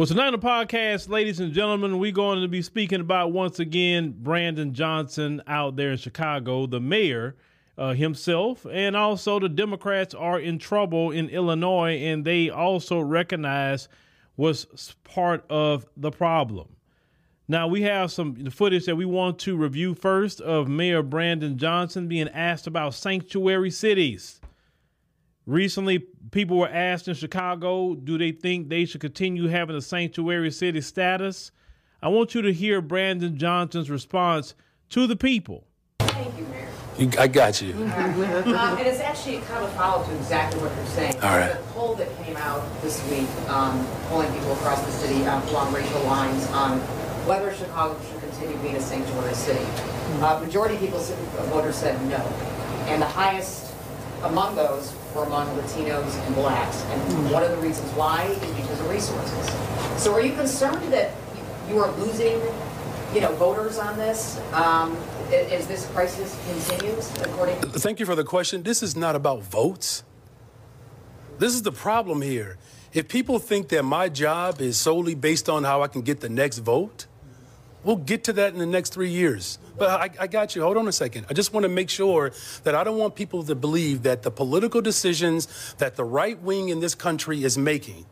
Well, 0.00 0.06
tonight 0.06 0.28
on 0.28 0.32
the 0.32 0.38
podcast, 0.38 1.10
ladies 1.10 1.40
and 1.40 1.52
gentlemen, 1.52 1.98
we're 1.98 2.10
going 2.10 2.40
to 2.40 2.48
be 2.48 2.62
speaking 2.62 3.02
about 3.02 3.32
once 3.32 3.58
again 3.58 4.14
Brandon 4.16 4.72
Johnson 4.72 5.42
out 5.46 5.76
there 5.76 5.90
in 5.90 5.98
Chicago, 5.98 6.64
the 6.64 6.80
mayor 6.80 7.36
uh, 7.76 7.92
himself, 7.92 8.64
and 8.72 8.96
also 8.96 9.38
the 9.38 9.50
Democrats 9.50 10.14
are 10.14 10.40
in 10.40 10.58
trouble 10.58 11.10
in 11.10 11.28
Illinois, 11.28 11.98
and 11.98 12.24
they 12.24 12.48
also 12.48 12.98
recognize 12.98 13.88
was 14.38 14.94
part 15.04 15.44
of 15.50 15.84
the 15.98 16.10
problem. 16.10 16.76
Now 17.46 17.68
we 17.68 17.82
have 17.82 18.10
some 18.10 18.42
the 18.42 18.50
footage 18.50 18.86
that 18.86 18.96
we 18.96 19.04
want 19.04 19.38
to 19.40 19.54
review 19.54 19.94
first 19.94 20.40
of 20.40 20.66
Mayor 20.66 21.02
Brandon 21.02 21.58
Johnson 21.58 22.08
being 22.08 22.30
asked 22.30 22.66
about 22.66 22.94
sanctuary 22.94 23.70
cities. 23.70 24.40
Recently, 25.46 25.98
people 26.30 26.58
were 26.58 26.68
asked 26.68 27.08
in 27.08 27.14
Chicago, 27.14 27.94
do 27.94 28.18
they 28.18 28.32
think 28.32 28.68
they 28.68 28.84
should 28.84 29.00
continue 29.00 29.48
having 29.48 29.74
a 29.74 29.80
sanctuary 29.80 30.50
city 30.50 30.80
status? 30.80 31.50
I 32.02 32.08
want 32.08 32.34
you 32.34 32.42
to 32.42 32.52
hear 32.52 32.80
Brandon 32.80 33.36
Johnson's 33.36 33.90
response 33.90 34.54
to 34.90 35.06
the 35.06 35.16
people. 35.16 35.66
Thank 35.98 36.36
you, 36.38 36.44
Mayor. 36.44 36.68
You, 36.98 37.10
I 37.18 37.28
got 37.28 37.62
you. 37.62 37.72
um, 37.72 37.90
and 37.90 38.86
it's 38.86 39.00
actually 39.00 39.38
kind 39.38 39.64
of 39.64 39.70
a 39.70 39.72
follow 39.72 40.04
to 40.04 40.16
exactly 40.16 40.60
what 40.60 40.74
you're 40.76 40.86
saying. 40.86 41.14
All 41.16 41.36
right. 41.36 41.52
The 41.52 41.62
poll 41.72 41.94
that 41.94 42.24
came 42.24 42.36
out 42.36 42.62
this 42.82 43.02
week, 43.10 43.28
um, 43.48 43.86
polling 44.08 44.32
people 44.32 44.52
across 44.52 44.84
the 44.84 44.92
city 44.92 45.24
um, 45.26 45.42
along 45.48 45.72
racial 45.72 46.02
lines 46.02 46.46
on 46.48 46.78
whether 47.26 47.52
Chicago 47.54 47.98
should 48.10 48.20
continue 48.20 48.56
being 48.58 48.76
a 48.76 48.80
sanctuary 48.80 49.34
city. 49.34 49.64
Uh, 50.20 50.40
majority 50.44 50.74
of 50.74 50.80
people, 50.80 50.98
voters 51.48 51.76
said 51.76 52.00
no. 52.08 52.18
And 52.88 53.00
the 53.00 53.06
highest 53.06 53.72
among 54.22 54.56
those 54.56 54.94
were 55.14 55.24
among 55.24 55.48
Latinos 55.56 56.14
and 56.26 56.34
blacks. 56.34 56.82
And 56.84 57.30
one 57.30 57.42
of 57.42 57.50
the 57.50 57.56
reasons 57.58 57.90
why 57.92 58.24
is 58.24 58.38
because 58.38 58.80
of 58.80 58.88
resources. 58.88 60.02
So 60.02 60.12
are 60.14 60.20
you 60.20 60.34
concerned 60.34 60.92
that 60.92 61.12
you 61.68 61.78
are 61.78 61.90
losing, 61.92 62.40
you 63.14 63.20
know, 63.20 63.32
voters 63.34 63.78
on 63.78 63.96
this 63.98 64.40
um, 64.52 64.96
as 65.32 65.66
this 65.66 65.86
crisis 65.88 66.38
continues, 66.48 67.10
according 67.22 67.60
to- 67.60 67.68
Thank 67.78 68.00
you 68.00 68.06
for 68.06 68.14
the 68.14 68.24
question. 68.24 68.62
This 68.62 68.82
is 68.82 68.96
not 68.96 69.14
about 69.16 69.42
votes. 69.42 70.02
This 71.38 71.54
is 71.54 71.62
the 71.62 71.72
problem 71.72 72.22
here. 72.22 72.58
If 72.92 73.08
people 73.08 73.38
think 73.38 73.68
that 73.68 73.84
my 73.84 74.08
job 74.08 74.60
is 74.60 74.76
solely 74.76 75.14
based 75.14 75.48
on 75.48 75.64
how 75.64 75.82
I 75.82 75.86
can 75.88 76.02
get 76.02 76.20
the 76.20 76.28
next 76.28 76.58
vote, 76.58 77.06
we'll 77.84 77.96
get 77.96 78.24
to 78.24 78.32
that 78.34 78.52
in 78.52 78.58
the 78.58 78.66
next 78.66 78.92
three 78.92 79.10
years. 79.10 79.58
But 79.78 79.88
I, 79.88 80.24
I, 80.24 80.26
got 80.26 80.54
you. 80.54 80.62
Hold 80.62 80.76
on 80.76 80.88
a 80.88 80.92
second. 80.92 81.26
I 81.30 81.34
just 81.34 81.52
want 81.52 81.64
to 81.64 81.68
make 81.68 81.88
sure 81.88 82.32
that 82.64 82.74
I 82.74 82.84
don't 82.84 82.98
want 82.98 83.14
people 83.14 83.42
to 83.44 83.54
believe 83.54 84.02
that 84.02 84.22
the 84.22 84.30
political 84.30 84.82
decisions 84.82 85.74
that 85.78 85.96
the 85.96 86.04
right 86.04 86.40
wing 86.42 86.68
in 86.68 86.80
this 86.80 86.94
country 86.94 87.44
is 87.44 87.56
making 87.56 88.04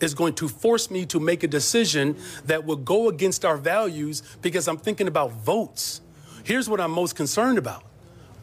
is 0.00 0.14
going 0.14 0.34
to 0.34 0.48
force 0.48 0.90
me 0.90 1.06
to 1.06 1.20
make 1.20 1.42
a 1.42 1.48
decision 1.48 2.16
that 2.46 2.64
will 2.64 2.76
go 2.76 3.08
against 3.08 3.44
our 3.44 3.56
values 3.56 4.22
because 4.42 4.66
I'm 4.66 4.78
thinking 4.78 5.08
about 5.08 5.32
votes. 5.32 6.00
Here's 6.42 6.68
what 6.68 6.80
I'm 6.80 6.90
most 6.90 7.16
concerned 7.16 7.58
about 7.58 7.84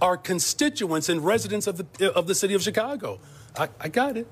our 0.02 0.18
constituents 0.18 1.10
and 1.10 1.24
residents 1.24 1.68
of 1.68 1.78
the, 1.78 2.12
of 2.14 2.26
the 2.26 2.34
city 2.34 2.56
of 2.56 2.62
Chicago. 2.64 3.20
I, 3.56 3.70
I 3.80 3.88
got 3.88 4.18
it. 4.18 4.28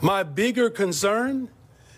My 0.00 0.24
bigger 0.24 0.70
concern 0.70 1.50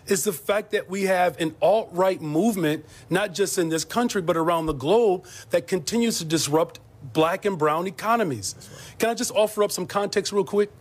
is 0.07 0.23
the 0.23 0.33
fact 0.33 0.71
that 0.71 0.89
we 0.89 1.03
have 1.03 1.39
an 1.39 1.55
alt 1.61 1.89
right 1.91 2.21
movement, 2.21 2.85
not 3.09 3.33
just 3.33 3.57
in 3.57 3.69
this 3.69 3.85
country, 3.85 4.21
but 4.21 4.37
around 4.37 4.65
the 4.65 4.73
globe, 4.73 5.25
that 5.49 5.67
continues 5.67 6.17
to 6.19 6.25
disrupt 6.25 6.79
black 7.13 7.45
and 7.45 7.57
brown 7.57 7.87
economies. 7.87 8.55
Right. 8.57 8.99
Can 8.99 9.09
I 9.09 9.13
just 9.13 9.31
offer 9.31 9.63
up 9.63 9.71
some 9.71 9.85
context 9.85 10.31
real 10.31 10.43
quick? 10.43 10.71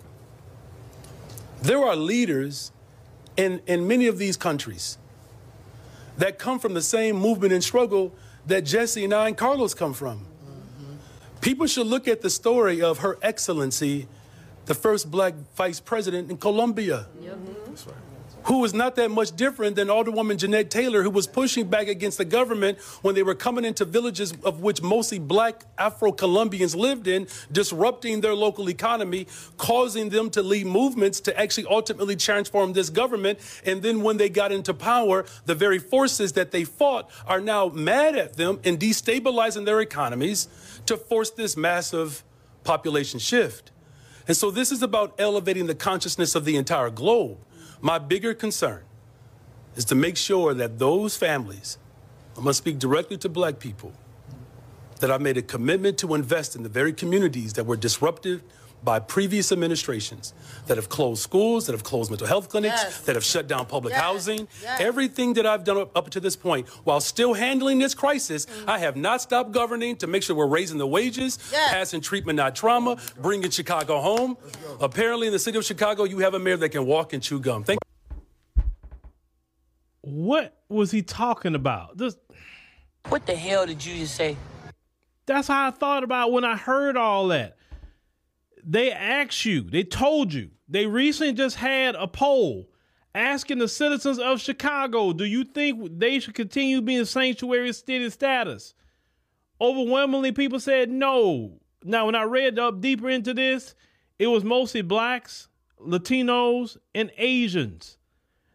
There 1.62 1.82
are 1.84 1.96
leaders 1.96 2.72
in, 3.36 3.60
in 3.66 3.86
many 3.86 4.06
of 4.06 4.18
these 4.18 4.36
countries 4.36 4.98
that 6.18 6.38
come 6.38 6.58
from 6.58 6.74
the 6.74 6.82
same 6.82 7.16
movement 7.16 7.52
and 7.52 7.62
struggle 7.62 8.14
that 8.46 8.62
Jesse 8.62 9.04
and 9.04 9.12
I 9.12 9.28
and 9.28 9.36
Carlos 9.36 9.74
come 9.74 9.92
from. 9.92 10.20
Mm-hmm. 10.20 10.94
People 11.40 11.66
should 11.66 11.86
look 11.86 12.08
at 12.08 12.22
the 12.22 12.30
story 12.30 12.80
of 12.80 12.98
Her 12.98 13.18
Excellency, 13.20 14.06
the 14.66 14.74
first 14.74 15.10
black 15.10 15.34
vice 15.56 15.80
president 15.80 16.30
in 16.30 16.36
Colombia. 16.36 17.06
Yep. 17.20 17.38
That's 17.66 17.86
right 17.86 18.05
who 18.46 18.58
was 18.58 18.72
not 18.72 18.94
that 18.96 19.10
much 19.10 19.34
different 19.34 19.76
than 19.76 19.88
Alderwoman 19.88 20.36
Jeanette 20.36 20.70
Taylor, 20.70 21.02
who 21.02 21.10
was 21.10 21.26
pushing 21.26 21.68
back 21.68 21.88
against 21.88 22.16
the 22.18 22.24
government 22.24 22.78
when 23.02 23.14
they 23.14 23.22
were 23.22 23.34
coming 23.34 23.64
into 23.64 23.84
villages 23.84 24.32
of 24.44 24.60
which 24.60 24.80
mostly 24.82 25.18
black 25.18 25.64
Afro 25.76 26.12
Colombians 26.12 26.74
lived 26.74 27.08
in, 27.08 27.26
disrupting 27.50 28.20
their 28.20 28.34
local 28.34 28.70
economy, 28.70 29.26
causing 29.56 30.10
them 30.10 30.30
to 30.30 30.42
lead 30.42 30.66
movements 30.66 31.20
to 31.20 31.38
actually 31.38 31.66
ultimately 31.68 32.14
transform 32.14 32.72
this 32.72 32.88
government. 32.88 33.40
And 33.64 33.82
then 33.82 34.02
when 34.02 34.16
they 34.16 34.28
got 34.28 34.52
into 34.52 34.72
power, 34.72 35.24
the 35.46 35.54
very 35.54 35.80
forces 35.80 36.32
that 36.34 36.52
they 36.52 36.64
fought 36.64 37.10
are 37.26 37.40
now 37.40 37.68
mad 37.68 38.16
at 38.16 38.34
them 38.34 38.60
and 38.64 38.78
destabilizing 38.78 39.64
their 39.64 39.80
economies 39.80 40.48
to 40.86 40.96
force 40.96 41.30
this 41.30 41.56
massive 41.56 42.22
population 42.62 43.18
shift. 43.18 43.72
And 44.28 44.36
so 44.36 44.50
this 44.52 44.70
is 44.70 44.82
about 44.82 45.14
elevating 45.18 45.66
the 45.66 45.74
consciousness 45.74 46.34
of 46.34 46.44
the 46.44 46.56
entire 46.56 46.90
globe. 46.90 47.38
My 47.86 48.00
bigger 48.00 48.34
concern 48.34 48.82
is 49.76 49.84
to 49.84 49.94
make 49.94 50.16
sure 50.16 50.52
that 50.54 50.80
those 50.80 51.16
families, 51.16 51.78
I 52.36 52.40
must 52.40 52.58
speak 52.58 52.80
directly 52.80 53.16
to 53.18 53.28
black 53.28 53.60
people, 53.60 53.92
that 54.98 55.12
I 55.12 55.18
made 55.18 55.36
a 55.36 55.42
commitment 55.42 55.96
to 55.98 56.14
invest 56.14 56.56
in 56.56 56.64
the 56.64 56.68
very 56.68 56.92
communities 56.92 57.52
that 57.52 57.64
were 57.64 57.76
disrupted 57.76 58.42
by 58.86 59.00
previous 59.00 59.50
administrations 59.50 60.32
that 60.68 60.76
have 60.76 60.88
closed 60.88 61.20
schools, 61.20 61.66
that 61.66 61.72
have 61.72 61.82
closed 61.82 62.08
mental 62.08 62.26
health 62.26 62.48
clinics, 62.48 62.82
yes. 62.84 63.00
that 63.00 63.16
have 63.16 63.24
shut 63.24 63.48
down 63.48 63.66
public 63.66 63.92
yes. 63.92 64.00
housing. 64.00 64.48
Yes. 64.62 64.80
Everything 64.80 65.34
that 65.34 65.44
I've 65.44 65.64
done 65.64 65.88
up 65.94 66.08
to 66.10 66.20
this 66.20 66.36
point, 66.36 66.68
while 66.84 67.00
still 67.00 67.34
handling 67.34 67.80
this 67.80 67.94
crisis, 67.94 68.46
mm-hmm. 68.46 68.70
I 68.70 68.78
have 68.78 68.96
not 68.96 69.20
stopped 69.20 69.50
governing 69.50 69.96
to 69.96 70.06
make 70.06 70.22
sure 70.22 70.36
we're 70.36 70.46
raising 70.46 70.78
the 70.78 70.86
wages, 70.86 71.38
passing 71.52 72.00
treatment, 72.00 72.36
not 72.36 72.54
trauma, 72.54 72.96
bringing 73.20 73.50
Chicago 73.50 74.00
home. 74.00 74.36
Apparently, 74.80 75.26
in 75.26 75.32
the 75.32 75.38
city 75.40 75.58
of 75.58 75.64
Chicago, 75.64 76.04
you 76.04 76.20
have 76.20 76.34
a 76.34 76.38
mayor 76.38 76.56
that 76.56 76.68
can 76.68 76.86
walk 76.86 77.12
and 77.12 77.22
chew 77.22 77.40
gum. 77.40 77.64
Thank 77.64 77.80
what 80.02 80.56
was 80.68 80.92
he 80.92 81.02
talking 81.02 81.56
about? 81.56 81.98
This, 81.98 82.16
what 83.08 83.26
the 83.26 83.34
hell 83.34 83.66
did 83.66 83.84
you 83.84 83.96
just 83.96 84.14
say? 84.14 84.36
That's 85.26 85.48
how 85.48 85.66
I 85.66 85.70
thought 85.72 86.04
about 86.04 86.30
when 86.30 86.44
I 86.44 86.56
heard 86.56 86.96
all 86.96 87.26
that 87.28 87.56
they 88.66 88.90
asked 88.90 89.44
you, 89.44 89.62
they 89.62 89.84
told 89.84 90.34
you, 90.34 90.50
they 90.68 90.86
recently 90.86 91.32
just 91.32 91.56
had 91.56 91.94
a 91.94 92.08
poll 92.08 92.68
asking 93.14 93.58
the 93.58 93.68
citizens 93.68 94.18
of 94.18 94.40
Chicago, 94.40 95.12
do 95.12 95.24
you 95.24 95.42
think 95.44 95.98
they 95.98 96.18
should 96.20 96.34
continue 96.34 96.82
being 96.82 97.04
sanctuary 97.06 97.72
city 97.72 98.10
status? 98.10 98.74
Overwhelmingly, 99.58 100.32
people 100.32 100.60
said 100.60 100.90
no. 100.90 101.60
Now, 101.82 102.06
when 102.06 102.14
I 102.14 102.24
read 102.24 102.58
up 102.58 102.80
deeper 102.80 103.08
into 103.08 103.32
this, 103.32 103.74
it 104.18 104.26
was 104.26 104.44
mostly 104.44 104.82
blacks, 104.82 105.48
Latinos, 105.80 106.76
and 106.94 107.10
Asians 107.16 107.96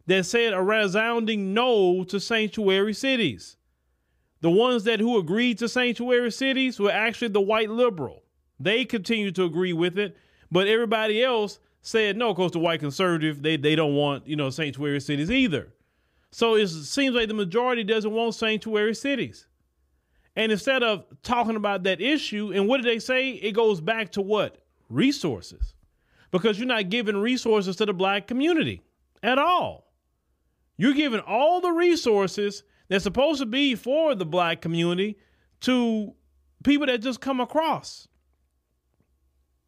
that 0.06 0.26
said 0.26 0.54
a 0.54 0.62
resounding 0.62 1.54
no 1.54 2.04
to 2.04 2.20
sanctuary 2.20 2.94
cities. 2.94 3.58
The 4.42 4.52
ones 4.52 4.84
that 4.84 5.00
who 5.00 5.18
agreed 5.18 5.58
to 5.60 5.70
sanctuary 5.70 6.32
cities 6.32 6.80
were 6.80 6.92
actually 6.92 7.30
the 7.30 7.42
white 7.42 7.70
liberal. 7.70 8.21
They 8.64 8.86
continue 8.86 9.32
to 9.32 9.44
agree 9.44 9.74
with 9.74 9.98
it, 9.98 10.18
but 10.52 10.68
everybody 10.68 11.24
else 11.24 11.60
said 11.82 12.18
no. 12.18 12.34
Because 12.34 12.52
the 12.52 12.60
white 12.60 12.80
conservative, 12.80 13.42
they 13.42 13.58
they 13.58 13.76
don't 13.76 13.96
want 13.96 14.28
you 14.28 14.36
know 14.36 14.50
sanctuary 14.50 15.00
cities 15.02 15.32
either. 15.32 15.74
So 16.32 16.56
it 16.56 16.68
seems 16.68 17.16
like 17.16 17.28
the 17.28 17.34
majority 17.34 17.84
doesn't 17.84 18.12
want 18.12 18.36
sanctuary 18.36 18.96
cities. 18.96 19.48
And 20.36 20.52
instead 20.52 20.82
of 20.82 21.06
talking 21.24 21.58
about 21.58 21.84
that 21.84 22.00
issue, 22.00 22.54
and 22.54 22.68
what 22.68 22.78
did 22.78 22.86
they 22.86 23.00
say? 23.00 23.32
It 23.32 23.52
goes 23.52 23.82
back 23.82 24.12
to 24.14 24.22
what? 24.22 24.60
Resources. 24.90 25.76
Because 26.32 26.58
you're 26.58 26.68
not 26.68 26.90
giving 26.90 27.18
resources 27.18 27.76
to 27.78 27.86
the 27.86 27.94
black 27.94 28.28
community 28.28 28.82
at 29.22 29.38
all. 29.38 29.92
You're 30.78 30.94
giving 30.94 31.20
all 31.20 31.60
the 31.60 31.72
resources 31.72 32.64
that's 32.88 33.04
supposed 33.04 33.40
to 33.42 33.46
be 33.46 33.76
for 33.76 34.16
the 34.16 34.26
black 34.26 34.62
community 34.62 35.18
to 35.62 36.14
people 36.64 36.88
that 36.88 37.02
just 37.02 37.20
come 37.20 37.40
across. 37.40 38.08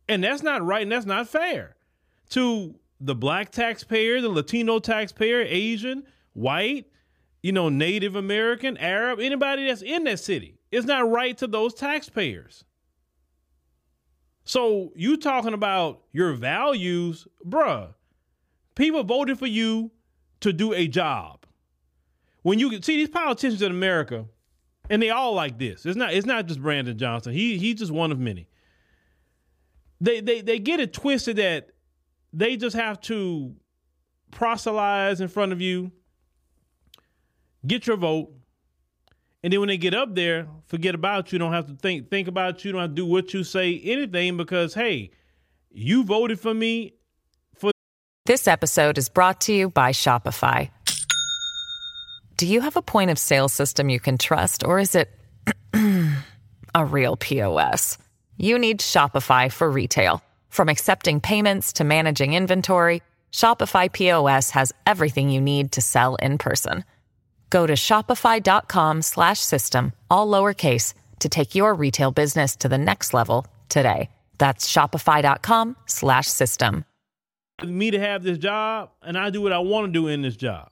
And 0.08 0.24
that's 0.24 0.44
not 0.44 0.66
right 0.66 0.82
and 0.82 0.92
that's 0.92 1.06
not 1.06 1.28
fair 1.28 1.76
to 2.32 2.76
the 3.00 3.16
black 3.16 3.52
taxpayer, 3.52 4.22
the 4.22 4.30
Latino 4.30 4.80
taxpayer, 4.80 5.42
Asian, 5.42 6.04
white, 6.34 6.86
you 7.42 7.52
know, 7.52 7.70
Native 7.70 8.16
American, 8.16 8.78
Arab, 8.78 9.20
anybody 9.20 9.68
that's 9.68 9.82
in 9.82 10.04
that 10.06 10.20
city. 10.20 10.58
It's 10.72 10.86
not 10.86 11.10
right 11.10 11.38
to 11.38 11.48
those 11.48 11.74
taxpayers. 11.74 12.64
So 14.46 14.92
you 14.96 15.18
talking 15.18 15.54
about 15.54 16.04
your 16.12 16.34
values, 16.34 17.28
bruh. 17.46 17.94
People 18.76 19.04
voted 19.04 19.38
for 19.40 19.48
you 19.48 19.92
to 20.42 20.52
do 20.52 20.74
a 20.74 20.88
job. 20.88 21.46
When 22.42 22.60
you 22.60 22.82
see 22.82 22.98
these 22.98 23.10
politicians 23.10 23.62
in 23.62 23.72
America, 23.72 24.26
and 24.90 25.02
they 25.02 25.10
all 25.10 25.34
like 25.34 25.58
this. 25.58 25.86
It's 25.86 25.96
not 25.96 26.14
it's 26.14 26.26
not 26.26 26.46
just 26.46 26.62
Brandon 26.62 26.98
Johnson. 26.98 27.34
He 27.34 27.58
he's 27.58 27.76
just 27.76 27.92
one 27.92 28.12
of 28.12 28.20
many 28.20 28.48
they, 30.04 30.20
they, 30.20 30.42
they 30.42 30.60
get 30.60 30.82
it 30.82 30.92
twisted 30.92 31.38
that 31.38 31.70
they 32.34 32.58
just 32.58 32.76
have 32.76 33.00
to 33.02 33.56
proselytize 34.32 35.22
in 35.22 35.30
front 35.30 35.54
of 35.54 35.62
you, 35.62 35.92
get 37.66 37.88
your 37.88 37.96
vote, 37.96 38.34
and 39.44 39.54
then 39.54 39.62
when 39.62 39.70
they 39.70 39.78
get 39.78 39.94
up 39.94 40.14
there, 40.14 40.48
forget 40.68 40.94
about 40.94 41.32
you. 41.32 41.40
Don't 41.40 41.54
have 41.54 41.68
to 41.68 41.76
think 41.76 42.10
think 42.10 42.28
about 42.28 42.64
you. 42.64 42.72
Don't 42.72 42.82
have 42.82 42.92
to 42.92 42.96
do 42.96 43.06
what 43.06 43.34
you 43.34 43.44
say, 43.44 43.80
anything, 43.80 44.36
because 44.36 44.74
hey, 44.74 45.12
you 45.70 46.04
voted 46.04 46.40
for 46.40 46.54
me. 46.54 46.96
For 47.56 47.72
this 48.26 48.48
episode 48.48 48.98
is 48.98 49.10
brought 49.10 49.42
to 49.42 49.54
you 49.54 49.70
by 49.70 49.92
Shopify. 49.92 50.70
Do 52.36 52.48
you 52.48 52.62
have 52.62 52.76
a 52.76 52.82
point 52.82 53.10
of 53.10 53.20
sale 53.20 53.48
system 53.48 53.90
you 53.90 54.00
can 54.00 54.18
trust, 54.18 54.66
or 54.66 54.80
is 54.80 54.96
it 54.96 55.12
a 56.76 56.86
real 56.86 57.16
POS? 57.16 57.98
You 58.38 58.58
need 58.58 58.80
Shopify 58.80 59.52
for 59.52 59.70
retail. 59.70 60.24
From 60.50 60.70
accepting 60.70 61.20
payments 61.20 61.74
to 61.74 61.84
managing 61.84 62.34
inventory, 62.34 63.02
Shopify 63.32 63.92
POS 63.92 64.52
has 64.52 64.74
everything 64.86 65.30
you 65.30 65.42
need 65.42 65.72
to 65.74 65.82
sell 65.82 66.16
in 66.16 66.38
person. 66.38 66.84
Go 67.50 67.68
to 67.68 67.74
shopify.com 67.74 69.02
slash 69.04 69.40
system, 69.40 69.94
all 70.10 70.28
lowercase, 70.28 70.94
to 71.20 71.30
take 71.30 71.54
your 71.54 71.76
retail 71.76 72.12
business 72.12 72.56
to 72.56 72.68
the 72.68 72.78
next 72.78 73.14
level 73.14 73.46
today. 73.70 74.10
That's 74.40 74.72
shopify.com 74.72 75.76
slash 75.86 76.28
system. 76.28 76.86
Me 77.64 77.92
to 77.92 78.00
have 78.00 78.24
this 78.24 78.40
job, 78.40 78.90
and 79.04 79.18
I 79.18 79.30
do 79.30 79.42
what 79.42 79.54
I 79.54 79.60
want 79.60 79.88
to 79.88 79.92
do 79.92 80.08
in 80.08 80.24
this 80.24 80.36
job. 80.36 80.72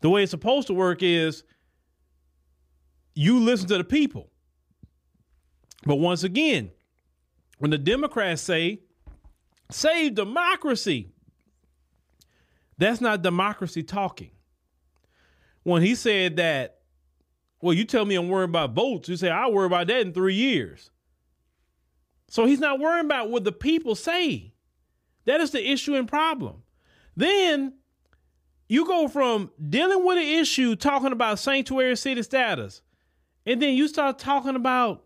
The 0.00 0.10
way 0.10 0.24
it's 0.24 0.30
supposed 0.30 0.66
to 0.66 0.74
work 0.74 1.02
is 1.02 1.44
you 3.14 3.38
listen 3.40 3.68
to 3.68 3.78
the 3.78 3.84
people. 3.84 4.30
But 5.86 5.96
once 5.96 6.24
again, 6.24 6.72
when 7.58 7.70
the 7.70 7.78
Democrats 7.78 8.42
say, 8.42 8.80
save 9.70 10.16
democracy, 10.16 11.12
that's 12.76 13.00
not 13.00 13.22
democracy 13.22 13.82
talking 13.82 14.32
when 15.62 15.82
he 15.82 15.94
said 15.94 16.36
that, 16.36 16.80
well, 17.62 17.72
you 17.72 17.84
tell 17.84 18.04
me 18.04 18.16
I'm 18.16 18.28
worried 18.28 18.50
about 18.50 18.74
votes. 18.74 19.08
You 19.08 19.16
say 19.16 19.30
I'll 19.30 19.52
worry 19.52 19.66
about 19.66 19.86
that 19.86 20.00
in 20.00 20.12
three 20.12 20.34
years. 20.34 20.90
So 22.28 22.44
he's 22.44 22.60
not 22.60 22.78
worrying 22.78 23.06
about 23.06 23.30
what 23.30 23.44
the 23.44 23.52
people 23.52 23.94
say. 23.94 24.52
That 25.24 25.40
is 25.40 25.52
the 25.52 25.70
issue 25.70 25.94
and 25.94 26.06
problem. 26.06 26.62
Then 27.16 27.74
you 28.68 28.86
go 28.86 29.08
from 29.08 29.50
dealing 29.68 30.04
with 30.04 30.18
an 30.18 30.24
issue, 30.24 30.76
talking 30.76 31.12
about 31.12 31.38
sanctuary 31.38 31.96
city 31.96 32.22
status, 32.22 32.82
and 33.46 33.62
then 33.62 33.74
you 33.74 33.88
start 33.88 34.18
talking 34.18 34.56
about 34.56 35.05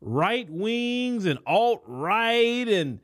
right 0.00 0.48
wings 0.50 1.24
and 1.24 1.38
alt 1.46 1.82
right 1.86 2.68
and 2.68 3.00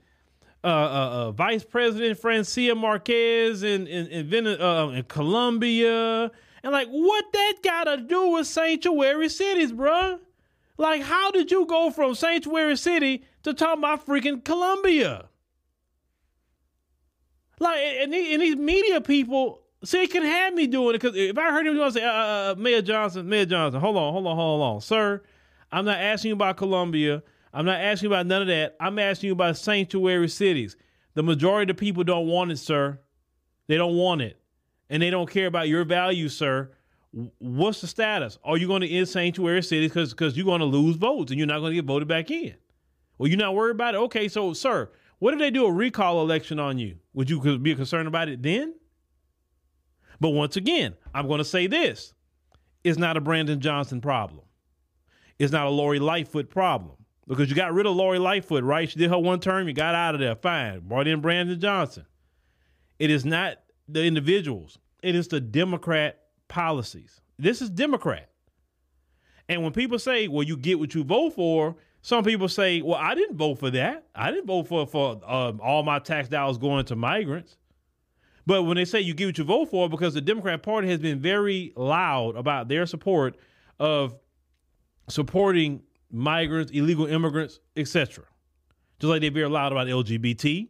uh, 0.63 0.67
uh, 0.67 0.71
uh, 0.71 1.33
Vice 1.33 1.65
President 1.65 2.19
Francia 2.19 2.75
Marquez 2.75 3.63
in 3.63 3.87
in, 3.87 4.07
in, 4.07 4.47
uh, 4.47 4.89
in 4.89 5.03
Colombia 5.05 6.31
and 6.65 6.73
like, 6.73 6.89
what 6.89 7.27
that 7.31 7.55
got 7.63 7.85
to 7.85 7.99
do 7.99 8.31
with 8.31 8.47
sanctuary 8.47 9.29
cities, 9.29 9.71
bruh? 9.71 10.19
Like, 10.79 11.03
how 11.03 11.31
did 11.31 11.51
you 11.51 11.67
go 11.67 11.91
from 11.91 12.15
sanctuary 12.15 12.79
city 12.79 13.23
to 13.43 13.53
talking 13.53 13.81
about 13.81 14.07
freaking 14.07 14.43
Colombia? 14.43 15.27
Like, 17.61 17.79
and, 17.79 18.15
and 18.15 18.43
these 18.43 18.57
media 18.57 19.03
people, 19.03 19.61
see, 19.85 20.07
can 20.07 20.23
have 20.23 20.55
me 20.55 20.67
doing 20.67 20.95
it 20.95 21.03
because 21.03 21.15
if 21.15 21.37
I 21.37 21.51
heard 21.51 21.67
him 21.67 21.77
to 21.77 21.93
say, 21.93 22.03
uh, 22.03 22.09
uh, 22.11 22.53
uh, 22.53 22.55
Mayor 22.57 22.81
Johnson, 22.81 23.29
Mayor 23.29 23.45
Johnson, 23.45 23.79
hold 23.79 23.99
on, 23.99 24.15
hold 24.15 24.27
on, 24.27 24.35
hold 24.35 24.63
on, 24.63 24.81
sir. 24.81 25.23
I'm 25.73 25.85
not 25.85 25.99
asking 25.99 26.31
you 26.31 26.35
about 26.35 26.57
Colombia. 26.57 27.23
I'm 27.53 27.67
not 27.67 27.81
asking 27.81 28.11
you 28.11 28.15
about 28.15 28.27
none 28.27 28.43
of 28.43 28.49
that. 28.49 28.77
I'm 28.81 28.99
asking 28.99 29.29
you 29.29 29.33
about 29.33 29.57
sanctuary 29.57 30.29
cities. 30.29 30.77
The 31.15 31.23
majority 31.23 31.71
of 31.71 31.77
the 31.77 31.81
people 31.81 32.05
don't 32.05 32.27
want 32.27 32.51
it, 32.51 32.59
sir. 32.59 32.99
They 33.67 33.77
don't 33.77 33.97
want 33.97 34.23
it 34.23 34.39
and 34.91 35.03
they 35.03 35.11
don't 35.11 35.31
care 35.31 35.47
about 35.47 35.69
your 35.69 35.85
values, 35.85 36.37
sir, 36.37 36.71
what's 37.39 37.81
the 37.81 37.87
status? 37.87 38.39
Are 38.45 38.57
you 38.57 38.67
going 38.67 38.83
to 38.83 38.89
end 38.89 39.09
sanctuary 39.09 39.63
cities 39.63 39.91
because 39.91 40.11
because 40.11 40.37
you're 40.37 40.47
going 40.47 40.61
to 40.61 40.67
lose 40.67 40.97
votes 40.97 41.31
and 41.31 41.39
you're 41.39 41.47
not 41.47 41.61
going 41.61 41.71
to 41.71 41.77
get 41.77 41.85
voted 41.85 42.09
back 42.09 42.31
in? 42.31 42.55
Well, 43.19 43.29
you're 43.29 43.39
not 43.39 43.55
worried 43.55 43.73
about 43.73 43.95
it. 43.95 43.99
Okay, 43.99 44.29
so 44.29 44.53
sir, 44.53 44.91
what 45.19 45.33
if 45.35 45.41
they 45.41 45.51
do 45.51 45.67
a 45.67 45.73
recall 45.73 46.21
election 46.21 46.59
on 46.59 46.79
you? 46.79 46.97
Would 47.15 47.31
you 47.31 47.59
be 47.59 47.75
concerned 47.75 48.09
about 48.09 48.29
it 48.29 48.43
then? 48.43 48.75
But 50.21 50.31
once 50.31 50.57
again, 50.57 50.95
I'm 51.15 51.27
going 51.29 51.39
to 51.39 51.45
say 51.45 51.67
this: 51.67 52.15
it's 52.83 52.99
not 52.99 53.17
a 53.17 53.21
Brandon 53.21 53.61
Johnson 53.61 54.01
problem. 54.01 54.44
It's 55.39 55.53
not 55.53 55.67
a 55.67 55.71
Lori 55.71 55.99
Lightfoot 55.99 56.51
problem 56.51 56.97
because 57.27 57.49
you 57.49 57.57
got 57.57 57.73
rid 57.73 57.87
of 57.87 57.97
Lori 57.97 58.19
Lightfoot, 58.19 58.65
right? 58.65 58.89
She 58.89 58.99
did 58.99 59.11
her 59.11 59.19
one 59.19 59.41
term, 59.41 59.67
you 59.67 59.75
got 59.75 59.95
out 59.95 60.15
of 60.15 60.21
there, 60.21 60.37
fine. 60.37 60.81
Brought 60.81 61.07
in 61.07 61.21
Brandon 61.21 61.59
Johnson. 61.59 62.07
It 62.99 63.11
is 63.11 63.25
not 63.25 63.57
the 63.89 64.05
individuals. 64.05 64.79
It 65.03 65.15
is 65.15 65.29
the 65.29 65.41
Democrat 65.41 66.21
policies. 66.49 67.21
This 67.39 67.61
is 67.61 67.71
Democrat. 67.71 68.31
And 69.49 69.63
when 69.63 69.73
people 69.73 69.99
say, 69.99 70.29
well, 70.29 70.43
you 70.43 70.57
get 70.57 70.79
what 70.79 70.95
you 70.95 71.05
vote 71.05 71.35
for, 71.35 71.77
some 72.01 72.25
people 72.25 72.49
say, 72.49 72.81
well, 72.83 72.99
I 72.99 73.15
didn't 73.15 73.37
vote 73.37 73.59
for 73.59 73.71
that. 73.71 74.07
I 74.15 74.31
didn't 74.31 74.47
vote 74.47 74.69
for, 74.69 74.87
for 74.87 75.21
um, 75.31 75.61
all 75.63 75.83
my 75.83 75.99
tax 75.99 76.29
dollars 76.29 76.59
going 76.59 76.85
to 76.87 76.97
migrants. 76.97 77.57
But 78.47 78.65
when 78.65 78.77
they 78.77 78.85
say 78.85 79.01
you 79.01 79.15
get 79.15 79.27
what 79.27 79.39
you 79.39 79.45
vote 79.45 79.71
for, 79.71 79.89
because 79.89 80.15
the 80.15 80.21
Democrat 80.21 80.63
Party 80.63 80.89
has 80.89 80.99
been 80.99 81.21
very 81.21 81.73
loud 81.77 82.37
about 82.37 82.69
their 82.69 82.87
support 82.87 83.37
of 83.79 84.17
supporting 85.09 85.83
migrants, 86.11 86.73
illegal 86.73 87.07
immigrants, 87.07 87.61
etc. 87.77 88.25
Just 88.99 89.11
like 89.11 89.21
they're 89.21 89.31
very 89.31 89.49
loud 89.49 89.73
about 89.73 89.87
LGBT 89.87 90.69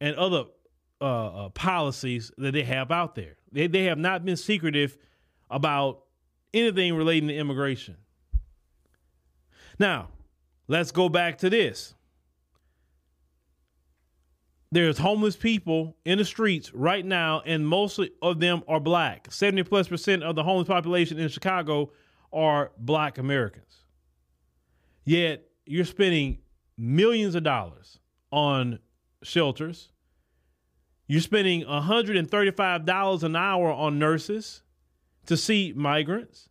and 0.00 0.16
other 0.16 0.44
uh, 1.00 1.04
uh, 1.44 1.48
policies 1.50 2.30
that 2.38 2.52
they 2.52 2.62
have 2.62 2.90
out 2.90 3.14
there. 3.14 3.36
They, 3.52 3.66
they 3.66 3.84
have 3.84 3.98
not 3.98 4.24
been 4.24 4.36
secretive 4.36 4.96
about 5.50 6.04
anything 6.54 6.94
relating 6.94 7.28
to 7.28 7.34
immigration. 7.34 7.96
Now, 9.78 10.08
let's 10.66 10.90
go 10.90 11.08
back 11.08 11.38
to 11.38 11.50
this. 11.50 11.94
There's 14.70 14.98
homeless 14.98 15.34
people 15.34 15.96
in 16.04 16.18
the 16.18 16.24
streets 16.24 16.74
right 16.74 17.04
now, 17.04 17.42
and 17.46 17.66
most 17.66 17.98
of 18.20 18.38
them 18.38 18.62
are 18.68 18.80
black. 18.80 19.32
70 19.32 19.62
plus 19.64 19.88
percent 19.88 20.22
of 20.22 20.34
the 20.36 20.42
homeless 20.42 20.68
population 20.68 21.18
in 21.18 21.28
Chicago 21.28 21.90
are 22.32 22.72
black 22.78 23.18
Americans. 23.18 23.84
Yet 25.04 25.48
you're 25.66 25.84
spending 25.84 26.38
millions 26.76 27.34
of 27.34 27.42
dollars 27.42 27.98
on 28.30 28.78
shelters, 29.22 29.90
you're 31.06 31.20
spending 31.22 31.64
$135 31.64 33.22
an 33.22 33.36
hour 33.36 33.72
on 33.72 33.98
nurses 33.98 34.62
to 35.26 35.36
see 35.36 35.72
migrants, 35.74 36.50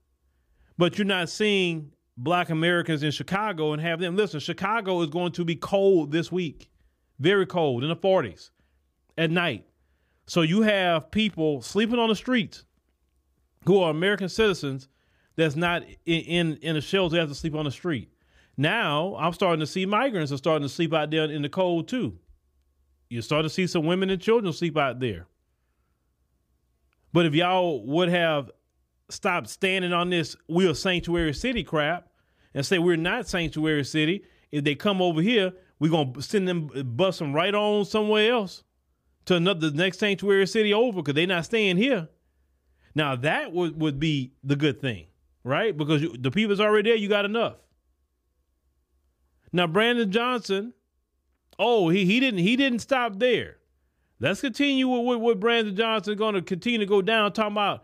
but 0.77 0.98
you're 0.98 1.05
not 1.05 1.29
seeing 1.29 1.91
black 2.17 2.50
Americans 2.50 3.03
in 3.03 3.12
Chicago 3.12 3.74
and 3.74 3.81
have 3.81 4.00
them. 4.00 4.15
Listen, 4.15 4.39
Chicago 4.39 5.01
is 5.01 5.10
going 5.10 5.31
to 5.34 5.46
be 5.46 5.55
cold 5.55 6.12
this 6.12 6.31
week, 6.31 6.69
very 7.19 7.46
cold 7.46 7.84
in 7.84 7.89
the 7.89 7.96
40s 7.96 8.50
at 9.17 9.29
night. 9.29 9.65
So 10.25 10.41
you 10.41 10.63
have 10.63 11.12
people 11.12 11.62
sleeping 11.62 12.00
on 12.00 12.10
the 12.10 12.15
streets 12.15 12.65
who 13.65 13.79
are 13.79 13.91
American 13.91 14.29
citizens 14.29 14.88
that's 15.38 15.56
not 15.56 15.84
in, 16.06 16.22
in, 16.22 16.58
in 16.58 16.75
a 16.75 16.82
shelter, 16.82 17.13
they 17.13 17.20
have 17.20 17.29
to 17.29 17.36
sleep 17.36 17.56
on 17.56 17.65
the 17.65 17.72
street. 17.72 18.12
Now 18.58 19.15
I'm 19.17 19.34
starting 19.34 19.60
to 19.62 19.67
see 19.67 19.86
migrants 19.86 20.32
are 20.32 20.38
starting 20.38 20.67
to 20.67 20.74
sleep 20.74 20.94
out 20.94 21.12
there 21.12 21.25
in 21.25 21.44
the 21.44 21.50
cold 21.50 21.88
too. 21.88 22.17
You 23.10 23.22
start 23.22 23.46
to 23.46 23.50
see 23.50 23.67
some 23.67 23.86
women 23.86 24.10
and 24.10 24.22
children 24.22 24.51
sleep 24.51 24.77
out 24.77 25.00
there. 25.00 25.27
But 27.13 27.25
if 27.25 27.34
y'all 27.34 27.86
would 27.86 28.10
have 28.10 28.51
stopped 29.10 29.48
standing 29.50 29.94
on 29.94 30.10
this 30.10 30.36
we're 30.50 30.74
sanctuary 30.74 31.34
city 31.34 31.63
crap 31.63 32.10
and 32.53 32.65
say 32.65 32.79
we're 32.79 32.98
not 32.98 33.27
sanctuary 33.27 33.86
city, 33.86 34.24
if 34.51 34.63
they 34.63 34.75
come 34.75 35.01
over 35.01 35.22
here, 35.22 35.53
we're 35.79 35.91
gonna 35.91 36.22
send 36.22 36.48
them 36.48 36.67
bust 36.96 37.20
them 37.20 37.34
right 37.34 37.53
on 37.53 37.86
somewhere 37.86 38.32
else 38.32 38.63
to 39.25 39.36
another 39.36 39.70
the 39.70 39.77
next 39.77 40.00
sanctuary 40.00 40.48
city 40.48 40.74
over 40.74 41.01
because 41.01 41.13
they're 41.13 41.27
not 41.27 41.46
staying 41.46 41.77
here. 41.77 42.10
Now 42.96 43.15
that 43.17 43.53
would, 43.53 43.79
would 43.79 44.00
be 44.00 44.34
the 44.44 44.56
good 44.56 44.82
thing, 44.82 45.06
right? 45.47 45.75
Because 45.75 46.01
you, 46.01 46.15
the 46.17 46.31
people's 46.31 46.59
already 46.59 46.89
there, 46.89 46.97
you 46.97 47.07
got 47.07 47.25
enough. 47.25 47.55
Now 49.51 49.67
Brandon 49.67 50.11
Johnson 50.11 50.73
Oh, 51.59 51.89
he 51.89 52.05
he 52.05 52.19
didn't 52.19 52.39
he 52.39 52.55
didn't 52.55 52.79
stop 52.79 53.19
there. 53.19 53.57
Let's 54.19 54.41
continue 54.41 54.87
with 54.87 55.05
what, 55.05 55.21
what 55.21 55.39
Brandon 55.39 55.75
Johnson 55.75 56.17
going 56.17 56.35
to 56.35 56.41
continue 56.41 56.79
to 56.79 56.85
go 56.85 57.01
down 57.01 57.33
talking 57.33 57.53
about 57.53 57.83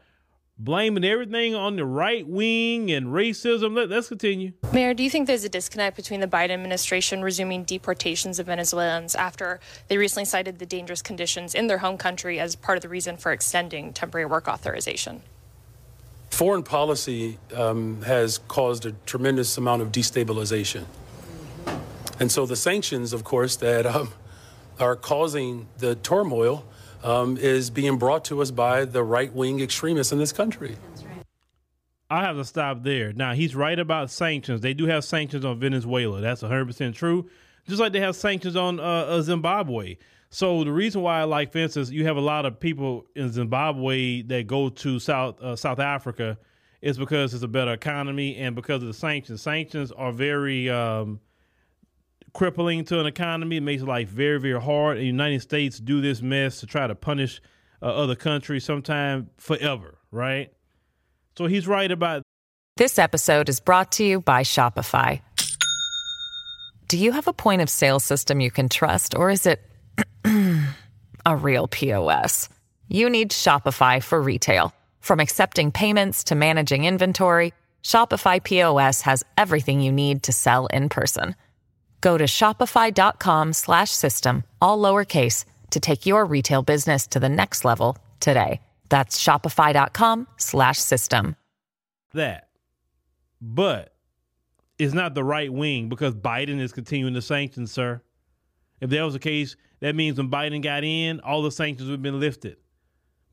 blaming 0.57 1.03
everything 1.03 1.53
on 1.55 1.75
the 1.75 1.85
right 1.85 2.27
wing 2.27 2.91
and 2.91 3.07
racism. 3.07 3.75
Let, 3.75 3.91
us 3.91 4.09
continue. 4.09 4.53
Mayor, 4.71 4.93
do 4.93 5.03
you 5.03 5.09
think 5.09 5.27
there's 5.27 5.43
a 5.43 5.49
disconnect 5.49 5.95
between 5.95 6.19
the 6.19 6.27
Biden 6.27 6.51
administration 6.51 7.23
resuming 7.23 7.63
deportations 7.63 8.39
of 8.39 8.47
Venezuelans 8.47 9.15
after 9.15 9.59
they 9.87 9.97
recently 9.97 10.25
cited 10.25 10.59
the 10.59 10.65
dangerous 10.65 11.01
conditions 11.01 11.53
in 11.53 11.67
their 11.67 11.79
home 11.79 11.97
country 11.97 12.39
as 12.39 12.55
part 12.55 12.77
of 12.77 12.81
the 12.81 12.89
reason 12.89 13.17
for 13.17 13.31
extending 13.31 13.93
temporary 13.93 14.25
work 14.25 14.47
authorization? 14.47 15.21
Foreign 16.33 16.63
policy 16.63 17.37
um, 17.53 18.01
has 18.01 18.39
caused 18.47 18.87
a 18.87 18.93
tremendous 19.05 19.55
amount 19.55 19.83
of 19.83 19.91
destabilization. 19.91 20.85
And 22.19 22.31
so 22.31 22.47
the 22.47 22.55
sanctions, 22.55 23.13
of 23.13 23.23
course, 23.23 23.55
that 23.57 23.85
um, 23.85 24.11
are 24.79 24.95
causing 24.95 25.67
the 25.77 25.93
turmoil 25.93 26.65
um, 27.03 27.37
is 27.37 27.69
being 27.69 27.99
brought 27.99 28.25
to 28.25 28.41
us 28.41 28.49
by 28.49 28.83
the 28.83 29.03
right 29.03 29.31
wing 29.31 29.61
extremists 29.61 30.11
in 30.11 30.17
this 30.17 30.33
country. 30.33 30.75
I 32.09 32.23
have 32.23 32.37
to 32.37 32.45
stop 32.45 32.81
there. 32.81 33.13
Now 33.13 33.33
he's 33.33 33.55
right 33.55 33.77
about 33.77 34.09
sanctions. 34.09 34.61
They 34.61 34.73
do 34.73 34.87
have 34.87 35.03
sanctions 35.03 35.45
on 35.45 35.59
Venezuela. 35.59 36.19
That's 36.19 36.41
100 36.41 36.65
percent 36.65 36.95
true. 36.95 37.29
Just 37.67 37.79
like 37.79 37.93
they 37.93 37.99
have 37.99 38.15
sanctions 38.15 38.55
on 38.55 38.79
uh, 38.79 38.83
uh, 38.83 39.21
Zimbabwe. 39.21 39.97
So 40.33 40.63
the 40.63 40.71
reason 40.71 41.03
why, 41.03 41.21
like 41.25 41.51
for 41.51 41.59
instance, 41.59 41.91
you 41.91 42.05
have 42.07 42.17
a 42.17 42.21
lot 42.21 42.47
of 42.47 42.59
people 42.59 43.05
in 43.15 43.31
Zimbabwe 43.31 44.23
that 44.23 44.47
go 44.47 44.69
to 44.69 44.97
South 44.97 45.39
uh, 45.39 45.55
South 45.55 45.77
Africa 45.77 46.39
is 46.81 46.97
because 46.97 47.35
it's 47.35 47.43
a 47.43 47.47
better 47.47 47.71
economy 47.71 48.37
and 48.37 48.55
because 48.55 48.81
of 48.81 48.87
the 48.87 48.95
sanctions. 48.95 49.43
Sanctions 49.43 49.91
are 49.91 50.11
very 50.11 50.71
um, 50.71 51.19
crippling 52.33 52.83
to 52.85 52.99
an 52.99 53.05
economy. 53.05 53.57
It 53.57 53.61
makes 53.61 53.83
life 53.83 54.09
very 54.09 54.39
very 54.39 54.59
hard. 54.59 54.97
And 54.97 55.03
the 55.03 55.07
United 55.07 55.43
States 55.43 55.77
do 55.77 56.01
this 56.01 56.23
mess 56.23 56.61
to 56.61 56.65
try 56.65 56.87
to 56.87 56.95
punish 56.95 57.39
uh, 57.83 57.85
other 57.85 58.15
countries, 58.15 58.63
sometime 58.63 59.29
forever, 59.37 59.99
right? 60.09 60.51
So 61.37 61.45
he's 61.45 61.67
right 61.67 61.91
about 61.91 62.23
This 62.77 62.97
episode 62.97 63.49
is 63.49 63.59
brought 63.59 63.91
to 63.93 64.03
you 64.03 64.19
by 64.19 64.41
Shopify. 64.41 65.21
Do 66.87 66.97
you 66.97 67.11
have 67.11 67.27
a 67.27 67.33
point 67.33 67.61
of 67.61 67.69
sale 67.69 67.99
system 67.99 68.41
you 68.41 68.49
can 68.49 68.67
trust, 68.67 69.13
or 69.13 69.29
is 69.29 69.45
it 69.45 69.61
a 71.25 71.35
real 71.35 71.67
POS? 71.67 72.49
You 72.89 73.09
need 73.09 73.31
Shopify 73.31 74.01
for 74.03 74.21
retail. 74.21 74.73
From 74.99 75.19
accepting 75.19 75.71
payments 75.71 76.25
to 76.25 76.35
managing 76.35 76.85
inventory, 76.85 77.53
Shopify 77.83 78.43
POS 78.43 79.01
has 79.01 79.23
everything 79.37 79.81
you 79.81 79.91
need 79.91 80.23
to 80.23 80.31
sell 80.31 80.67
in 80.67 80.89
person. 80.89 81.35
Go 82.01 82.17
to 82.17 82.25
shopify.com 82.25 83.53
slash 83.53 83.91
system, 83.91 84.43
all 84.61 84.77
lowercase, 84.77 85.45
to 85.71 85.79
take 85.79 86.05
your 86.05 86.25
retail 86.25 86.61
business 86.61 87.07
to 87.07 87.19
the 87.19 87.29
next 87.29 87.65
level 87.65 87.97
today. 88.19 88.61
That's 88.89 89.21
shopify.com 89.21 90.27
slash 90.37 90.79
system. 90.79 91.35
that. 92.13 92.49
But 93.41 93.93
it's 94.77 94.93
not 94.93 95.15
the 95.15 95.23
right 95.23 95.51
wing 95.51 95.89
because 95.89 96.13
Biden 96.15 96.59
is 96.59 96.71
continuing 96.71 97.13
the 97.13 97.21
sanctions, 97.21 97.71
sir. 97.71 98.01
If 98.79 98.89
that 98.89 99.01
was 99.01 99.13
the 99.13 99.19
case, 99.19 99.55
that 99.83 99.95
means 99.95 100.17
when 100.17 100.29
Biden 100.29 100.61
got 100.61 100.85
in, 100.85 101.19
all 101.19 101.41
the 101.41 101.51
sanctions 101.51 101.89
would 101.89 101.95
have 101.95 102.01
been 102.01 102.17
lifted. 102.17 102.55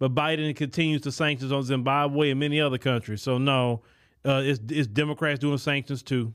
But 0.01 0.17
Biden 0.17 0.55
continues 0.57 1.01
to 1.03 1.13
sanctions 1.13 1.53
on 1.53 1.63
Zimbabwe 1.63 2.31
and 2.31 2.41
many 2.41 2.61
other 2.61 2.77
countries. 2.77 3.23
So 3.23 3.39
no, 3.39 3.83
uh, 4.27 4.43
it's, 4.45 4.59
it's 4.69 4.89
Democrats 4.89 5.39
doing 5.39 5.59
sanctions 5.59 6.03
too. 6.03 6.35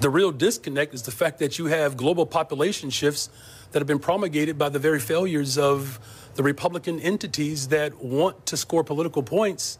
The 0.00 0.08
real 0.08 0.32
disconnect 0.32 0.94
is 0.94 1.02
the 1.02 1.10
fact 1.10 1.38
that 1.40 1.58
you 1.58 1.66
have 1.66 1.98
global 1.98 2.24
population 2.24 2.88
shifts 2.88 3.28
that 3.72 3.80
have 3.80 3.86
been 3.86 3.98
promulgated 3.98 4.56
by 4.56 4.70
the 4.70 4.78
very 4.78 5.00
failures 5.00 5.58
of 5.58 6.00
the 6.36 6.42
Republican 6.42 6.98
entities 6.98 7.68
that 7.68 8.02
want 8.02 8.46
to 8.46 8.56
score 8.56 8.82
political 8.82 9.22
points 9.22 9.78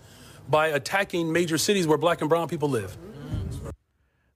by 0.50 0.66
attacking 0.66 1.32
major 1.32 1.56
cities 1.56 1.86
where 1.86 1.96
black 1.96 2.20
and 2.20 2.28
brown 2.28 2.46
people 2.46 2.68
live. 2.68 2.94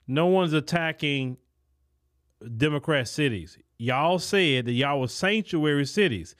No 0.07 0.25
one's 0.25 0.53
attacking 0.53 1.37
Democrat 2.57 3.07
cities. 3.07 3.59
Y'all 3.77 4.19
said 4.19 4.65
that 4.65 4.73
y'all 4.73 5.01
were 5.01 5.07
sanctuary 5.07 5.85
cities. 5.85 6.35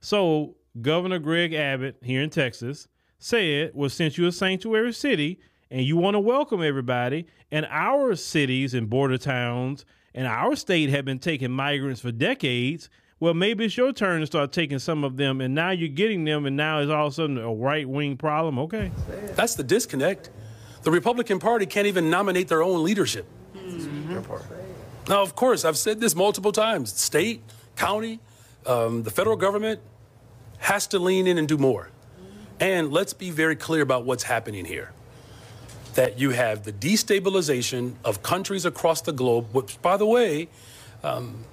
So 0.00 0.56
Governor 0.80 1.18
Greg 1.18 1.52
Abbott 1.54 1.96
here 2.02 2.22
in 2.22 2.30
Texas 2.30 2.88
said, 3.18 3.72
well, 3.74 3.90
since 3.90 4.16
you're 4.16 4.28
a 4.28 4.32
sanctuary 4.32 4.92
city 4.92 5.40
and 5.70 5.82
you 5.82 5.96
want 5.96 6.14
to 6.14 6.20
welcome 6.20 6.62
everybody, 6.62 7.26
and 7.50 7.66
our 7.70 8.14
cities 8.16 8.74
and 8.74 8.88
border 8.88 9.18
towns 9.18 9.84
and 10.14 10.26
our 10.26 10.56
state 10.56 10.88
have 10.90 11.04
been 11.04 11.18
taking 11.18 11.50
migrants 11.50 12.00
for 12.00 12.12
decades, 12.12 12.88
well, 13.20 13.34
maybe 13.34 13.64
it's 13.64 13.76
your 13.76 13.92
turn 13.92 14.20
to 14.20 14.26
start 14.26 14.52
taking 14.52 14.78
some 14.78 15.02
of 15.02 15.16
them, 15.16 15.40
and 15.40 15.54
now 15.54 15.70
you're 15.70 15.88
getting 15.88 16.24
them, 16.24 16.46
and 16.46 16.56
now 16.56 16.78
it's 16.78 16.90
all 16.90 17.08
of 17.08 17.12
a 17.12 17.14
sudden 17.16 17.38
a 17.38 17.52
right 17.52 17.88
wing 17.88 18.16
problem. 18.16 18.58
Okay. 18.60 18.92
That's 19.34 19.56
the 19.56 19.64
disconnect. 19.64 20.30
The 20.84 20.90
Republican 20.90 21.40
Party 21.40 21.66
can't 21.66 21.86
even 21.86 22.10
nominate 22.10 22.48
their 22.48 22.62
own 22.62 22.84
leadership. 22.84 23.26
Mm-hmm. 23.56 24.57
Now, 25.08 25.22
of 25.22 25.34
course, 25.34 25.64
I've 25.64 25.78
said 25.78 26.00
this 26.00 26.14
multiple 26.14 26.52
times 26.52 26.92
state, 26.92 27.42
county, 27.76 28.20
um, 28.66 29.02
the 29.04 29.10
federal 29.10 29.36
government 29.36 29.80
has 30.58 30.86
to 30.88 30.98
lean 30.98 31.26
in 31.26 31.38
and 31.38 31.48
do 31.48 31.56
more. 31.56 31.90
And 32.60 32.92
let's 32.92 33.14
be 33.14 33.30
very 33.30 33.56
clear 33.56 33.82
about 33.82 34.04
what's 34.04 34.24
happening 34.24 34.64
here. 34.64 34.92
That 35.94 36.18
you 36.18 36.30
have 36.30 36.64
the 36.64 36.72
destabilization 36.72 37.94
of 38.04 38.22
countries 38.22 38.66
across 38.66 39.00
the 39.00 39.12
globe, 39.12 39.46
which, 39.52 39.80
by 39.80 39.96
the 39.96 40.06
way, 40.06 40.48
um, 41.02 41.44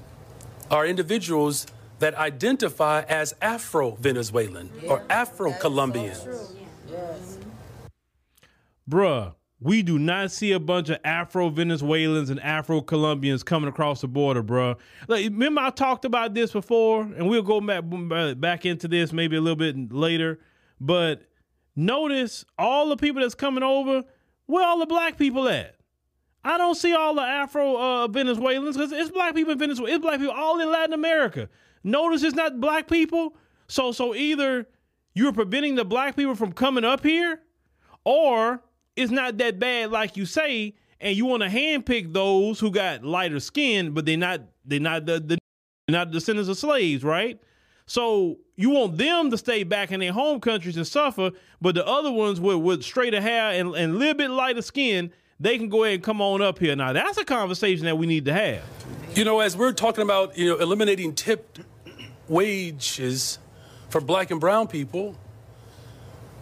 are 0.70 0.86
individuals 0.86 1.68
that 2.00 2.16
identify 2.16 3.04
as 3.04 3.34
Afro 3.42 3.92
Venezuelan 3.92 4.70
or 4.88 5.04
Afro 5.10 5.54
Colombian. 5.54 6.18
bruh, 8.90 9.34
we 9.66 9.82
do 9.82 9.98
not 9.98 10.30
see 10.30 10.52
a 10.52 10.60
bunch 10.60 10.90
of 10.90 11.00
Afro 11.04 11.50
Venezuelans 11.50 12.30
and 12.30 12.40
Afro 12.42 12.82
Colombians 12.82 13.42
coming 13.42 13.68
across 13.68 14.02
the 14.02 14.08
border, 14.08 14.44
bruh. 14.44 14.76
Like, 15.08 15.24
remember 15.24 15.60
I 15.60 15.72
talked 15.72 16.06
about 16.06 16.36
this 16.36 16.52
before, 16.52 17.02
and 17.02 17.28
we'll 17.28 17.42
go 17.42 17.60
back 17.60 17.84
back 18.40 18.68
into 18.68 18.88
this 18.88 19.12
maybe 19.12 19.36
a 19.36 19.42
little 19.42 19.56
bit 19.56 19.92
later. 19.92 20.40
But 20.80 21.24
notice 21.76 22.46
all 22.60 22.90
the 22.90 22.96
people 22.96 23.24
that's 23.24 23.34
coming 23.34 23.64
over, 23.64 24.04
where 24.46 24.64
all 24.64 24.78
the 24.78 24.86
black 24.86 25.18
people 25.18 25.50
at? 25.50 25.78
I 26.44 26.60
don't 26.60 26.76
see 26.76 26.94
all 26.94 27.16
the 27.16 27.24
Afro 27.24 27.76
uh, 27.76 28.08
Venezuelans 28.08 28.78
because 28.78 28.92
it's 28.92 29.10
black 29.10 29.34
people 29.34 29.54
in 29.54 29.58
Venezuela. 29.58 29.96
It's 29.96 30.02
black 30.04 30.20
people 30.20 30.36
all 30.36 30.60
in 30.62 30.72
Latin 30.72 30.94
America. 30.94 31.50
Notice 31.84 32.22
it's 32.22 32.36
not 32.36 32.62
black 32.62 32.88
people. 32.88 33.36
So 33.68 33.92
so 33.92 34.14
either 34.14 34.68
you're 35.16 35.34
preventing 35.34 35.74
the 35.74 35.86
black 35.86 36.16
people 36.16 36.36
from 36.36 36.52
coming 36.52 36.86
up 36.86 37.04
here, 37.04 37.42
or 38.04 38.62
it's 38.96 39.12
not 39.12 39.38
that 39.38 39.60
bad 39.60 39.92
like 39.92 40.18
you 40.18 40.26
say, 40.26 40.74
and 41.02 41.16
you 41.16 41.26
want 41.26 41.44
to 41.44 41.50
handpick 41.50 42.14
those 42.14 42.60
who 42.60 42.72
got 42.72 43.04
lighter 43.04 43.40
skin, 43.40 43.92
but 43.92 44.06
they're 44.06 44.18
not 44.18 44.42
they're 44.66 44.80
not 44.80 45.06
the, 45.06 45.20
the 45.20 45.38
not 45.90 46.12
descendants 46.12 46.50
of 46.50 46.58
slaves, 46.58 47.04
right? 47.04 47.40
So 47.86 48.38
you 48.56 48.72
want 48.72 48.98
them 48.98 49.30
to 49.30 49.38
stay 49.38 49.64
back 49.64 49.92
in 49.92 50.00
their 50.00 50.12
home 50.12 50.40
countries 50.40 50.78
and 50.78 50.88
suffer, 50.88 51.32
but 51.62 51.76
the 51.76 51.86
other 51.86 52.12
ones 52.12 52.40
with, 52.40 52.58
with 52.58 52.84
straighter 52.84 53.22
hair 53.22 53.52
and, 53.52 53.76
and 53.76 53.94
a 53.94 53.98
little 53.98 54.16
bit 54.16 54.32
lighter 54.32 54.64
skin, 54.64 55.12
they 55.40 55.58
can 55.60 55.70
go 55.70 55.84
ahead 55.84 55.96
and 55.96 56.04
come 56.04 56.22
on 56.22 56.42
up 56.42 56.58
here. 56.58 56.76
Now 56.76 56.94
that's 56.94 57.18
a 57.18 57.26
conversation 57.26 57.86
that 57.86 57.98
we 57.98 58.08
need 58.08 58.26
to 58.26 58.34
have. 58.34 58.64
You 59.14 59.24
know, 59.24 59.40
as 59.40 59.56
we're 59.56 59.74
talking 59.74 60.04
about, 60.04 60.38
you 60.38 60.50
know, 60.50 60.58
eliminating 60.58 61.14
tipped 61.14 61.60
wages 62.28 63.38
for 63.90 64.02
black 64.02 64.32
and 64.32 64.42
brown 64.42 64.68
people, 64.68 65.16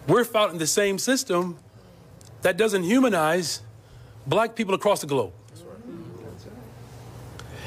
we're 0.06 0.24
fighting 0.24 0.58
the 0.58 0.66
same 0.66 0.98
system 0.98 1.58
that 2.44 2.58
doesn't 2.58 2.82
humanize 2.82 3.62
black 4.26 4.54
people 4.54 4.74
across 4.74 5.00
the 5.00 5.06
globe. 5.06 5.32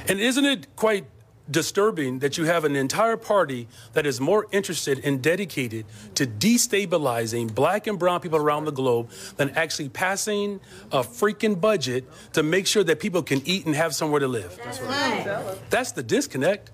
And 0.07 0.19
isn't 0.19 0.46
it 0.46 0.67
quite 0.75 1.05
disturbing 1.50 2.19
that 2.19 2.38
you 2.38 2.46
have 2.46 2.63
an 2.63 2.75
entire 2.75 3.17
party 3.17 3.67
that 3.93 4.05
is 4.05 4.22
more 4.22 4.46
interested 4.51 5.03
and 5.03 5.22
dedicated 5.22 5.86
to 6.13 6.27
destabilizing 6.27 7.53
black 7.53 7.88
and 7.88 7.98
brown 7.98 8.19
people 8.19 8.38
around 8.38 8.65
the 8.65 8.72
globe 8.72 9.10
than 9.38 9.50
actually 9.51 9.89
passing 9.89 10.60
a 10.91 11.00
freaking 11.00 11.60
budget 11.60 12.05
to 12.34 12.43
make 12.43 12.67
sure 12.67 12.84
that 12.84 13.00
people 13.00 13.24
can 13.24 13.41
eat 13.46 13.65
and 13.65 13.75
have 13.75 13.96
somewhere 13.96 14.19
to 14.19 14.27
live? 14.27 14.60
That's 15.72 15.91
the 15.91 16.03
disconnect. 16.03 16.69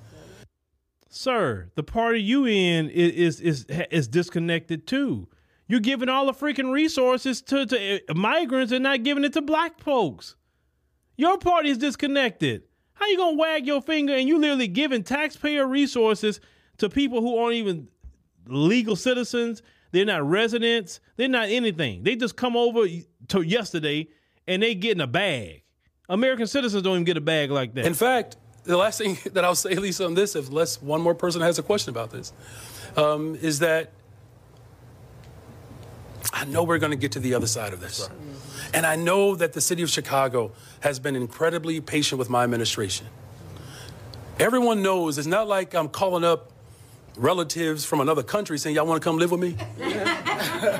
Sir, 1.09 1.69
the 1.75 1.83
party 1.83 2.21
you 2.21 2.45
in 2.45 2.89
is 2.89 3.39
is 3.39 3.65
is, 3.69 3.85
is 3.91 4.07
disconnected 4.09 4.85
too. 4.87 5.27
You're 5.67 5.79
giving 5.79 6.09
all 6.09 6.25
the 6.25 6.33
freaking 6.33 6.71
resources 6.71 7.41
to, 7.43 7.65
to 7.65 8.01
uh, 8.09 8.13
migrants 8.13 8.71
and 8.71 8.83
not 8.83 9.03
giving 9.03 9.23
it 9.23 9.33
to 9.33 9.41
black 9.41 9.79
folks. 9.79 10.35
Your 11.15 11.37
party 11.37 11.69
is 11.69 11.77
disconnected. 11.77 12.63
How 12.93 13.07
you 13.07 13.17
gonna 13.17 13.37
wag 13.37 13.65
your 13.65 13.81
finger 13.81 14.13
and 14.13 14.27
you 14.27 14.39
literally 14.39 14.67
giving 14.67 15.03
taxpayer 15.03 15.65
resources 15.65 16.39
to 16.77 16.89
people 16.89 17.21
who 17.21 17.37
aren't 17.37 17.55
even 17.55 17.87
legal 18.45 18.95
citizens? 18.95 19.61
They're 19.91 20.05
not 20.05 20.27
residents. 20.27 20.99
They're 21.17 21.27
not 21.27 21.49
anything. 21.49 22.03
They 22.03 22.15
just 22.15 22.35
come 22.35 22.57
over 22.57 22.85
to 23.29 23.41
yesterday 23.41 24.07
and 24.47 24.61
they 24.61 24.75
get 24.75 24.93
in 24.93 25.01
a 25.01 25.07
bag. 25.07 25.63
American 26.09 26.47
citizens 26.47 26.83
don't 26.83 26.93
even 26.93 27.03
get 27.03 27.17
a 27.17 27.21
bag 27.21 27.51
like 27.51 27.73
that. 27.75 27.85
In 27.85 27.93
fact, 27.93 28.37
the 28.63 28.77
last 28.77 28.97
thing 28.97 29.17
that 29.33 29.43
I'll 29.43 29.55
say, 29.55 29.71
at 29.71 29.79
least 29.79 30.01
on 30.01 30.15
this, 30.15 30.35
if 30.35 30.49
unless 30.49 30.81
one 30.81 31.01
more 31.01 31.15
person 31.15 31.41
has 31.41 31.59
a 31.59 31.63
question 31.63 31.91
about 31.91 32.11
this, 32.11 32.33
um, 32.97 33.35
is 33.35 33.59
that 33.59 33.91
I 36.31 36.45
know 36.45 36.63
we're 36.63 36.77
going 36.77 36.91
to 36.91 36.97
get 36.97 37.11
to 37.13 37.19
the 37.19 37.33
other 37.33 37.47
side 37.47 37.73
of 37.73 37.81
this. 37.81 38.07
Mm-hmm. 38.07 38.75
And 38.75 38.85
I 38.85 38.95
know 38.95 39.35
that 39.35 39.53
the 39.53 39.61
city 39.61 39.83
of 39.83 39.89
Chicago 39.89 40.51
has 40.79 40.99
been 40.99 41.15
incredibly 41.15 41.81
patient 41.81 42.19
with 42.19 42.29
my 42.29 42.43
administration. 42.43 43.07
Everyone 44.39 44.81
knows 44.81 45.17
it's 45.17 45.27
not 45.27 45.47
like 45.47 45.75
I'm 45.75 45.89
calling 45.89 46.23
up 46.23 46.51
relatives 47.15 47.85
from 47.85 48.01
another 48.01 48.23
country 48.23 48.57
saying, 48.57 48.75
Y'all 48.75 48.85
want 48.85 49.01
to 49.01 49.07
come 49.07 49.17
live 49.17 49.31
with 49.31 49.41
me? 49.41 49.57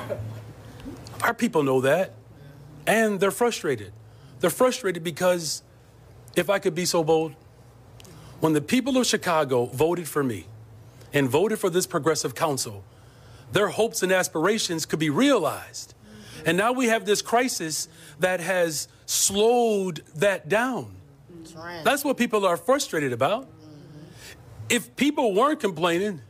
Our 1.22 1.34
people 1.34 1.62
know 1.62 1.80
that. 1.82 2.14
And 2.86 3.20
they're 3.20 3.30
frustrated. 3.30 3.92
They're 4.40 4.50
frustrated 4.50 5.02
because, 5.02 5.62
if 6.36 6.50
I 6.50 6.58
could 6.58 6.74
be 6.74 6.84
so 6.84 7.02
bold, 7.02 7.34
when 8.40 8.52
the 8.52 8.60
people 8.60 8.98
of 8.98 9.06
Chicago 9.06 9.66
voted 9.66 10.06
for 10.06 10.22
me 10.22 10.46
and 11.14 11.28
voted 11.28 11.58
for 11.58 11.70
this 11.70 11.86
progressive 11.86 12.34
council, 12.34 12.84
their 13.54 13.68
hopes 13.68 14.02
and 14.02 14.12
aspirations 14.12 14.84
could 14.84 14.98
be 14.98 15.10
realized. 15.10 15.94
And 16.44 16.58
now 16.58 16.72
we 16.72 16.88
have 16.88 17.06
this 17.06 17.22
crisis 17.22 17.88
that 18.18 18.40
has 18.40 18.88
slowed 19.06 20.02
that 20.16 20.48
down. 20.48 20.96
That's, 21.84 22.04
what 22.04 22.16
people 22.16 22.44
are 22.44 22.56
frustrated 22.56 23.12
about. 23.12 23.48
If 24.68 24.96
people 24.96 25.34
weren't 25.34 25.60
complaining, 25.60 26.20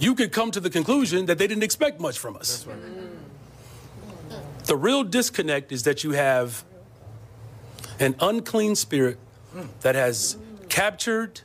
you 0.00 0.14
could 0.14 0.32
come 0.32 0.50
to 0.52 0.60
the 0.60 0.70
conclusion 0.70 1.26
that 1.26 1.36
they 1.36 1.46
didn't 1.46 1.62
expect 1.62 2.00
much 2.00 2.18
from 2.18 2.36
us. 2.36 2.66
Right. 2.66 2.76
The 4.64 4.76
real 4.76 5.04
disconnect 5.04 5.72
is 5.72 5.82
that 5.82 6.02
you 6.04 6.12
have 6.12 6.64
an 8.00 8.16
unclean 8.18 8.76
spirit 8.76 9.18
that 9.82 9.94
has 9.94 10.38
captured 10.70 11.42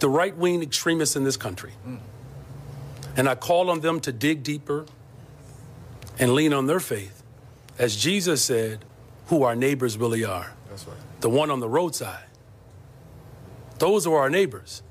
the 0.00 0.08
right 0.08 0.36
wing 0.36 0.62
extremists 0.62 1.16
in 1.16 1.24
this 1.24 1.36
country. 1.36 1.72
And 3.16 3.28
I 3.28 3.34
call 3.34 3.70
on 3.70 3.80
them 3.80 4.00
to 4.00 4.12
dig 4.12 4.42
deeper 4.42 4.86
and 6.18 6.34
lean 6.34 6.52
on 6.52 6.66
their 6.66 6.80
faith. 6.80 7.22
As 7.78 7.96
Jesus 7.96 8.42
said, 8.42 8.84
who 9.26 9.42
our 9.42 9.56
neighbors 9.56 9.96
really 9.96 10.24
are. 10.24 10.52
That's 10.68 10.86
right. 10.86 10.96
The 11.20 11.30
one 11.30 11.50
on 11.50 11.60
the 11.60 11.68
roadside. 11.68 12.24
Those 13.78 14.06
are 14.06 14.16
our 14.16 14.30
neighbors. 14.30 14.82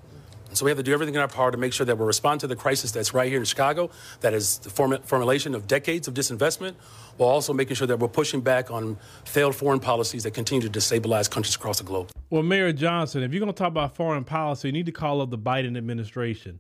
So 0.54 0.66
we 0.66 0.72
have 0.72 0.78
to 0.78 0.84
do 0.84 0.94
everything 0.94 1.16
in 1.16 1.22
our 1.22 1.28
power 1.28 1.52
to 1.52 1.58
make 1.58 1.74
sure 1.74 1.86
that 1.86 1.98
we 1.98 2.06
respond 2.06 2.40
to 2.42 2.48
the 2.48 2.56
crisis 2.56 2.92
that's 2.92 3.14
right 3.14 3.30
here 3.30 3.40
in 3.40 3.46
Chicago, 3.46 3.90
that 4.22 4.34
is 4.34 4.60
the 4.60 4.70
form- 4.70 5.02
formulation 5.04 5.54
of 5.54 5.68
decades 5.68 6.08
of 6.08 6.14
disinvestment, 6.14 6.76
while 7.18 7.30
also 7.30 7.54
making 7.54 7.76
sure 7.76 7.88
that 7.88 8.00
we're 8.00 8.08
pushing 8.08 8.42
back 8.42 8.72
on 8.72 8.98
failed 9.26 9.56
foreign 9.56 9.80
policies 9.80 10.24
that 10.24 10.32
continue 10.32 10.68
to 10.68 10.80
destabilize 10.80 11.30
countries 11.30 11.56
across 11.56 11.80
the 11.80 11.84
globe. 11.84 12.10
Well, 12.30 12.44
Mayor 12.44 12.72
Johnson, 12.74 13.24
if 13.24 13.32
you're 13.34 13.40
going 13.40 13.52
to 13.52 13.58
talk 13.58 13.68
about 13.68 13.96
foreign 13.96 14.24
policy, 14.24 14.70
you 14.70 14.72
need 14.72 14.86
to 14.86 14.92
call 14.92 15.22
up 15.22 15.30
the 15.30 15.38
Biden 15.38 15.78
administration. 15.78 16.60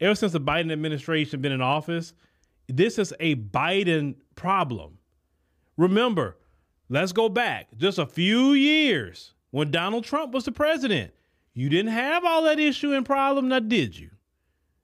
Ever 0.00 0.14
since 0.14 0.32
the 0.32 0.40
Biden 0.40 0.72
administration 0.72 1.40
been 1.40 1.52
in 1.52 1.60
office, 1.60 2.14
this 2.68 2.98
is 2.98 3.12
a 3.20 3.36
Biden 3.36 4.16
problem. 4.34 4.98
Remember, 5.76 6.36
let's 6.88 7.12
go 7.12 7.28
back 7.28 7.68
just 7.76 7.98
a 7.98 8.06
few 8.06 8.52
years 8.52 9.34
when 9.50 9.70
Donald 9.70 10.04
Trump 10.04 10.32
was 10.32 10.44
the 10.44 10.52
president. 10.52 11.12
You 11.54 11.68
didn't 11.68 11.92
have 11.92 12.24
all 12.24 12.42
that 12.44 12.58
issue 12.58 12.92
and 12.92 13.06
problem, 13.06 13.48
now 13.48 13.60
did 13.60 13.96
you? 13.98 14.10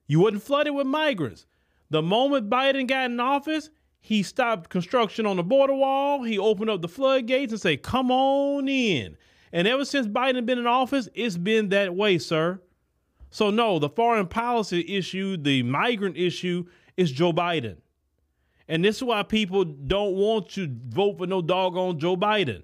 You 0.07 0.21
wasn't 0.21 0.43
flooded 0.43 0.73
with 0.73 0.87
migrants. 0.87 1.45
The 1.89 2.01
moment 2.01 2.49
Biden 2.49 2.87
got 2.87 3.11
in 3.11 3.19
office, 3.19 3.69
he 3.99 4.23
stopped 4.23 4.69
construction 4.69 5.25
on 5.25 5.35
the 5.35 5.43
border 5.43 5.73
wall. 5.73 6.23
He 6.23 6.39
opened 6.39 6.69
up 6.69 6.81
the 6.81 6.87
floodgates 6.87 7.51
and 7.51 7.61
say, 7.61 7.77
"Come 7.77 8.09
on 8.09 8.67
in." 8.67 9.17
And 9.51 9.67
ever 9.67 9.83
since 9.83 10.07
Biden 10.07 10.45
been 10.45 10.59
in 10.59 10.67
office, 10.67 11.09
it's 11.13 11.37
been 11.37 11.69
that 11.69 11.93
way, 11.93 12.17
sir. 12.17 12.61
So 13.29 13.49
no, 13.49 13.79
the 13.79 13.89
foreign 13.89 14.27
policy 14.27 14.85
issue, 14.87 15.37
the 15.37 15.63
migrant 15.63 16.17
issue, 16.17 16.65
is 16.95 17.11
Joe 17.11 17.33
Biden. 17.33 17.77
And 18.67 18.83
this 18.83 18.97
is 18.97 19.03
why 19.03 19.23
people 19.23 19.65
don't 19.65 20.15
want 20.15 20.49
to 20.51 20.73
vote 20.87 21.17
for 21.17 21.27
no 21.27 21.41
doggone 21.41 21.99
Joe 21.99 22.15
Biden. 22.15 22.63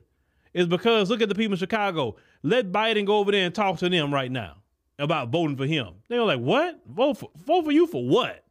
Is 0.53 0.67
because 0.67 1.09
look 1.09 1.21
at 1.21 1.29
the 1.29 1.35
people 1.35 1.53
in 1.53 1.59
Chicago. 1.59 2.15
Let 2.47 2.71
Biden 2.71 3.05
go 3.05 3.17
over 3.17 3.31
there 3.31 3.45
and 3.45 3.53
talk 3.53 3.77
to 3.79 3.89
them 3.89 4.13
right 4.13 4.31
now 4.31 4.57
about 4.97 5.29
voting 5.29 5.57
for 5.57 5.65
him. 5.65 5.95
They're 6.07 6.23
like, 6.23 6.39
what? 6.39 6.79
Vote 6.87 7.17
for, 7.17 7.29
vote 7.45 7.65
for 7.65 7.71
you 7.71 7.87
for 7.87 8.07
what? 8.07 8.45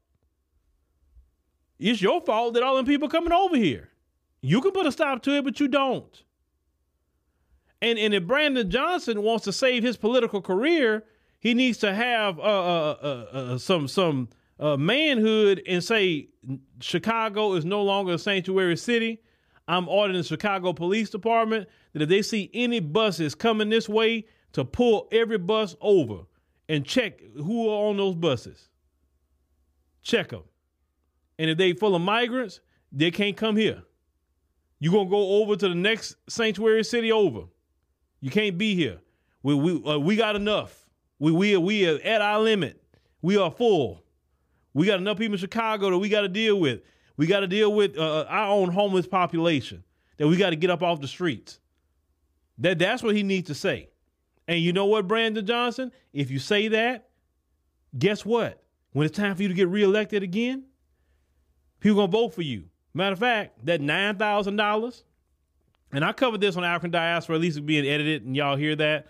It's 1.78 2.02
your 2.02 2.20
fault 2.20 2.54
that 2.54 2.62
all 2.62 2.76
them 2.76 2.84
people 2.84 3.08
coming 3.08 3.32
over 3.32 3.56
here. 3.56 3.88
You 4.42 4.60
can 4.60 4.72
put 4.72 4.86
a 4.86 4.92
stop 4.92 5.22
to 5.22 5.36
it, 5.36 5.44
but 5.44 5.60
you 5.60 5.68
don't. 5.68 6.22
And, 7.80 7.98
and 7.98 8.12
if 8.14 8.26
Brandon 8.26 8.70
Johnson 8.70 9.22
wants 9.22 9.44
to 9.44 9.52
save 9.52 9.82
his 9.82 9.96
political 9.96 10.42
career, 10.42 11.04
he 11.40 11.54
needs 11.54 11.78
to 11.78 11.94
have 11.94 12.38
uh, 12.38 12.42
uh, 12.42 12.96
uh, 13.02 13.36
uh 13.36 13.58
some 13.58 13.88
some 13.88 14.28
uh, 14.58 14.76
manhood 14.76 15.62
and 15.66 15.82
say 15.82 16.28
Chicago 16.80 17.54
is 17.54 17.64
no 17.64 17.82
longer 17.82 18.14
a 18.14 18.18
sanctuary 18.18 18.76
city. 18.76 19.20
I'm 19.68 19.88
ordering 19.88 20.18
the 20.18 20.24
Chicago 20.24 20.72
Police 20.72 21.10
Department 21.10 21.68
that 21.92 22.02
if 22.02 22.08
they 22.08 22.22
see 22.22 22.50
any 22.54 22.80
buses 22.80 23.34
coming 23.34 23.68
this 23.68 23.88
way, 23.88 24.26
to 24.56 24.64
pull 24.64 25.06
every 25.12 25.36
bus 25.36 25.76
over 25.82 26.20
and 26.66 26.82
check 26.82 27.20
who 27.34 27.68
are 27.68 27.90
on 27.90 27.98
those 27.98 28.14
buses. 28.14 28.70
Check 30.00 30.30
them. 30.30 30.44
And 31.38 31.50
if 31.50 31.58
they 31.58 31.74
full 31.74 31.94
of 31.94 32.00
migrants, 32.00 32.60
they 32.90 33.10
can't 33.10 33.36
come 33.36 33.56
here. 33.56 33.82
You're 34.78 34.94
gonna 34.94 35.10
go 35.10 35.42
over 35.42 35.56
to 35.56 35.68
the 35.68 35.74
next 35.74 36.16
sanctuary 36.26 36.84
city 36.84 37.12
over. 37.12 37.42
You 38.22 38.30
can't 38.30 38.56
be 38.56 38.74
here. 38.74 38.98
We 39.42 39.54
we 39.54 39.84
uh, 39.84 39.98
we 39.98 40.16
got 40.16 40.36
enough. 40.36 40.88
We 41.18 41.32
we 41.32 41.54
we 41.58 41.86
are 41.86 42.00
at 42.00 42.22
our 42.22 42.40
limit. 42.40 42.82
We 43.20 43.36
are 43.36 43.50
full. 43.50 44.04
We 44.72 44.86
got 44.86 45.00
enough 45.00 45.18
people 45.18 45.34
in 45.34 45.38
Chicago 45.38 45.90
that 45.90 45.98
we 45.98 46.08
got 46.08 46.22
to 46.22 46.28
deal 46.28 46.58
with. 46.58 46.80
We 47.16 47.26
got 47.26 47.40
to 47.40 47.46
deal 47.46 47.72
with 47.72 47.96
uh, 47.96 48.02
uh, 48.02 48.26
our 48.28 48.48
own 48.48 48.70
homeless 48.70 49.06
population 49.06 49.84
that 50.18 50.28
we 50.28 50.36
got 50.36 50.50
to 50.50 50.56
get 50.56 50.70
up 50.70 50.82
off 50.82 51.00
the 51.00 51.08
streets. 51.08 51.60
That 52.58 52.78
that's 52.78 53.02
what 53.02 53.14
he 53.14 53.22
needs 53.22 53.48
to 53.48 53.54
say. 53.54 53.90
And 54.48 54.60
you 54.60 54.72
know 54.72 54.86
what, 54.86 55.08
Brandon 55.08 55.44
Johnson? 55.44 55.92
If 56.12 56.30
you 56.30 56.38
say 56.38 56.68
that, 56.68 57.08
guess 57.98 58.24
what? 58.24 58.62
When 58.92 59.06
it's 59.06 59.16
time 59.16 59.34
for 59.34 59.42
you 59.42 59.48
to 59.48 59.54
get 59.54 59.68
reelected 59.68 60.22
again, 60.22 60.64
people 61.80 61.96
gonna 61.96 62.12
vote 62.12 62.34
for 62.34 62.42
you. 62.42 62.64
Matter 62.94 63.12
of 63.12 63.18
fact, 63.18 63.66
that 63.66 63.80
nine 63.80 64.16
thousand 64.16 64.56
dollars, 64.56 65.04
and 65.92 66.04
I 66.04 66.12
covered 66.12 66.40
this 66.40 66.56
on 66.56 66.64
African 66.64 66.90
diaspora, 66.90 67.36
at 67.36 67.42
least 67.42 67.58
it's 67.58 67.66
being 67.66 67.86
edited, 67.86 68.24
and 68.24 68.34
y'all 68.34 68.56
hear 68.56 68.76
that. 68.76 69.06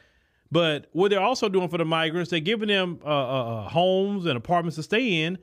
But 0.51 0.87
what 0.93 1.11
they're 1.11 1.21
also 1.21 1.49
doing 1.49 1.69
for 1.69 1.79
the 1.79 1.85
migrants, 1.85 2.31
they're 2.31 2.41
giving 2.41 2.69
them 2.69 3.01
uh, 3.05 3.09
uh, 3.09 3.65
uh 3.65 3.69
homes 3.69 4.27
and 4.27 4.37
apartments 4.37 4.77
to 4.77 4.83
stay 4.83 5.23
in, 5.23 5.39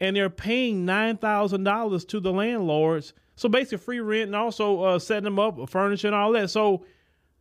and 0.00 0.16
they're 0.16 0.30
paying 0.30 0.84
nine 0.84 1.16
thousand 1.16 1.64
dollars 1.64 2.04
to 2.06 2.20
the 2.20 2.32
landlords. 2.32 3.12
So 3.36 3.48
basically, 3.48 3.78
free 3.78 4.00
rent 4.00 4.28
and 4.28 4.36
also 4.36 4.82
uh, 4.82 4.98
setting 4.98 5.24
them 5.24 5.38
up, 5.38 5.68
furniture 5.70 6.08
and 6.08 6.16
all 6.16 6.32
that. 6.32 6.50
So 6.50 6.84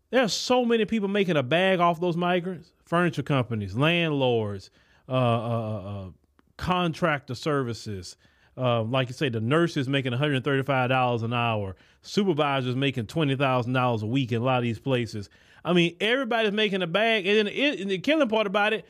there's 0.09 0.33
so 0.33 0.63
many 0.63 0.85
people 0.85 1.07
making 1.07 1.37
a 1.37 1.43
bag 1.43 1.79
off 1.79 1.99
those 1.99 2.17
migrants: 2.17 2.71
furniture 2.85 3.23
companies, 3.23 3.75
landlords, 3.75 4.69
uh, 5.09 5.11
uh, 5.11 5.77
uh 6.05 6.09
contractor 6.57 7.35
services. 7.35 8.15
Uh, 8.59 8.81
like 8.81 9.07
you 9.07 9.13
say, 9.13 9.29
the 9.29 9.39
nurses 9.39 9.87
making 9.87 10.11
$135 10.11 11.23
an 11.23 11.31
hour, 11.31 11.75
supervisors 12.01 12.75
making 12.75 13.05
$20,000 13.05 14.01
a 14.01 14.05
week 14.07 14.31
in 14.31 14.41
a 14.41 14.43
lot 14.43 14.57
of 14.57 14.63
these 14.63 14.79
places. 14.79 15.29
I 15.63 15.73
mean, 15.73 15.95
everybody's 15.99 16.53
making 16.53 16.81
a 16.81 16.87
bag. 16.87 17.27
And 17.27 17.37
then 17.37 17.47
it, 17.47 17.79
and 17.79 17.91
the 17.91 17.99
killing 17.99 18.27
part 18.29 18.47
about 18.47 18.73
it, 18.73 18.87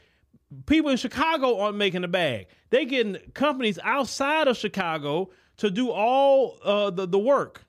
people 0.65 0.91
in 0.91 0.97
Chicago 0.97 1.59
aren't 1.59 1.77
making 1.77 2.03
a 2.03 2.07
bag. 2.07 2.47
They 2.69 2.85
getting 2.85 3.17
companies 3.33 3.79
outside 3.83 4.47
of 4.47 4.57
Chicago 4.57 5.29
to 5.57 5.71
do 5.71 5.89
all 5.89 6.59
uh, 6.63 6.89
the 6.89 7.05
the 7.07 7.19
work 7.19 7.65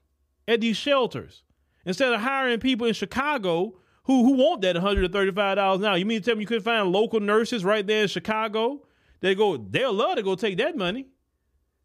at 0.47 0.61
these 0.61 0.77
shelters 0.77 1.43
instead 1.85 2.13
of 2.13 2.21
hiring 2.21 2.61
people 2.61 2.87
in 2.87 2.95
Chicago 2.95 3.75
who 4.05 4.25
who 4.25 4.33
want 4.33 4.63
that 4.63 4.75
one 4.75 4.85
hundred 4.85 5.05
and 5.05 5.13
thirty 5.13 5.33
five 5.33 5.57
dollars 5.57 5.81
now. 5.81 5.95
You 5.95 6.07
mean 6.07 6.21
to 6.21 6.25
tell 6.25 6.37
me 6.37 6.43
you 6.43 6.47
couldn't 6.47 6.65
find 6.65 6.91
local 6.93 7.21
nurses 7.21 7.65
right 7.65 7.87
there 7.87 8.03
in 8.03 8.09
Chicago? 8.09 8.83
They 9.21 9.35
go, 9.35 9.57
they'll 9.57 9.93
love 9.93 10.17
to 10.17 10.23
go 10.23 10.37
take 10.37 10.59
that 10.59 10.77
money, 10.77 11.09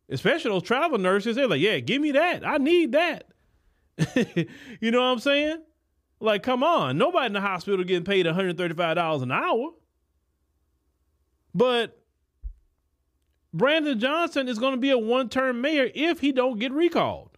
especially 0.09 0.51
those 0.51 0.63
travel 0.63 0.99
nurses. 0.99 1.35
They're 1.35 1.47
like, 1.47 1.61
yeah, 1.61 1.79
give 1.79 2.01
me 2.01 2.11
that. 2.11 2.45
I 2.45 2.57
need 2.57 2.91
that. 2.91 3.25
you 4.79 4.91
know 4.91 4.99
what 4.99 5.05
I'm 5.05 5.19
saying? 5.19 5.63
Like, 6.19 6.43
come 6.43 6.63
on, 6.63 6.97
nobody 6.97 7.25
in 7.27 7.33
the 7.33 7.41
hospital 7.41 7.83
getting 7.83 8.05
paid 8.05 8.25
one 8.25 8.35
hundred 8.35 8.57
thirty 8.57 8.75
five 8.75 8.95
dollars 8.95 9.21
an 9.21 9.31
hour. 9.31 9.71
But 11.53 11.99
Brandon 13.53 13.99
Johnson 13.99 14.47
is 14.47 14.59
going 14.59 14.73
to 14.73 14.79
be 14.79 14.89
a 14.89 14.97
one-term 14.97 15.61
mayor 15.61 15.89
if 15.93 16.19
he 16.19 16.31
don't 16.31 16.59
get 16.59 16.71
recalled. 16.71 17.37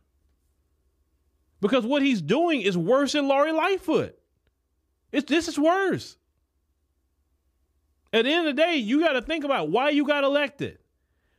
Because 1.61 1.85
what 1.85 2.01
he's 2.01 2.21
doing 2.21 2.61
is 2.61 2.77
worse 2.77 3.13
than 3.13 3.27
Lori 3.27 3.51
Lightfoot. 3.51 4.17
It's 5.11 5.29
this 5.29 5.47
is 5.47 5.57
worse. 5.57 6.17
At 8.13 8.25
the 8.25 8.31
end 8.31 8.47
of 8.47 8.55
the 8.55 8.61
day, 8.61 8.77
you 8.77 8.99
got 8.99 9.13
to 9.13 9.21
think 9.21 9.43
about 9.43 9.69
why 9.69 9.89
you 9.89 10.05
got 10.05 10.23
elected. 10.23 10.77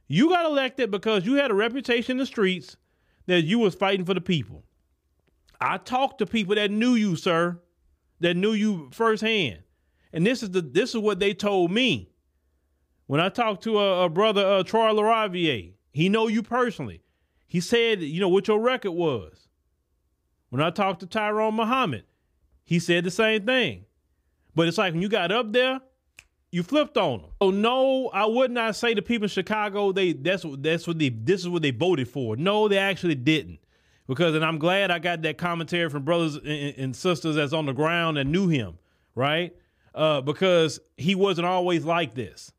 You 0.09 0.29
got 0.29 0.45
elected 0.45 0.91
because 0.91 1.25
you 1.25 1.35
had 1.35 1.51
a 1.51 1.55
reputation 1.55 2.13
in 2.13 2.19
the 2.19 2.27
streets 2.27 2.77
that 3.27 3.43
you 3.43 3.59
was 3.59 3.75
fighting 3.75 4.05
for 4.05 4.15
the 4.15 4.21
people. 4.21 4.65
I 5.61 5.79
talked 5.79 6.19
to 6.19 6.27
people 6.27 6.55
that 6.55 6.71
knew 6.71 6.95
you, 6.95 7.17
sir, 7.17 7.61
that 8.21 8.37
knew 8.37 8.53
you 8.53 8.91
firsthand. 8.93 9.63
And 10.13 10.27
this 10.27 10.43
is 10.43 10.51
the 10.51 10.61
this 10.61 10.95
is 10.95 11.01
what 11.01 11.19
they 11.19 11.35
told 11.35 11.71
me. 11.71 12.11
When 13.07 13.21
I 13.21 13.29
talked 13.29 13.63
to 13.65 13.79
a, 13.79 14.05
a 14.05 14.09
brother, 14.09 14.45
uh, 14.45 14.63
Troy 14.63 14.91
LaRaviere, 14.91 15.73
he 15.93 16.09
know 16.09 16.29
you 16.29 16.43
personally. 16.43 17.03
He 17.47 17.61
said, 17.61 18.03
you 18.03 18.21
know, 18.21 18.29
what 18.29 18.49
your 18.49 18.61
record 18.61 18.93
was. 18.93 19.49
When 20.51 20.61
I 20.61 20.71
talked 20.71 21.01
to 21.01 21.07
Tyrone 21.07 21.55
Muhammad, 21.55 22.05
he 22.65 22.79
said 22.79 23.05
the 23.05 23.11
same 23.11 23.47
thing. 23.47 23.85
But 24.55 24.69
it's 24.69 24.79
like 24.79 24.93
when 24.93 25.03
you 25.03 25.09
got 25.09 25.31
up 25.31 25.53
there, 25.53 25.81
you 26.51 26.63
flipped 26.63 26.97
on 26.97 27.23
them. 27.23 27.31
So 27.43 27.51
no, 27.51 28.09
I 28.09 28.27
would 28.27 28.51
not 28.51 28.77
say 28.77 28.95
the 28.95 29.03
people 29.03 29.27
in 29.27 29.29
Chicago 29.29 29.93
they 29.93 30.13
that's 30.13 30.45
what 30.45 30.63
that's 30.63 30.87
what 30.87 30.99
they 30.99 31.11
this 31.11 31.43
is 31.43 31.49
what 31.49 31.63
they 31.63 31.73
voted 31.73 32.09
for. 32.09 32.37
No, 32.37 32.67
they 32.69 32.79
actually 32.79 33.17
didn't. 33.17 33.59
Because 34.07 34.35
and 34.35 34.45
I'm 34.45 34.59
glad 34.59 34.91
I 34.91 34.99
got 34.99 35.23
that 35.23 35.37
commentary 35.37 35.91
from 35.91 36.05
brothers 36.05 36.37
and, 36.37 36.75
and 36.77 36.97
sisters 36.97 37.37
that's 37.37 37.53
on 37.53 37.67
the 37.67 37.73
ground 37.73 38.17
that 38.17 38.25
knew 38.25 38.49
him, 38.49 38.79
right? 39.15 39.55
uh, 39.97 40.21
because 40.21 40.79
he 40.97 41.15
wasn't 41.15 41.47
always 41.47 41.85
like 41.85 42.15
this. 42.15 42.53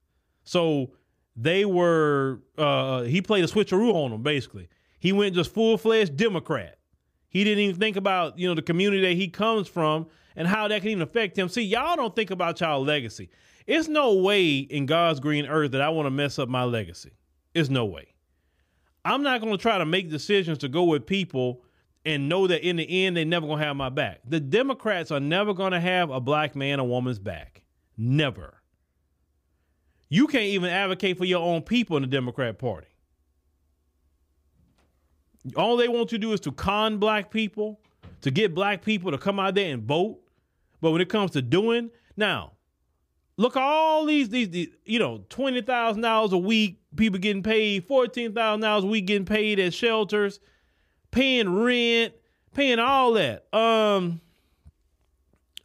So 0.47 0.91
they 1.36 1.65
were 1.65 2.39
uh, 2.57 3.01
he 3.03 3.21
played 3.21 3.43
a 3.43 3.47
switcheroo 3.47 3.93
on 3.93 4.12
them 4.12 4.23
basically. 4.23 4.69
He 4.99 5.12
went 5.12 5.36
just 5.36 5.53
full 5.53 5.77
fledged 5.77 6.15
Democrat. 6.15 6.79
He 7.27 7.43
didn't 7.43 7.60
even 7.60 7.75
think 7.75 7.97
about 7.97 8.39
you 8.39 8.47
know 8.47 8.55
the 8.55 8.62
community 8.62 9.01
that 9.01 9.13
he 9.13 9.27
comes 9.27 9.67
from 9.67 10.07
and 10.38 10.47
how 10.47 10.69
that 10.69 10.81
can 10.81 10.91
even 10.91 11.03
affect 11.03 11.38
him. 11.38 11.49
See, 11.49 11.63
y'all 11.63 11.97
don't 11.97 12.15
think 12.15 12.31
about 12.31 12.62
y'all 12.62 12.81
legacy. 12.81 13.29
It's 13.65 13.89
no 13.89 14.13
way 14.13 14.60
in 14.60 14.86
God's 14.86 15.19
green 15.19 15.45
earth 15.45 15.71
that 15.71 15.81
I 15.81 15.89
want 15.89 16.05
to 16.05 16.12
mess 16.12 16.39
up 16.39 16.47
my 16.47 16.63
legacy. 16.63 17.12
It's 17.53 17.69
no 17.69 17.83
way. 17.83 18.13
I'm 19.03 19.23
not 19.23 19.41
going 19.41 19.51
to 19.51 19.62
try 19.62 19.77
to 19.77 19.86
make 19.86 20.10
decisions 20.10 20.60
to 20.60 20.69
go 20.69 20.83
with 20.83 21.05
people 21.05 21.63
and 22.05 22.29
know 22.29 22.47
that 22.47 22.65
in 22.65 22.77
the 22.77 23.05
end 23.05 23.17
they're 23.17 23.25
never 23.25 23.45
going 23.45 23.60
to 23.60 23.65
have 23.65 23.75
my 23.75 23.89
back. 23.89 24.21
The 24.25 24.39
Democrats 24.39 25.12
are 25.12 25.19
never 25.19 25.53
going 25.53 25.73
to 25.73 25.79
have 25.81 26.10
a 26.10 26.21
black 26.21 26.55
man 26.55 26.79
or 26.79 26.88
woman's 26.88 27.19
back. 27.19 27.63
Never. 27.97 28.57
You 30.10 30.28
can't 30.28 30.46
even 30.46 30.70
advocate 30.70 31.17
for 31.17 31.26
your 31.26 31.43
own 31.43 31.62
people 31.62 31.98
in 31.98 32.04
the 32.04 32.08
Democrat 32.08 32.58
Party. 32.58 32.88
All 35.56 35.78
they 35.78 35.88
want 35.88 36.10
to 36.10 36.17
do 36.17 36.34
is 36.34 36.39
to 36.41 36.52
con 36.52 36.98
black 36.98 37.32
people, 37.32 37.80
to 38.22 38.32
get 38.32 38.54
black 38.54 38.84
people 38.84 39.12
to 39.12 39.17
come 39.17 39.39
out 39.39 39.56
there 39.56 39.74
and 39.74 39.84
vote. 39.84 40.20
But 40.82 40.91
when 40.91 41.02
it 41.02 41.10
comes 41.10 41.32
to 41.32 41.41
doing, 41.41 41.89
now, 42.15 42.54
look 43.38 43.56
all 43.56 44.06
these 44.06 44.30
these, 44.30 44.50
these 44.50 44.70
you 44.86 45.00
know 45.00 45.24
twenty 45.30 45.62
thousand 45.62 46.02
dollars 46.02 46.34
a 46.34 46.38
week 46.38 46.82
people 46.96 47.20
getting 47.20 47.43
paid 47.43 47.86
fourteen 47.88 48.34
thousand 48.34 48.62
dollars 48.62 48.84
a 48.84 48.88
week 48.88 49.06
getting 49.06 49.26
paid 49.26 49.60
at 49.60 49.74
shelters 49.74 50.39
paying 51.12 51.54
rent 51.54 52.13
paying 52.54 52.80
all 52.80 53.13
that 53.13 53.46
um 53.54 54.20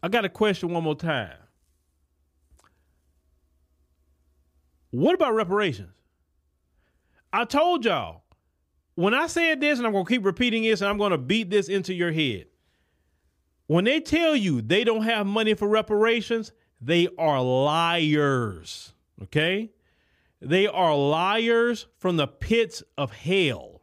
i 0.03 0.09
got 0.09 0.25
a 0.25 0.29
question 0.29 0.69
one 0.69 0.85
more 0.85 0.95
time 0.95 1.33
what 4.93 5.15
about 5.15 5.35
reparations 5.35 5.91
i 7.33 7.45
told 7.45 7.85
y'all 7.85 8.23
when 8.95 9.13
i 9.13 9.27
said 9.27 9.61
this 9.61 9.79
and 9.79 9.87
i'm 9.87 9.93
gonna 9.93 10.07
keep 10.07 10.25
repeating 10.25 10.63
this 10.63 10.81
and 10.81 10.89
i'm 10.89 10.99
gonna 10.99 11.19
beat 11.19 11.51
this 11.51 11.69
into 11.69 11.93
your 11.93 12.13
head 12.13 12.47
when 13.67 13.85
they 13.85 13.99
tell 13.99 14.37
you 14.37 14.63
they 14.63 14.85
don't 14.85 15.03
have 15.03 15.27
money 15.27 15.55
for 15.55 15.67
reparations 15.67 16.53
they 16.83 17.09
are 17.17 17.41
liars. 17.41 18.93
Okay? 19.23 19.71
They 20.41 20.67
are 20.67 20.97
liars 20.97 21.87
from 21.99 22.17
the 22.17 22.27
pits 22.27 22.83
of 22.99 23.13
hell. 23.13 23.83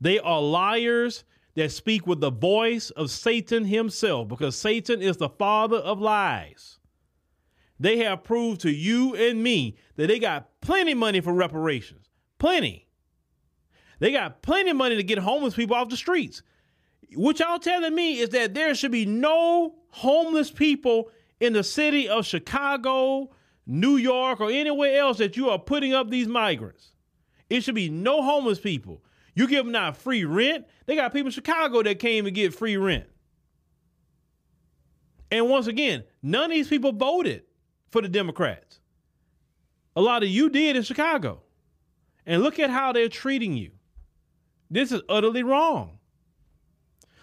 They 0.00 0.18
are 0.18 0.40
liars 0.40 1.24
that 1.56 1.70
speak 1.72 2.06
with 2.06 2.20
the 2.20 2.30
voice 2.30 2.88
of 2.90 3.10
Satan 3.10 3.66
himself 3.66 4.28
because 4.28 4.56
Satan 4.56 5.02
is 5.02 5.18
the 5.18 5.28
father 5.28 5.76
of 5.76 6.00
lies. 6.00 6.78
They 7.80 7.96
have 7.98 8.22
proved 8.22 8.60
to 8.60 8.70
you 8.70 9.16
and 9.16 9.42
me 9.42 9.76
that 9.96 10.08
they 10.08 10.18
got 10.18 10.60
plenty 10.60 10.92
money 10.92 11.22
for 11.22 11.32
reparations. 11.32 12.10
Plenty. 12.38 12.86
They 14.00 14.12
got 14.12 14.42
plenty 14.42 14.74
money 14.74 14.96
to 14.96 15.02
get 15.02 15.18
homeless 15.18 15.54
people 15.54 15.74
off 15.74 15.88
the 15.88 15.96
streets. 15.96 16.42
What 17.14 17.40
y'all 17.40 17.58
telling 17.58 17.94
me 17.94 18.18
is 18.18 18.28
that 18.30 18.52
there 18.52 18.74
should 18.74 18.92
be 18.92 19.06
no 19.06 19.76
homeless 19.88 20.50
people 20.50 21.10
in 21.40 21.54
the 21.54 21.64
city 21.64 22.06
of 22.06 22.26
Chicago, 22.26 23.30
New 23.66 23.96
York, 23.96 24.40
or 24.40 24.50
anywhere 24.50 25.00
else 25.00 25.16
that 25.16 25.38
you 25.38 25.48
are 25.48 25.58
putting 25.58 25.94
up 25.94 26.10
these 26.10 26.28
migrants. 26.28 26.92
It 27.48 27.62
should 27.64 27.74
be 27.74 27.88
no 27.88 28.22
homeless 28.22 28.60
people. 28.60 29.02
You 29.34 29.48
give 29.48 29.64
them 29.64 29.72
not 29.72 29.96
free 29.96 30.24
rent. 30.24 30.66
They 30.84 30.96
got 30.96 31.14
people 31.14 31.28
in 31.28 31.32
Chicago 31.32 31.82
that 31.82 31.98
came 31.98 32.24
to 32.26 32.30
get 32.30 32.54
free 32.54 32.76
rent. 32.76 33.06
And 35.30 35.48
once 35.48 35.66
again, 35.66 36.04
none 36.22 36.44
of 36.44 36.50
these 36.50 36.68
people 36.68 36.92
voted 36.92 37.44
for 37.90 38.02
the 38.02 38.08
Democrats. 38.08 38.80
A 39.96 40.00
lot 40.00 40.22
of 40.22 40.28
you 40.28 40.48
did 40.48 40.76
in 40.76 40.82
Chicago. 40.82 41.42
And 42.26 42.42
look 42.42 42.58
at 42.58 42.70
how 42.70 42.92
they're 42.92 43.08
treating 43.08 43.56
you. 43.56 43.72
This 44.70 44.92
is 44.92 45.02
utterly 45.08 45.42
wrong. 45.42 45.98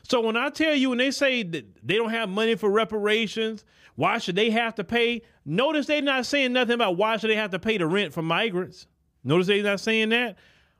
So 0.03 0.21
when 0.21 0.37
I 0.37 0.49
tell 0.49 0.73
you, 0.73 0.89
when 0.89 0.97
they 0.97 1.11
say 1.11 1.43
that 1.43 1.65
they 1.85 1.95
don't 1.95 2.09
have 2.09 2.29
money 2.29 2.55
for 2.55 2.69
reparations, 2.69 3.63
why 3.95 4.17
should 4.17 4.35
they 4.35 4.49
have 4.49 4.75
to 4.75 4.83
pay? 4.83 5.21
Notice 5.45 5.85
they're 5.85 6.01
not 6.01 6.25
saying 6.25 6.53
nothing 6.53 6.75
about 6.75 6.97
why 6.97 7.17
should 7.17 7.29
they 7.29 7.35
have 7.35 7.51
to 7.51 7.59
pay 7.59 7.77
the 7.77 7.87
rent 7.87 8.13
for 8.13 8.21
migrants. 8.21 8.87
Notice 9.23 9.47
they're 9.47 9.63
not 9.63 9.79
saying 9.79 10.09
that. 10.09 10.37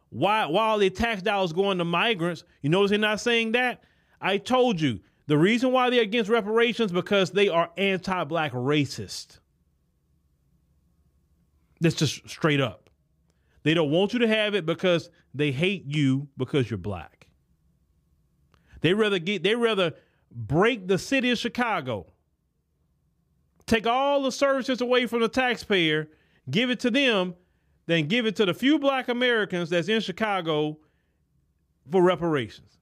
Why, 0.10 0.44
are 0.44 0.80
the 0.80 0.90
tax 0.90 1.22
dollars 1.22 1.52
going 1.52 1.78
to 1.80 1.86
migrants? 1.86 2.44
You 2.62 2.70
notice 2.70 2.92
they're 2.92 3.00
not 3.00 3.20
saying 3.20 3.54
that. 3.54 3.84
I 4.22 4.38
told 4.38 4.80
you 4.80 5.00
the 5.28 5.38
reason 5.38 5.72
why 5.72 5.90
they're 5.90 6.02
against 6.02 6.30
reparations 6.30 6.92
because 6.92 7.32
they 7.32 7.50
are 7.50 7.70
anti-black 7.78 8.54
racist. 8.54 9.40
That's 11.80 11.96
just 11.96 12.28
straight 12.30 12.62
up. 12.62 12.90
They 13.64 13.74
don't 13.74 13.92
want 13.92 14.14
you 14.14 14.20
to 14.20 14.28
have 14.28 14.56
it 14.56 14.66
because 14.66 15.10
they 15.34 15.52
hate 15.52 15.86
you 15.86 16.28
because 16.38 16.70
you're 16.70 16.78
black. 16.78 17.28
They 18.82 18.94
rather 18.94 19.20
get 19.20 19.44
they 19.44 19.56
rather 19.56 19.94
break 20.32 20.88
the 20.88 20.98
city 20.98 21.32
of 21.32 21.38
Chicago 21.38 22.08
take 23.68 23.86
all 23.86 24.24
the 24.24 24.32
services 24.32 24.82
away 24.82 25.06
from 25.06 25.22
the 25.22 25.28
taxpayer, 25.28 26.10
give 26.50 26.72
it 26.72 26.80
to 26.80 26.90
them, 26.90 27.36
then 27.86 28.08
give 28.08 28.26
it 28.26 28.36
to 28.38 28.46
the 28.46 28.54
few 28.54 28.80
black 28.80 29.10
Americans 29.10 29.70
that's 29.70 29.90
in 29.90 30.02
Chicago 30.02 30.78
for 31.92 32.02
reparations. 32.02 32.80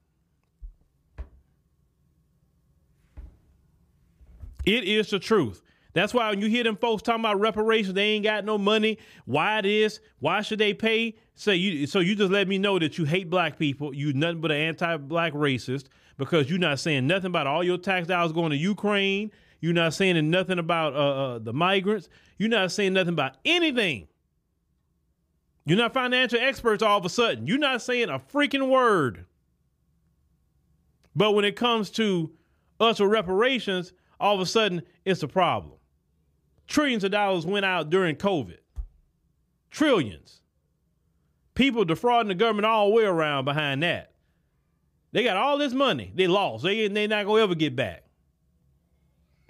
It 4.64 4.84
is 4.84 5.10
the 5.10 5.18
truth. 5.18 5.62
That's 5.96 6.14
why 6.14 6.30
when 6.30 6.40
you 6.40 6.48
hear 6.48 6.62
them 6.62 6.76
folks 6.76 7.02
talking 7.02 7.20
about 7.20 7.40
reparations, 7.40 7.94
they 7.94 8.10
ain't 8.10 8.24
got 8.24 8.44
no 8.44 8.58
money. 8.58 8.98
Why 9.24 9.60
this? 9.60 10.00
Why 10.20 10.42
should 10.42 10.58
they 10.58 10.74
pay? 10.74 11.16
So 11.34 11.50
you 11.50 11.86
so 11.86 12.00
you 12.00 12.14
just 12.14 12.30
let 12.30 12.48
me 12.48 12.58
know 12.58 12.78
that 12.78 12.98
you 12.98 13.04
hate 13.04 13.30
black 13.30 13.58
people. 13.58 13.94
You 13.94 14.12
nothing 14.12 14.40
but 14.40 14.52
an 14.52 14.58
anti-black 14.58 15.32
racist 15.32 15.86
because 16.18 16.48
you're 16.48 16.58
not 16.58 16.78
saying 16.78 17.06
nothing 17.06 17.26
about 17.26 17.46
all 17.46 17.64
your 17.64 17.78
tax 17.78 18.06
dollars 18.06 18.32
going 18.32 18.50
to 18.50 18.56
Ukraine 18.56 19.30
you're 19.60 19.72
not 19.72 19.94
saying 19.94 20.30
nothing 20.30 20.58
about 20.58 20.94
uh, 20.94 20.98
uh, 20.98 21.38
the 21.38 21.52
migrants. 21.52 22.08
You're 22.38 22.48
not 22.48 22.72
saying 22.72 22.92
nothing 22.92 23.14
about 23.14 23.36
anything. 23.44 24.08
You're 25.64 25.78
not 25.78 25.94
financial 25.94 26.38
experts 26.38 26.82
all 26.82 26.98
of 26.98 27.04
a 27.04 27.08
sudden. 27.08 27.46
You're 27.46 27.58
not 27.58 27.82
saying 27.82 28.08
a 28.08 28.18
freaking 28.18 28.68
word. 28.68 29.24
But 31.14 31.32
when 31.32 31.44
it 31.44 31.56
comes 31.56 31.90
to 31.92 32.30
us 32.78 33.00
with 33.00 33.10
reparations, 33.10 33.92
all 34.20 34.34
of 34.34 34.40
a 34.40 34.46
sudden 34.46 34.82
it's 35.04 35.22
a 35.22 35.28
problem. 35.28 35.75
Trillions 36.66 37.04
of 37.04 37.12
dollars 37.12 37.46
went 37.46 37.64
out 37.64 37.90
during 37.90 38.16
COVID. 38.16 38.58
Trillions. 39.70 40.40
People 41.54 41.84
defrauding 41.84 42.28
the 42.28 42.34
government 42.34 42.66
all 42.66 42.88
the 42.88 42.94
way 42.94 43.04
around 43.04 43.44
behind 43.44 43.82
that. 43.82 44.12
They 45.12 45.24
got 45.24 45.36
all 45.36 45.56
this 45.56 45.72
money. 45.72 46.12
They 46.14 46.26
lost. 46.26 46.64
They 46.64 46.88
they 46.88 47.06
not 47.06 47.24
gonna 47.24 47.42
ever 47.42 47.54
get 47.54 47.74
back. 47.74 48.04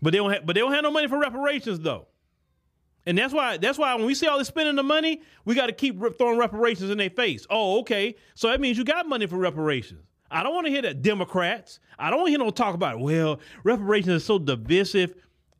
But 0.02 0.12
they 0.12 0.18
don't 0.18 0.32
have, 0.32 0.46
but 0.46 0.54
they 0.54 0.60
don't 0.60 0.72
have 0.72 0.82
no 0.82 0.90
money 0.90 1.08
for 1.08 1.18
reparations 1.18 1.80
though. 1.80 2.06
And 3.06 3.16
that's 3.16 3.32
why 3.32 3.56
that's 3.56 3.78
why 3.78 3.94
when 3.94 4.04
we 4.04 4.14
see 4.14 4.26
all 4.26 4.38
this 4.38 4.48
spending 4.48 4.76
the 4.76 4.82
money, 4.82 5.22
we 5.44 5.54
got 5.54 5.66
to 5.66 5.72
keep 5.72 5.98
throwing 6.18 6.38
reparations 6.38 6.90
in 6.90 6.98
their 6.98 7.10
face. 7.10 7.46
Oh, 7.50 7.80
okay. 7.80 8.16
So 8.34 8.48
that 8.48 8.60
means 8.60 8.78
you 8.78 8.84
got 8.84 9.08
money 9.08 9.26
for 9.26 9.36
reparations. 9.36 10.02
I 10.30 10.42
don't 10.42 10.54
want 10.54 10.66
to 10.66 10.72
hear 10.72 10.82
that 10.82 11.02
Democrats. 11.02 11.78
I 11.98 12.10
don't 12.10 12.18
want 12.18 12.28
to 12.28 12.30
hear 12.30 12.38
no 12.40 12.50
talk 12.50 12.74
about, 12.74 12.98
well, 12.98 13.40
reparations 13.62 14.22
is 14.22 14.24
so 14.24 14.38
divisive. 14.38 15.14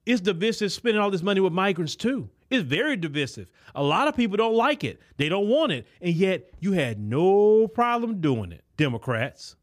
It's 0.06 0.20
divisive 0.20 0.72
spending 0.72 1.02
all 1.02 1.10
this 1.10 1.22
money 1.22 1.40
with 1.40 1.52
migrants 1.52 1.96
too. 1.96 2.30
It's 2.48 2.62
very 2.62 2.96
divisive. 2.96 3.48
A 3.74 3.82
lot 3.82 4.06
of 4.06 4.16
people 4.16 4.36
don't 4.36 4.54
like 4.54 4.84
it. 4.84 5.00
They 5.16 5.28
don't 5.28 5.48
want 5.48 5.72
it. 5.72 5.86
And 6.00 6.14
yet 6.14 6.48
you 6.60 6.72
had 6.72 7.00
no 7.00 7.66
problem 7.66 8.20
doing 8.20 8.52
it, 8.52 8.64
Democrats. 8.76 9.56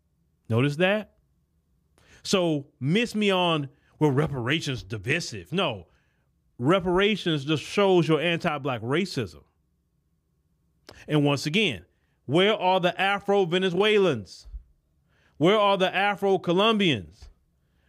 Notice 0.50 0.76
that? 0.76 1.14
So 2.24 2.68
miss 2.80 3.16
me 3.16 3.32
on 3.32 3.70
well, 4.00 4.12
reparations 4.12 4.84
divisive. 4.84 5.54
No, 5.54 5.88
reparations 6.60 7.46
just 7.46 7.64
shows 7.64 8.06
your 8.06 8.20
anti-black 8.20 8.82
racism. 8.82 9.44
And 11.08 11.24
once 11.24 11.46
again, 11.46 11.86
where 12.26 12.54
are 12.54 12.82
the 12.82 13.00
Afro 13.00 13.46
Venezuelans? 13.46 14.48
Where 15.38 15.58
are 15.58 15.78
the 15.78 15.94
Afro 15.94 16.38
Colombians? 16.38 17.30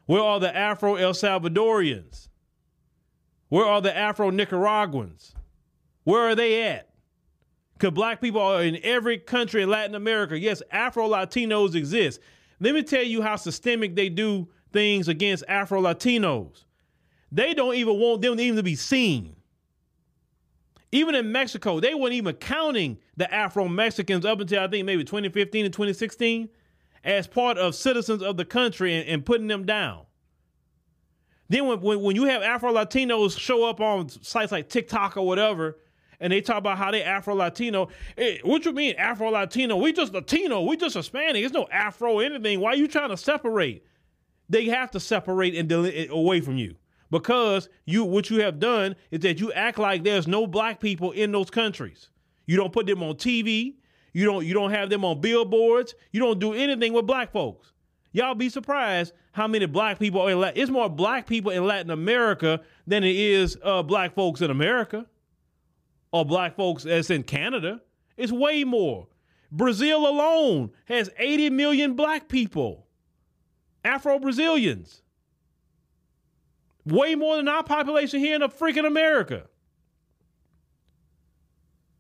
Where 0.07 0.23
are 0.23 0.39
the 0.39 0.55
Afro 0.55 0.95
El 0.97 1.15
Salvadorians? 1.15 2.29
Where 3.49 3.65
are 3.65 3.81
the 3.81 3.97
Afro 3.97 4.31
Nicaraguans? 4.31 5.35
Where 6.05 6.29
are 6.29 6.35
they 6.35 6.63
at? 6.65 6.91
Because 7.75 7.93
black 7.93 8.21
people 8.21 8.41
are 8.41 8.63
in 8.63 8.79
every 8.83 9.19
country 9.19 9.63
in 9.63 9.69
Latin 9.69 9.95
America. 9.95 10.39
Yes, 10.39 10.63
Afro 10.71 11.09
Latinos 11.09 11.75
exist. 11.75 12.21
Let 12.61 12.75
me 12.75 12.83
tell 12.83 13.03
you 13.03 13.23
how 13.23 13.37
systemic 13.37 13.95
they 13.95 14.09
do 14.09 14.49
things 14.73 15.09
against 15.09 15.45
Afro 15.49 15.81
Latinos. 15.83 16.65
They 17.33 17.53
don't 17.53 17.75
even 17.75 17.99
want 17.99 18.23
them 18.23 18.39
even 18.39 18.57
to 18.57 18.63
be 18.63 18.77
seen. 18.77 19.37
Even 20.93 21.17
in 21.17 21.33
Mexico, 21.33 21.81
they 21.81 21.95
weren't 21.95 22.15
even 22.15 22.37
counting 22.37 22.99
the 23.17 23.33
Afro 23.35 23.67
Mexicans 23.67 24.25
up 24.25 24.41
until 24.41 24.63
I 24.63 24.69
think 24.69 24.87
maybe 24.87 25.03
2015 25.03 25.65
and 25.65 25.75
2016 25.75 26.49
as 27.03 27.27
part 27.27 27.59
of 27.59 27.75
citizens 27.75 28.23
of 28.23 28.37
the 28.37 28.45
country 28.45 28.95
and, 28.95 29.09
and 29.09 29.27
putting 29.27 29.49
them 29.49 29.67
down. 29.67 30.03
Then 31.49 31.67
when, 31.67 31.81
when, 31.81 32.01
when 32.01 32.17
you 32.17 32.25
have 32.25 32.43
Afro 32.43 32.73
Latinos 32.73 33.39
show 33.39 33.65
up 33.65 33.81
on 33.81 34.09
sites 34.09 34.53
like 34.53 34.69
TikTok 34.69 35.17
or 35.17 35.27
whatever, 35.27 35.79
and 36.21 36.33
they 36.33 36.41
talk 36.41 36.59
about 36.59 36.79
how 36.79 36.91
they 36.91 37.03
Afro 37.03 37.35
Latino, 37.35 37.89
hey, 38.17 38.41
what 38.45 38.65
you 38.65 38.73
mean 38.73 38.95
Afro 38.97 39.31
Latino? 39.31 39.77
We 39.77 39.93
just 39.93 40.13
Latino, 40.13 40.63
we 40.63 40.77
just 40.77 40.97
Hispanic. 40.97 41.43
There's 41.43 41.53
no 41.53 41.67
Afro 41.71 42.21
anything. 42.21 42.61
Why 42.61 42.71
are 42.71 42.77
you 42.77 42.89
trying 42.89 43.11
to 43.11 43.17
separate? 43.17 43.85
They 44.49 44.67
have 44.67 44.91
to 44.93 45.01
separate 45.01 45.55
and 45.55 45.69
delete 45.69 46.11
eh, 46.11 46.13
away 46.13 46.41
from 46.41 46.57
you 46.57 46.77
because 47.11 47.69
you 47.85 48.05
what 48.05 48.31
you 48.31 48.41
have 48.41 48.59
done 48.59 48.97
is 49.11 49.21
that 49.21 49.41
you 49.41 49.53
act 49.53 49.79
like 49.79 50.03
there's 50.03 50.27
no 50.27 50.47
black 50.47 50.81
people 50.81 51.13
in 51.13 51.33
those 51.33 51.51
countries. 51.51 52.09
You 52.47 52.57
don't 52.57 52.73
put 52.73 52.87
them 52.87 53.03
on 53.03 53.15
TV. 53.15 53.75
You 54.13 54.25
don't 54.25 54.47
you 54.47 54.55
don't 54.55 54.71
have 54.71 54.91
them 54.91 55.05
on 55.05 55.21
billboards. 55.21 55.95
You 56.13 56.21
don't 56.21 56.39
do 56.39 56.55
anything 56.55 56.93
with 56.93 57.07
black 57.07 57.33
folks. 57.33 57.74
Y'all 58.15 58.37
be 58.37 58.49
surprised 58.49 59.13
how 59.33 59.49
many 59.49 59.67
black 59.67 59.99
people 59.99 60.21
are 60.21 60.31
in 60.31 60.39
Latin. 60.39 60.63
It's 60.63 60.71
more 60.71 60.89
black 60.89 61.27
people 61.27 61.51
in 61.51 61.67
Latin 61.67 61.91
America 61.91 62.61
than 62.87 63.03
it 63.03 63.17
is 63.17 63.59
uh, 63.61 63.83
black 63.83 64.15
folks 64.15 64.41
in 64.41 64.53
America 64.53 65.05
or 66.13 66.25
black 66.25 66.55
folks 66.55 66.87
as 66.87 67.11
in 67.11 67.25
Canada. 67.25 67.81
It's 68.17 68.31
way 68.31 68.63
more. 68.63 69.09
Brazil 69.51 70.09
alone 70.09 70.71
has 70.85 71.11
80 71.19 71.51
million 71.51 71.95
black 71.95 72.29
people, 72.29 72.87
Afro 73.85 74.21
Brazilians. 74.21 75.03
Way 76.87 77.17
more 77.17 77.37
than 77.37 77.49
our 77.49 77.65
population 77.65 78.21
here 78.21 78.37
in 78.37 78.43
the 78.43 78.49
freaking 78.49 78.87
America. 78.87 79.49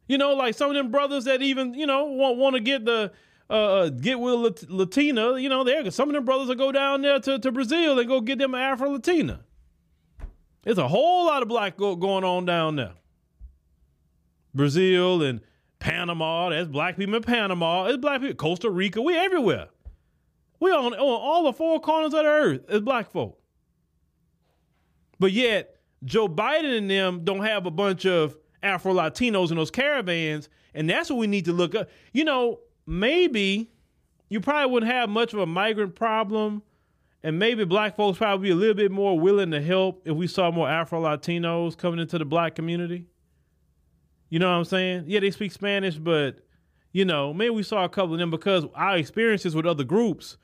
You 0.06 0.18
know, 0.18 0.34
like 0.34 0.54
some 0.54 0.70
of 0.70 0.76
them 0.76 0.92
brothers 0.92 1.24
that 1.24 1.42
even, 1.42 1.74
you 1.74 1.86
know, 1.86 2.04
want, 2.04 2.36
want 2.38 2.54
to 2.54 2.60
get 2.60 2.84
the 2.84 3.10
uh, 3.50 3.52
uh 3.52 3.88
get 3.88 4.18
with 4.18 4.68
Latina, 4.68 5.38
you 5.38 5.48
know, 5.48 5.64
there 5.64 5.90
some 5.90 6.08
of 6.08 6.14
them 6.14 6.24
brothers 6.24 6.48
will 6.48 6.54
go 6.54 6.72
down 6.72 7.02
there 7.02 7.20
to, 7.20 7.38
to 7.38 7.52
Brazil 7.52 7.98
and 7.98 8.08
go 8.08 8.20
get 8.20 8.38
them 8.38 8.54
Afro 8.54 8.90
Latina. 8.90 9.40
There's 10.62 10.78
a 10.78 10.88
whole 10.88 11.26
lot 11.26 11.42
of 11.42 11.48
black 11.48 11.76
go, 11.76 11.94
going 11.94 12.24
on 12.24 12.46
down 12.46 12.76
there. 12.76 12.94
Brazil 14.54 15.22
and 15.22 15.40
Panama, 15.78 16.48
there's 16.48 16.68
black 16.68 16.96
people 16.96 17.16
in 17.16 17.22
Panama, 17.22 17.84
there's 17.84 17.98
black 17.98 18.20
people, 18.20 18.36
Costa 18.36 18.70
Rica, 18.70 19.02
we 19.02 19.16
everywhere. 19.16 19.68
We 20.60 20.70
on, 20.70 20.94
on 20.94 20.98
all 20.98 21.44
the 21.44 21.52
four 21.52 21.80
corners 21.80 22.14
of 22.14 22.22
the 22.22 22.28
earth 22.30 22.70
as 22.70 22.80
black 22.80 23.10
folk. 23.10 23.38
But 25.18 25.32
yet, 25.32 25.76
Joe 26.04 26.28
Biden 26.28 26.78
and 26.78 26.90
them 26.90 27.24
don't 27.24 27.44
have 27.44 27.66
a 27.66 27.70
bunch 27.70 28.06
of 28.06 28.36
Afro 28.62 28.94
Latinos 28.94 29.50
in 29.50 29.56
those 29.56 29.70
caravans, 29.70 30.48
and 30.74 30.88
that's 30.88 31.10
what 31.10 31.18
we 31.18 31.26
need 31.26 31.44
to 31.44 31.52
look 31.52 31.74
up. 31.74 31.88
You 32.12 32.24
know, 32.24 32.60
maybe 32.86 33.70
you 34.28 34.40
probably 34.40 34.70
wouldn't 34.70 34.92
have 34.92 35.08
much 35.08 35.32
of 35.32 35.38
a 35.38 35.46
migrant 35.46 35.94
problem, 35.94 36.62
and 37.22 37.38
maybe 37.38 37.64
black 37.64 37.96
folks 37.96 38.18
probably 38.18 38.48
be 38.48 38.52
a 38.52 38.56
little 38.56 38.74
bit 38.74 38.90
more 38.90 39.18
willing 39.18 39.50
to 39.52 39.60
help 39.60 40.02
if 40.04 40.14
we 40.14 40.26
saw 40.26 40.50
more 40.50 40.68
Afro 40.68 41.02
Latinos 41.02 41.76
coming 41.76 42.00
into 42.00 42.18
the 42.18 42.24
black 42.24 42.54
community. 42.54 43.06
You 44.28 44.38
know 44.38 44.50
what 44.50 44.56
I'm 44.56 44.64
saying? 44.64 45.04
Yeah, 45.06 45.20
they 45.20 45.30
speak 45.30 45.52
Spanish, 45.52 45.96
but 45.96 46.40
you 46.92 47.04
know, 47.04 47.34
maybe 47.34 47.50
we 47.50 47.62
saw 47.62 47.84
a 47.84 47.88
couple 47.88 48.14
of 48.14 48.20
them 48.20 48.30
because 48.30 48.64
our 48.74 48.96
experiences 48.96 49.54
with 49.54 49.66
other 49.66 49.84
groups 49.84 50.36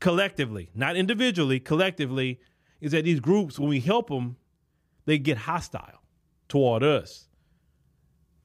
collectively, 0.00 0.70
not 0.74 0.96
individually, 0.96 1.60
collectively, 1.60 2.40
is 2.80 2.92
that 2.92 3.04
these 3.04 3.20
groups, 3.20 3.58
when 3.58 3.68
we 3.68 3.80
help 3.80 4.08
them, 4.08 4.36
they 5.06 5.18
get 5.18 5.38
hostile 5.38 6.02
toward 6.48 6.82
us. 6.82 7.28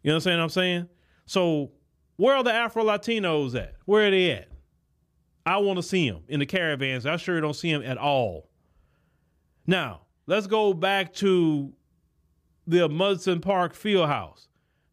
You 0.03 0.11
know 0.11 0.17
what 0.17 0.27
I'm 0.27 0.49
saying? 0.49 0.89
So 1.25 1.71
where 2.21 2.35
are 2.35 2.43
the 2.43 2.53
Afro 2.53 2.83
Latinos 2.83 3.55
at? 3.55 3.73
Where 3.85 4.07
are 4.07 4.11
they 4.11 4.29
at? 4.29 4.47
I 5.43 5.57
want 5.57 5.77
to 5.77 5.83
see 5.83 6.07
them 6.07 6.21
in 6.27 6.39
the 6.39 6.45
caravans. 6.45 7.07
I 7.07 7.17
sure 7.17 7.41
don't 7.41 7.55
see 7.55 7.71
them 7.73 7.81
at 7.81 7.97
all. 7.97 8.47
Now, 9.65 10.01
let's 10.27 10.45
go 10.45 10.71
back 10.75 11.15
to 11.15 11.73
the 12.67 12.85
Amundsen 12.85 13.41
Park 13.41 13.73
Fieldhouse. 13.73 14.45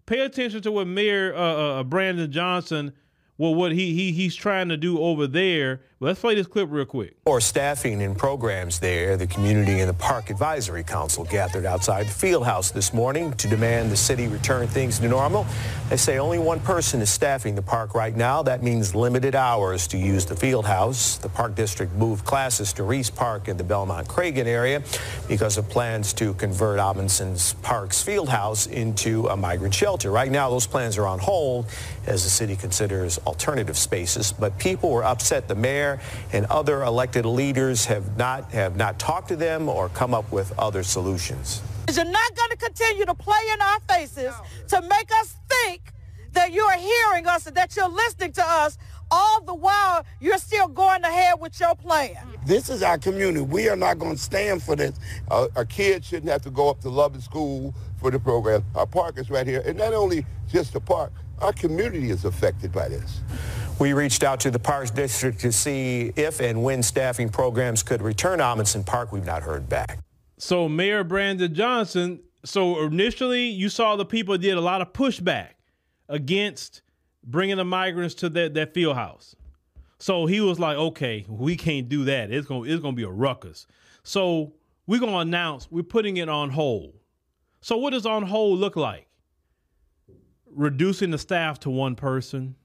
Pay 0.07 0.21
attention 0.21 0.63
to 0.63 0.73
what 0.73 0.87
Mayor 0.87 1.35
uh, 1.35 1.41
uh, 1.41 1.85
Brandon 1.85 2.33
Johnson 2.33 2.95
well, 3.39 3.55
what 3.55 3.73
he, 3.73 3.95
he 3.95 4.13
he's 4.13 4.35
trying 4.35 4.71
to 4.71 4.77
do 4.77 4.99
over 4.99 5.27
there. 5.27 5.83
Let's 6.01 6.21
play 6.21 6.37
this 6.37 6.47
clip 6.47 6.69
real 6.71 6.85
quick. 6.85 7.17
For 7.25 7.41
staffing 7.41 8.03
and 8.03 8.17
programs 8.17 8.79
there, 8.79 9.17
the 9.17 9.27
Community 9.27 9.81
and 9.81 9.89
the 9.89 9.95
Park 9.95 10.31
Advisory 10.31 10.85
Council 10.85 11.25
gathered 11.25 11.67
outside 11.67 12.07
the 12.07 12.13
field 12.13 12.47
house 12.47 12.71
this 12.71 12.95
morning 12.95 13.33
to 13.33 13.49
demand 13.49 13.91
the 13.91 13.97
city 13.97 14.29
return 14.29 14.69
things 14.69 15.01
to 15.01 15.09
normal. 15.09 15.45
They 15.89 15.97
say 15.97 16.21
only 16.21 16.39
one 16.39 16.61
person 16.61 17.01
is 17.01 17.11
staffing 17.11 17.57
the 17.57 17.63
park 17.63 17.97
right 17.97 18.15
now. 18.15 18.45
That 18.45 18.63
means 18.63 18.95
limited 18.95 19.35
hours 19.35 19.89
to 19.89 19.99
use 19.99 20.25
the 20.25 20.37
field 20.37 20.67
house. 20.67 21.17
The 21.17 21.31
Park 21.31 21.57
District 21.57 21.93
moved 21.95 22.25
classes 22.25 22.73
to 22.75 22.85
Reis 22.85 23.11
Park 23.11 23.49
in 23.49 23.57
the 23.57 23.65
Belmont 23.65 24.07
Cragin 24.07 24.47
area 24.47 24.85
because 25.27 25.59
of 25.59 25.69
plans 25.69 26.13
to 26.13 26.33
convert 26.35 26.79
Amundsen's 26.79 27.55
Park's 27.55 28.01
field 28.01 28.29
house 28.29 28.69
into 28.69 29.27
a 29.27 29.37
migrant 29.37 29.75
shelter. 29.75 30.13
Right 30.13 30.31
now, 30.31 30.49
those 30.49 30.69
plans 30.69 30.97
are 30.97 31.09
on 31.09 31.19
hold 31.19 31.67
as 32.07 32.23
the 32.23 32.31
city 32.31 32.55
considers 32.55 33.19
alternative 33.27 33.77
spaces. 33.77 34.31
But 34.31 34.57
people 34.61 34.93
were 34.93 35.03
upset 35.03 35.49
the 35.49 35.57
mayor 35.57 35.88
and 36.33 36.47
other 36.47 36.83
elected 36.83 37.25
leaders 37.25 37.87
have 37.87 38.17
not 38.17 38.51
have 38.53 38.77
not 38.77 38.99
talked 38.99 39.29
to 39.29 39.37
them 39.37 39.69
or 39.69 39.89
come 39.91 40.13
up 40.13 40.31
with 40.31 40.57
other 40.59 40.83
solutions. 40.83 41.63
You're 41.93 42.05
not 42.05 42.37
going 42.37 42.51
to 42.51 42.57
continue 42.57 43.07
to 43.07 43.15
play 43.15 43.41
in 43.55 43.61
our 43.63 43.81
faces 43.89 44.35
to 44.69 44.83
make 44.83 45.11
us 45.21 45.37
think 45.49 45.93
that 46.33 46.53
you're 46.53 46.77
hearing 46.77 47.27
us 47.27 47.47
and 47.47 47.57
that 47.57 47.75
you're 47.75 47.89
listening 47.89 48.33
to 48.33 48.45
us 48.45 48.77
all 49.11 49.41
the 49.43 49.55
while 49.55 50.05
you're 50.21 50.39
still 50.39 50.69
going 50.69 51.03
ahead 51.03 51.41
with 51.41 51.59
your 51.59 51.75
plan. 51.75 52.17
This 52.47 52.69
is 52.69 52.83
our 52.83 52.99
community. 52.99 53.45
We 53.45 53.69
are 53.69 53.77
not 53.77 53.99
going 53.99 54.17
to 54.17 54.23
stand 54.23 54.63
for 54.63 54.77
this. 54.77 54.99
Uh, 55.31 55.49
our 55.57 55.65
kids 55.65 56.07
shouldn't 56.07 56.31
have 56.31 56.43
to 56.43 56.51
go 56.51 56.69
up 56.69 56.81
to 56.83 56.91
Lubbock 56.91 57.23
School 57.23 57.75
for 57.97 58.11
the 58.11 58.19
program. 58.19 58.65
Our 58.75 58.87
park 58.87 59.19
is 59.19 59.31
right 59.31 59.47
here. 59.47 59.63
And 59.65 59.79
not 59.79 59.95
only 59.95 60.27
just 60.51 60.73
the 60.73 60.81
park, 60.81 61.13
our 61.41 61.53
community 61.53 62.11
is 62.11 62.25
affected 62.25 62.73
by 62.73 62.89
this. 62.89 63.21
We 63.79 63.93
reached 63.93 64.25
out 64.25 64.41
to 64.41 64.51
the 64.51 64.59
Parks 64.59 64.91
District 64.91 65.39
to 65.41 65.53
see 65.53 66.13
if 66.17 66.41
and 66.41 66.63
when 66.63 66.83
staffing 66.83 67.29
programs 67.29 67.83
could 67.83 68.03
return 68.03 68.41
Amundsen 68.41 68.85
Park. 68.85 69.13
We've 69.13 69.25
not 69.25 69.43
heard 69.43 69.69
back. 69.69 70.01
So 70.37 70.69
Mayor 70.69 71.05
Brandon 71.05 71.53
Johnson, 71.55 72.21
so 72.45 72.83
initially 72.83 73.47
you 73.47 73.69
saw 73.69 73.97
the 73.97 74.05
people 74.05 74.37
did 74.39 74.57
a 74.57 74.61
lot 74.61 74.81
of 74.81 74.93
pushback 74.93 75.51
against 76.09 76.83
bringing 77.25 77.57
the 77.57 77.65
migrants 77.65 78.15
to 78.17 78.29
that, 78.31 78.55
that 78.55 78.75
field 78.75 78.97
house. 78.97 79.37
So 79.99 80.27
he 80.27 80.41
was 80.41 80.59
like, 80.59 80.77
okay, 80.77 81.25
we 81.29 81.57
can't 81.57 81.89
do 81.89 82.05
that. 82.05 82.31
It's 82.31 82.47
going 82.47 82.71
it's 82.71 82.81
going 82.81 82.95
to 82.95 82.97
be 82.97 83.05
a 83.05 83.11
ruckus. 83.11 83.67
So 84.03 84.55
we're 84.87 85.01
going 85.01 85.13
to 85.13 85.19
announce 85.19 85.71
we're 85.71 85.83
putting 85.83 86.17
it 86.19 86.29
on 86.29 86.51
hold. 86.51 86.95
So 87.61 87.77
what 87.77 87.91
does 87.91 88.07
on 88.07 88.23
hold 88.25 88.59
look 88.61 88.77
like? 88.77 89.09
reducing 90.59 91.11
the 91.11 91.19
staff 91.19 91.61
to 91.61 91.71
one 91.71 91.95
person, 91.95 92.57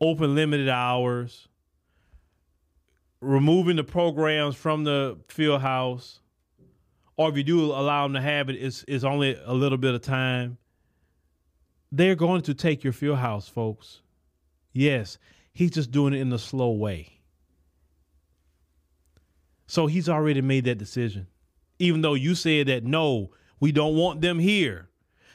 open 0.00 0.34
limited 0.34 0.68
hours, 0.68 1.48
removing 3.20 3.76
the 3.76 3.84
programs 3.84 4.56
from 4.56 4.84
the 4.84 5.18
field 5.28 5.60
house, 5.60 6.20
or 7.16 7.28
if 7.28 7.36
you 7.36 7.42
do 7.42 7.64
allow 7.66 8.04
them 8.04 8.14
to 8.14 8.20
have 8.20 8.48
it, 8.48 8.54
it's, 8.54 8.84
it's 8.88 9.04
only 9.04 9.38
a 9.44 9.52
little 9.52 9.78
bit 9.78 9.94
of 9.94 10.02
time. 10.02 10.56
They're 11.92 12.14
going 12.14 12.42
to 12.42 12.54
take 12.54 12.82
your 12.84 12.92
field 12.92 13.18
house, 13.18 13.48
folks. 13.48 14.00
Yes, 14.72 15.18
he's 15.52 15.72
just 15.72 15.90
doing 15.90 16.14
it 16.14 16.20
in 16.20 16.32
a 16.32 16.38
slow 16.38 16.70
way. 16.70 17.20
So 19.66 19.86
he's 19.86 20.08
already 20.08 20.40
made 20.40 20.64
that 20.64 20.78
decision. 20.78 21.28
Even 21.78 22.00
though 22.00 22.14
you 22.14 22.34
said 22.34 22.66
that 22.66 22.84
no, 22.84 23.30
we 23.60 23.72
don't 23.72 23.96
want 23.96 24.20
them 24.20 24.38
here. 24.38 24.89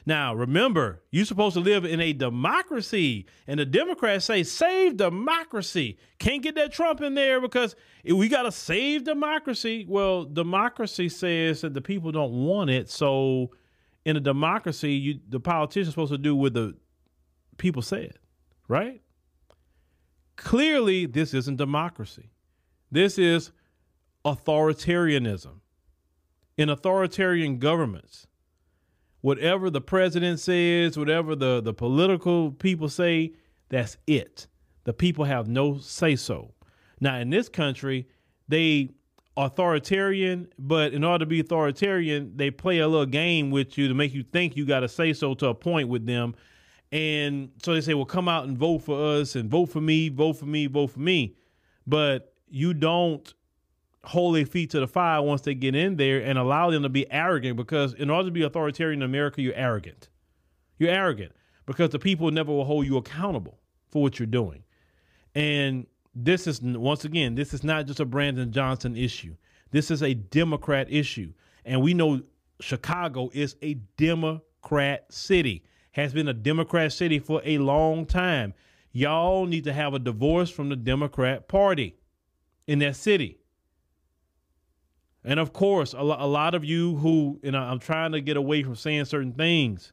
Now, 0.08 0.34
remember, 0.34 1.02
you're 1.10 1.24
supposed 1.24 1.54
to 1.54 1.60
live 1.60 1.84
in 1.84 2.00
a 2.00 2.12
democracy, 2.12 3.26
and 3.48 3.58
the 3.58 3.66
Democrats 3.66 4.24
say 4.24 4.44
save 4.44 4.96
democracy. 4.96 5.98
Can't 6.20 6.44
get 6.44 6.54
that 6.54 6.72
Trump 6.72 7.00
in 7.00 7.14
there 7.14 7.40
because 7.40 7.74
we 8.04 8.28
got 8.28 8.42
to 8.42 8.52
save 8.52 9.02
democracy. 9.02 9.84
Well, 9.88 10.24
democracy 10.24 11.08
says 11.08 11.62
that 11.62 11.74
the 11.74 11.80
people 11.80 12.12
don't 12.12 12.32
want 12.32 12.70
it. 12.70 12.88
So, 12.88 13.50
in 14.04 14.16
a 14.16 14.20
democracy, 14.20 14.92
you, 14.92 15.20
the 15.28 15.40
politician's 15.40 15.94
supposed 15.94 16.12
to 16.12 16.18
do 16.18 16.36
what 16.36 16.54
the 16.54 16.76
people 17.58 17.82
said, 17.82 18.20
right? 18.68 19.02
Clearly, 20.36 21.06
this 21.06 21.34
isn't 21.34 21.56
democracy. 21.56 22.30
This 22.92 23.18
is 23.18 23.50
authoritarianism. 24.24 25.60
In 26.56 26.68
authoritarian 26.68 27.58
governments, 27.58 28.28
whatever 29.26 29.70
the 29.70 29.80
president 29.80 30.38
says, 30.38 30.96
whatever 30.96 31.34
the, 31.34 31.60
the 31.60 31.74
political 31.74 32.52
people 32.52 32.88
say, 32.88 33.32
that's 33.68 33.96
it. 34.06 34.46
The 34.84 34.92
people 34.92 35.24
have 35.24 35.48
no 35.48 35.78
say 35.78 36.14
so. 36.14 36.54
Now, 37.00 37.18
in 37.18 37.30
this 37.30 37.48
country, 37.48 38.06
they 38.46 38.90
authoritarian, 39.36 40.46
but 40.60 40.94
in 40.94 41.02
order 41.02 41.24
to 41.24 41.26
be 41.26 41.40
authoritarian, 41.40 42.36
they 42.36 42.52
play 42.52 42.78
a 42.78 42.86
little 42.86 43.04
game 43.04 43.50
with 43.50 43.76
you 43.76 43.88
to 43.88 43.94
make 43.94 44.14
you 44.14 44.22
think 44.22 44.56
you 44.56 44.64
got 44.64 44.80
to 44.80 44.88
say 44.88 45.12
so 45.12 45.34
to 45.34 45.48
a 45.48 45.54
point 45.56 45.88
with 45.88 46.06
them. 46.06 46.36
And 46.92 47.50
so 47.64 47.74
they 47.74 47.80
say, 47.80 47.94
well, 47.94 48.04
come 48.04 48.28
out 48.28 48.46
and 48.46 48.56
vote 48.56 48.84
for 48.84 49.18
us 49.18 49.34
and 49.34 49.50
vote 49.50 49.70
for 49.70 49.80
me, 49.80 50.08
vote 50.08 50.34
for 50.34 50.46
me, 50.46 50.68
vote 50.68 50.92
for 50.92 51.00
me. 51.00 51.34
But 51.84 52.32
you 52.48 52.74
don't 52.74 53.34
hold 54.06 54.36
their 54.36 54.46
feet 54.46 54.70
to 54.70 54.80
the 54.80 54.86
fire 54.86 55.20
once 55.20 55.40
they 55.42 55.54
get 55.54 55.74
in 55.74 55.96
there 55.96 56.20
and 56.20 56.38
allow 56.38 56.70
them 56.70 56.82
to 56.84 56.88
be 56.88 57.10
arrogant 57.10 57.56
because 57.56 57.92
in 57.94 58.08
order 58.08 58.28
to 58.28 58.32
be 58.32 58.42
authoritarian 58.42 59.02
in 59.02 59.08
America, 59.08 59.42
you're 59.42 59.54
arrogant. 59.54 60.08
You're 60.78 60.90
arrogant 60.90 61.32
because 61.66 61.90
the 61.90 61.98
people 61.98 62.30
never 62.30 62.52
will 62.52 62.64
hold 62.64 62.86
you 62.86 62.96
accountable 62.96 63.58
for 63.90 64.02
what 64.02 64.18
you're 64.18 64.26
doing. 64.26 64.62
And 65.34 65.86
this 66.14 66.46
is, 66.46 66.60
once 66.62 67.04
again, 67.04 67.34
this 67.34 67.52
is 67.52 67.64
not 67.64 67.86
just 67.86 68.00
a 68.00 68.04
Brandon 68.04 68.52
Johnson 68.52 68.96
issue. 68.96 69.36
This 69.72 69.90
is 69.90 70.02
a 70.02 70.14
Democrat 70.14 70.86
issue. 70.90 71.32
And 71.64 71.82
we 71.82 71.92
know 71.92 72.22
Chicago 72.60 73.30
is 73.34 73.56
a 73.60 73.74
Democrat 73.96 75.12
city, 75.12 75.64
has 75.92 76.12
been 76.12 76.28
a 76.28 76.34
Democrat 76.34 76.92
city 76.92 77.18
for 77.18 77.42
a 77.44 77.58
long 77.58 78.06
time. 78.06 78.54
Y'all 78.92 79.46
need 79.46 79.64
to 79.64 79.72
have 79.72 79.94
a 79.94 79.98
divorce 79.98 80.48
from 80.48 80.68
the 80.68 80.76
Democrat 80.76 81.48
Party 81.48 81.96
in 82.66 82.78
that 82.78 82.96
city. 82.96 83.40
And 85.26 85.40
of 85.40 85.52
course, 85.52 85.92
a, 85.92 86.02
lo- 86.02 86.16
a 86.18 86.26
lot 86.26 86.54
of 86.54 86.64
you 86.64 86.96
who, 86.96 87.40
and 87.42 87.56
I'm 87.56 87.80
trying 87.80 88.12
to 88.12 88.20
get 88.20 88.36
away 88.36 88.62
from 88.62 88.76
saying 88.76 89.06
certain 89.06 89.32
things, 89.32 89.92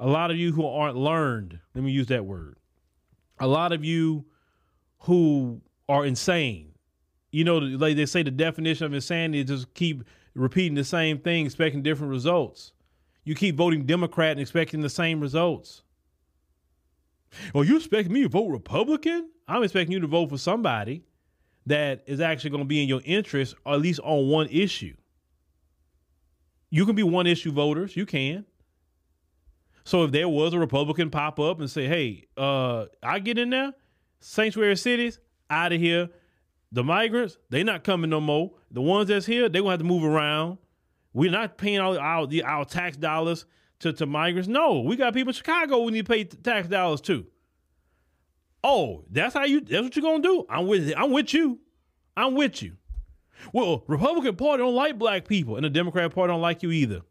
a 0.00 0.06
lot 0.08 0.30
of 0.30 0.38
you 0.38 0.50
who 0.50 0.66
aren't 0.66 0.96
learned, 0.96 1.60
let 1.74 1.84
me 1.84 1.92
use 1.92 2.06
that 2.06 2.24
word, 2.24 2.56
a 3.38 3.46
lot 3.46 3.72
of 3.72 3.84
you 3.84 4.24
who 5.00 5.60
are 5.90 6.06
insane. 6.06 6.72
You 7.30 7.44
know, 7.44 7.58
like 7.58 7.96
they 7.96 8.06
say, 8.06 8.22
the 8.22 8.30
definition 8.30 8.86
of 8.86 8.94
insanity 8.94 9.40
is 9.40 9.46
just 9.46 9.74
keep 9.74 10.04
repeating 10.34 10.74
the 10.74 10.84
same 10.84 11.18
thing, 11.18 11.44
expecting 11.44 11.82
different 11.82 12.10
results. 12.10 12.72
You 13.24 13.34
keep 13.34 13.56
voting 13.56 13.84
Democrat 13.84 14.32
and 14.32 14.40
expecting 14.40 14.80
the 14.80 14.90
same 14.90 15.20
results. 15.20 15.82
Well, 17.54 17.64
you 17.64 17.76
expect 17.76 18.08
me 18.08 18.22
to 18.22 18.28
vote 18.28 18.48
Republican? 18.48 19.30
I'm 19.46 19.62
expecting 19.62 19.92
you 19.92 20.00
to 20.00 20.06
vote 20.06 20.30
for 20.30 20.38
somebody 20.38 21.04
that 21.66 22.02
is 22.06 22.20
actually 22.20 22.50
going 22.50 22.62
to 22.62 22.68
be 22.68 22.82
in 22.82 22.88
your 22.88 23.02
interest, 23.04 23.54
or 23.64 23.74
at 23.74 23.80
least 23.80 24.00
on 24.00 24.28
one 24.28 24.48
issue. 24.48 24.94
You 26.70 26.86
can 26.86 26.94
be 26.94 27.02
one 27.02 27.26
issue 27.26 27.52
voters. 27.52 27.96
You 27.96 28.06
can. 28.06 28.46
So 29.84 30.04
if 30.04 30.12
there 30.12 30.28
was 30.28 30.54
a 30.54 30.58
Republican 30.58 31.10
pop 31.10 31.38
up 31.38 31.60
and 31.60 31.70
say, 31.70 31.86
"Hey, 31.86 32.26
uh, 32.36 32.86
I 33.02 33.18
get 33.18 33.36
in 33.38 33.50
there, 33.50 33.72
sanctuary 34.20 34.76
cities 34.76 35.18
out 35.50 35.72
of 35.72 35.80
here. 35.80 36.08
The 36.72 36.82
migrants, 36.82 37.36
they 37.50 37.62
not 37.62 37.84
coming 37.84 38.08
no 38.08 38.20
more. 38.20 38.52
The 38.70 38.80
ones 38.80 39.08
that's 39.08 39.26
here, 39.26 39.48
they 39.48 39.58
gonna 39.58 39.72
have 39.72 39.80
to 39.80 39.84
move 39.84 40.04
around. 40.04 40.56
We're 41.12 41.30
not 41.30 41.58
paying 41.58 41.80
all 41.80 41.98
our 41.98 42.26
our 42.44 42.64
tax 42.64 42.96
dollars 42.96 43.44
to, 43.80 43.92
to 43.92 44.06
migrants. 44.06 44.48
No, 44.48 44.80
we 44.80 44.96
got 44.96 45.12
people 45.12 45.30
in 45.30 45.34
Chicago 45.34 45.82
we 45.82 45.92
need 45.92 46.06
to 46.06 46.12
pay 46.12 46.24
tax 46.24 46.68
dollars 46.68 47.02
to. 47.02 47.26
Oh, 48.64 49.04
that's 49.10 49.34
how 49.34 49.44
you 49.44 49.60
that's 49.60 49.82
what 49.82 49.96
you're 49.96 50.02
gonna 50.02 50.22
do. 50.22 50.46
I'm 50.48 50.66
with 50.66 50.92
I'm 50.96 51.10
with 51.10 51.34
you. 51.34 51.58
I'm 52.16 52.34
with 52.34 52.62
you. 52.62 52.76
Well, 53.52 53.84
Republican 53.88 54.36
Party 54.36 54.62
don't 54.62 54.74
like 54.74 54.98
black 54.98 55.26
people, 55.26 55.56
and 55.56 55.64
the 55.64 55.70
Democrat 55.70 56.14
Party 56.14 56.30
don't 56.30 56.40
like 56.40 56.62
you 56.62 56.70
either. 56.70 57.02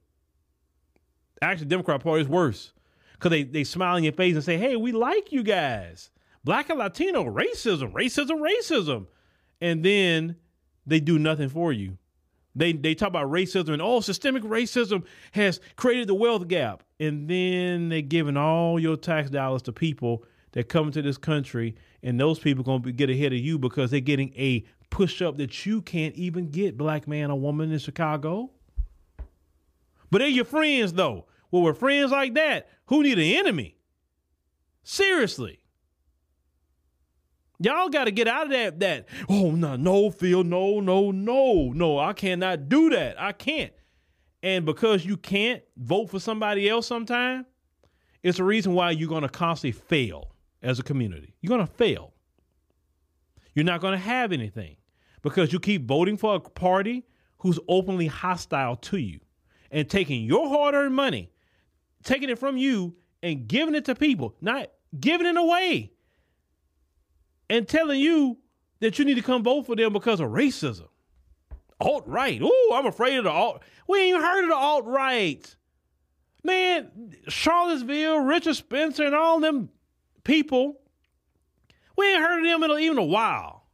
Actually, 1.42 1.66
the 1.66 1.72
Democrat 1.72 2.02
Party 2.02 2.22
is 2.22 2.30
worse. 2.30 2.72
Because 3.14 3.32
they, 3.32 3.44
they 3.44 3.64
smile 3.64 3.98
in 3.98 4.04
your 4.04 4.14
face 4.14 4.34
and 4.34 4.44
say, 4.44 4.58
hey, 4.58 4.76
we 4.76 4.92
like 4.92 5.32
you 5.32 5.44
guys. 5.44 6.10
Black 6.44 6.70
and 6.70 6.80
Latino, 6.80 7.24
racism, 7.24 7.92
racism, 7.94 8.42
racism. 8.42 9.06
And 9.60 9.84
then 9.86 10.38
they 10.88 11.00
do 11.00 11.20
nothing 11.20 11.50
for 11.50 11.72
you. 11.72 11.98
They 12.56 12.74
they 12.74 12.96
talk 12.96 13.10
about 13.10 13.32
racism 13.32 13.70
and 13.70 13.82
oh, 13.82 14.02
systemic 14.02 14.44
racism 14.44 15.06
has 15.34 15.62
created 15.76 16.08
the 16.08 16.16
wealth 16.16 16.48
gap. 16.48 16.84
And 17.00 17.30
then 17.30 17.90
they're 17.90 18.02
giving 18.02 18.38
all 18.38 18.80
your 18.80 18.98
tax 18.98 19.30
dollars 19.30 19.62
to 19.64 19.72
people 19.72 20.26
that 20.54 20.70
come 20.70 20.92
to 20.92 21.02
this 21.02 21.18
country, 21.18 21.76
and 22.04 22.20
those 22.20 22.40
people 22.40 22.64
gonna 22.64 22.80
be, 22.80 22.92
get 22.92 23.10
ahead 23.10 23.34
of 23.34 23.40
you 23.40 23.58
because 23.58 23.92
they're 23.92 24.00
getting 24.00 24.34
a 24.36 24.66
push 24.90 25.22
up 25.22 25.38
that 25.38 25.66
you 25.66 25.82
can't 25.82 26.16
even 26.16 26.50
get, 26.50 26.78
black 26.78 27.08
man 27.08 27.32
or 27.32 27.40
woman 27.40 27.72
in 27.72 27.80
Chicago. 27.80 28.52
But 30.10 30.20
they're 30.20 30.28
your 30.28 30.46
friends 30.46 30.94
though. 30.94 31.26
Well, 31.50 31.64
with 31.64 31.80
friends 31.80 32.12
like 32.12 32.34
that, 32.36 32.70
who 32.86 33.04
need 33.04 33.18
an 33.18 33.26
enemy? 33.26 33.78
Seriously. 34.84 35.60
Y'all 37.60 37.90
got 37.90 38.06
to 38.06 38.12
get 38.12 38.28
out 38.28 38.46
of 38.46 38.52
that. 38.52 38.80
That 38.80 39.08
oh 39.30 39.52
no, 39.52 39.76
no, 39.76 40.10
Phil, 40.10 40.44
no, 40.44 40.80
no, 40.80 41.12
no, 41.12 41.72
no. 41.72 42.00
I 42.00 42.14
cannot 42.14 42.70
do 42.70 42.90
that. 42.90 43.22
I 43.22 43.32
can't. 43.34 43.72
And 44.44 44.66
because 44.66 45.06
you 45.06 45.18
can't 45.18 45.62
vote 45.78 46.10
for 46.10 46.20
somebody 46.20 46.68
else 46.68 46.88
sometime, 46.88 47.46
it's 48.24 48.40
a 48.40 48.44
reason 48.44 48.74
why 48.74 48.92
you're 48.92 49.10
going 49.10 49.22
to 49.22 49.30
constantly 49.30 49.80
fail 49.80 50.31
as 50.62 50.80
a 50.80 50.84
community. 50.84 51.36
You're 51.42 51.56
going 51.56 51.68
to 51.68 51.74
fail. 51.74 52.14
You're 53.54 53.66
not 53.66 53.82
going 53.82 53.94
to 53.94 53.98
have 53.98 54.32
anything 54.32 54.78
because 55.22 55.52
you 55.52 55.60
keep 55.60 55.88
voting 55.88 56.18
for 56.18 56.36
a 56.36 56.40
party 56.40 57.06
who's 57.40 57.60
openly 57.68 58.08
hostile 58.08 58.76
to 58.76 58.98
you 58.98 59.20
and 59.72 59.90
taking 59.90 60.24
your 60.24 60.48
hard 60.48 60.76
earned 60.76 60.96
money, 60.96 61.32
taking 62.04 62.30
it 62.30 62.40
from 62.40 62.58
you 62.58 62.96
and 63.24 63.48
giving 63.48 63.76
it 63.76 63.86
to 63.86 63.96
people, 63.96 64.36
not 64.42 64.70
giving 65.00 65.28
it 65.28 65.38
away 65.38 65.92
and 67.50 67.68
telling 67.68 68.00
you 68.00 68.38
that 68.80 68.98
you 68.98 69.06
need 69.06 69.16
to 69.16 69.22
come 69.22 69.44
vote 69.44 69.66
for 69.66 69.76
them 69.76 69.94
because 69.94 70.20
of 70.20 70.30
racism. 70.30 70.88
Alt 71.80 72.08
right. 72.08 72.42
Ooh, 72.42 72.70
I'm 72.74 72.86
afraid 72.86 73.18
of 73.18 73.24
the 73.24 73.32
alt. 73.32 73.64
We 73.88 74.00
ain't 74.00 74.10
even 74.10 74.22
heard 74.22 74.44
of 74.44 74.50
the 74.50 74.56
alt 74.56 74.86
right. 74.86 75.56
Man, 76.44 77.16
Charlottesville, 77.28 78.20
Richard 78.20 78.56
Spencer, 78.56 79.04
and 79.04 79.16
all 79.16 79.40
them 79.40 79.70
people, 80.24 80.80
we 81.98 82.12
ain't 82.12 82.22
heard 82.22 82.40
of 82.40 82.46
them 82.46 82.64
in 82.64 82.72
a, 82.72 82.78
even 82.78 82.98
a 82.98 83.04
while. 83.04 83.66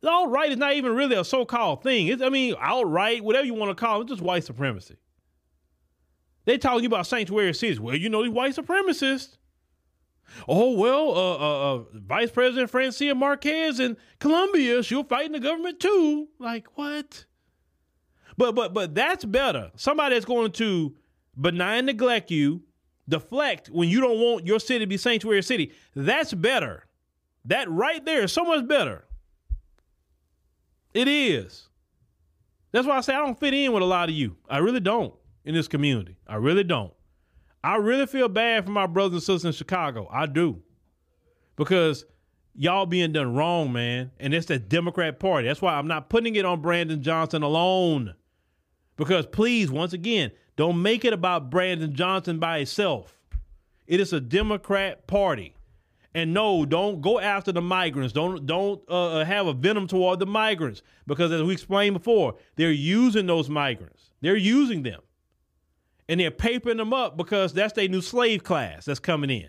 The 0.00 0.10
alt 0.10 0.30
right 0.30 0.50
is 0.50 0.56
not 0.58 0.74
even 0.74 0.94
really 0.94 1.16
a 1.16 1.24
so 1.24 1.44
called 1.44 1.82
thing. 1.82 2.08
It's, 2.08 2.22
I 2.22 2.28
mean, 2.28 2.54
alt-right, 2.54 3.22
whatever 3.22 3.44
you 3.44 3.54
want 3.54 3.70
to 3.70 3.80
call 3.80 4.00
it, 4.00 4.04
it's 4.04 4.12
just 4.12 4.22
white 4.22 4.44
supremacy. 4.44 4.96
They 6.44 6.58
talking 6.58 6.86
about 6.86 7.06
sanctuary 7.06 7.54
cities. 7.54 7.78
Well, 7.78 7.94
you 7.94 8.08
know, 8.08 8.22
these 8.22 8.32
white 8.32 8.54
supremacists. 8.56 9.36
Oh 10.48 10.72
well, 10.72 11.10
uh, 11.10 11.34
uh, 11.34 11.74
uh, 11.74 11.84
Vice 11.94 12.30
President 12.30 12.70
Francia 12.70 13.14
Marquez 13.14 13.78
in 13.78 13.96
Colombia, 14.18 14.82
she'll 14.82 15.04
fight 15.04 15.26
in 15.26 15.32
the 15.32 15.40
government 15.40 15.78
too. 15.78 16.28
Like 16.38 16.66
what? 16.76 17.26
But 18.36 18.54
but 18.54 18.72
but 18.72 18.94
that's 18.94 19.24
better. 19.24 19.70
Somebody 19.76 20.14
that's 20.14 20.24
going 20.24 20.52
to 20.52 20.96
benign 21.38 21.86
neglect 21.86 22.30
you, 22.30 22.62
deflect 23.08 23.68
when 23.68 23.88
you 23.88 24.00
don't 24.00 24.18
want 24.18 24.46
your 24.46 24.60
city 24.60 24.80
to 24.80 24.86
be 24.86 24.96
sanctuary 24.96 25.42
city. 25.42 25.72
That's 25.94 26.32
better. 26.32 26.86
That 27.44 27.70
right 27.70 28.04
there 28.04 28.24
is 28.24 28.32
so 28.32 28.44
much 28.44 28.66
better. 28.66 29.04
It 30.94 31.08
is. 31.08 31.68
That's 32.70 32.86
why 32.86 32.96
I 32.96 33.00
say 33.00 33.14
I 33.14 33.24
don't 33.24 33.38
fit 33.38 33.54
in 33.54 33.72
with 33.72 33.82
a 33.82 33.86
lot 33.86 34.08
of 34.08 34.14
you. 34.14 34.36
I 34.48 34.58
really 34.58 34.80
don't 34.80 35.14
in 35.44 35.54
this 35.54 35.68
community. 35.68 36.16
I 36.26 36.36
really 36.36 36.64
don't. 36.64 36.92
I 37.64 37.76
really 37.76 38.06
feel 38.06 38.28
bad 38.28 38.64
for 38.64 38.72
my 38.72 38.86
brothers 38.86 39.14
and 39.14 39.22
sisters 39.22 39.44
in 39.44 39.52
Chicago. 39.52 40.08
I 40.10 40.26
do. 40.26 40.62
Because 41.56 42.04
y'all 42.54 42.86
being 42.86 43.12
done 43.12 43.34
wrong, 43.34 43.72
man. 43.72 44.10
And 44.18 44.34
it's 44.34 44.46
the 44.46 44.58
Democrat 44.58 45.20
Party. 45.20 45.46
That's 45.46 45.62
why 45.62 45.74
I'm 45.74 45.86
not 45.86 46.08
putting 46.08 46.34
it 46.34 46.44
on 46.44 46.60
Brandon 46.60 47.02
Johnson 47.02 47.42
alone. 47.42 48.14
Because 49.02 49.26
please, 49.26 49.68
once 49.68 49.92
again, 49.92 50.30
don't 50.54 50.80
make 50.80 51.04
it 51.04 51.12
about 51.12 51.50
Brandon 51.50 51.92
Johnson 51.92 52.38
by 52.38 52.58
itself. 52.58 53.18
It 53.88 53.98
is 53.98 54.12
a 54.12 54.20
Democrat 54.20 55.08
Party. 55.08 55.56
And 56.14 56.32
no, 56.32 56.64
don't 56.64 57.00
go 57.00 57.18
after 57.18 57.50
the 57.50 57.60
migrants. 57.60 58.12
Don't 58.12 58.46
don't 58.46 58.80
uh, 58.88 59.18
uh 59.18 59.24
have 59.24 59.48
a 59.48 59.54
venom 59.54 59.88
toward 59.88 60.20
the 60.20 60.26
migrants 60.26 60.82
because, 61.08 61.32
as 61.32 61.42
we 61.42 61.52
explained 61.52 61.94
before, 61.94 62.36
they're 62.54 62.70
using 62.70 63.26
those 63.26 63.48
migrants. 63.48 64.10
They're 64.20 64.36
using 64.36 64.84
them 64.84 65.00
and 66.08 66.20
they're 66.20 66.30
papering 66.30 66.76
them 66.76 66.92
up 66.92 67.16
because 67.16 67.52
that's 67.52 67.72
their 67.72 67.88
new 67.88 68.02
slave 68.02 68.44
class 68.44 68.84
that's 68.84 69.00
coming 69.00 69.30
in. 69.30 69.48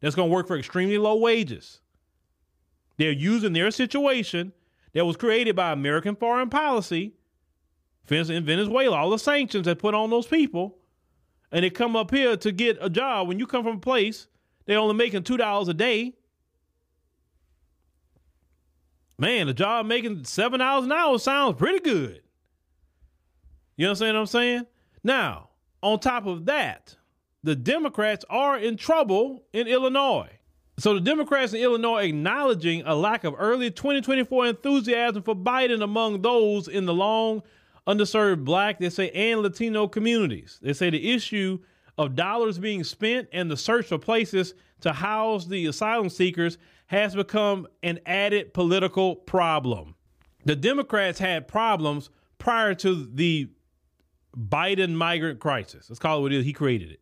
That's 0.00 0.14
going 0.14 0.28
to 0.28 0.34
work 0.34 0.46
for 0.46 0.58
extremely 0.58 0.98
low 0.98 1.16
wages. 1.16 1.80
They're 2.98 3.12
using 3.12 3.54
their 3.54 3.70
situation 3.70 4.52
that 4.92 5.06
was 5.06 5.16
created 5.16 5.56
by 5.56 5.72
American 5.72 6.16
foreign 6.16 6.50
policy, 6.50 7.14
in 8.08 8.44
Venezuela, 8.44 8.96
all 8.96 9.10
the 9.10 9.18
sanctions 9.18 9.66
they 9.66 9.74
put 9.74 9.94
on 9.94 10.10
those 10.10 10.26
people, 10.26 10.78
and 11.52 11.64
they 11.64 11.70
come 11.70 11.96
up 11.96 12.10
here 12.10 12.36
to 12.36 12.52
get 12.52 12.78
a 12.80 12.90
job. 12.90 13.28
When 13.28 13.38
you 13.38 13.46
come 13.46 13.64
from 13.64 13.76
a 13.76 13.80
place, 13.80 14.26
they're 14.66 14.78
only 14.78 14.94
making 14.94 15.24
two 15.24 15.36
dollars 15.36 15.68
a 15.68 15.74
day. 15.74 16.14
Man, 19.18 19.48
a 19.48 19.54
job 19.54 19.86
making 19.86 20.24
seven 20.24 20.60
dollars 20.60 20.86
an 20.86 20.92
hour 20.92 21.18
sounds 21.18 21.56
pretty 21.56 21.80
good. 21.80 22.22
You 23.76 23.86
understand 23.86 24.16
what 24.16 24.20
I'm 24.20 24.26
saying? 24.26 24.66
Now, 25.02 25.50
on 25.82 26.00
top 26.00 26.26
of 26.26 26.46
that, 26.46 26.96
the 27.42 27.56
Democrats 27.56 28.24
are 28.28 28.58
in 28.58 28.76
trouble 28.76 29.44
in 29.52 29.66
Illinois. 29.66 30.30
So 30.78 30.94
the 30.94 31.00
Democrats 31.00 31.52
in 31.52 31.60
Illinois 31.60 32.04
acknowledging 32.04 32.82
a 32.86 32.94
lack 32.94 33.24
of 33.24 33.34
early 33.38 33.70
2024 33.70 34.46
enthusiasm 34.46 35.22
for 35.22 35.34
Biden 35.34 35.82
among 35.82 36.22
those 36.22 36.68
in 36.68 36.86
the 36.86 36.94
long 36.94 37.42
underserved 37.86 38.44
black, 38.44 38.78
they 38.78 38.90
say, 38.90 39.10
and 39.10 39.40
Latino 39.40 39.88
communities. 39.88 40.58
They 40.62 40.72
say 40.72 40.90
the 40.90 41.12
issue 41.12 41.58
of 41.98 42.14
dollars 42.14 42.58
being 42.58 42.84
spent 42.84 43.28
and 43.32 43.50
the 43.50 43.56
search 43.56 43.86
for 43.86 43.98
places 43.98 44.54
to 44.80 44.92
house 44.92 45.46
the 45.46 45.66
asylum 45.66 46.08
seekers 46.08 46.58
has 46.86 47.14
become 47.14 47.66
an 47.82 48.00
added 48.06 48.54
political 48.54 49.16
problem. 49.16 49.94
The 50.44 50.56
Democrats 50.56 51.18
had 51.18 51.46
problems 51.46 52.10
prior 52.38 52.74
to 52.76 53.06
the 53.06 53.50
Biden 54.36 54.94
migrant 54.94 55.40
crisis. 55.40 55.90
Let's 55.90 55.98
call 55.98 56.18
it 56.18 56.22
what 56.22 56.32
it 56.32 56.38
is. 56.38 56.44
He 56.44 56.52
created 56.52 56.90
it. 56.90 57.00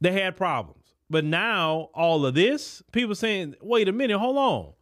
They 0.00 0.12
had 0.12 0.36
problems. 0.36 0.94
But 1.10 1.24
now 1.24 1.88
all 1.94 2.24
of 2.26 2.34
this, 2.34 2.82
people 2.92 3.14
saying, 3.14 3.56
wait 3.60 3.88
a 3.88 3.92
minute, 3.92 4.18
hold 4.18 4.36
on. 4.36 4.72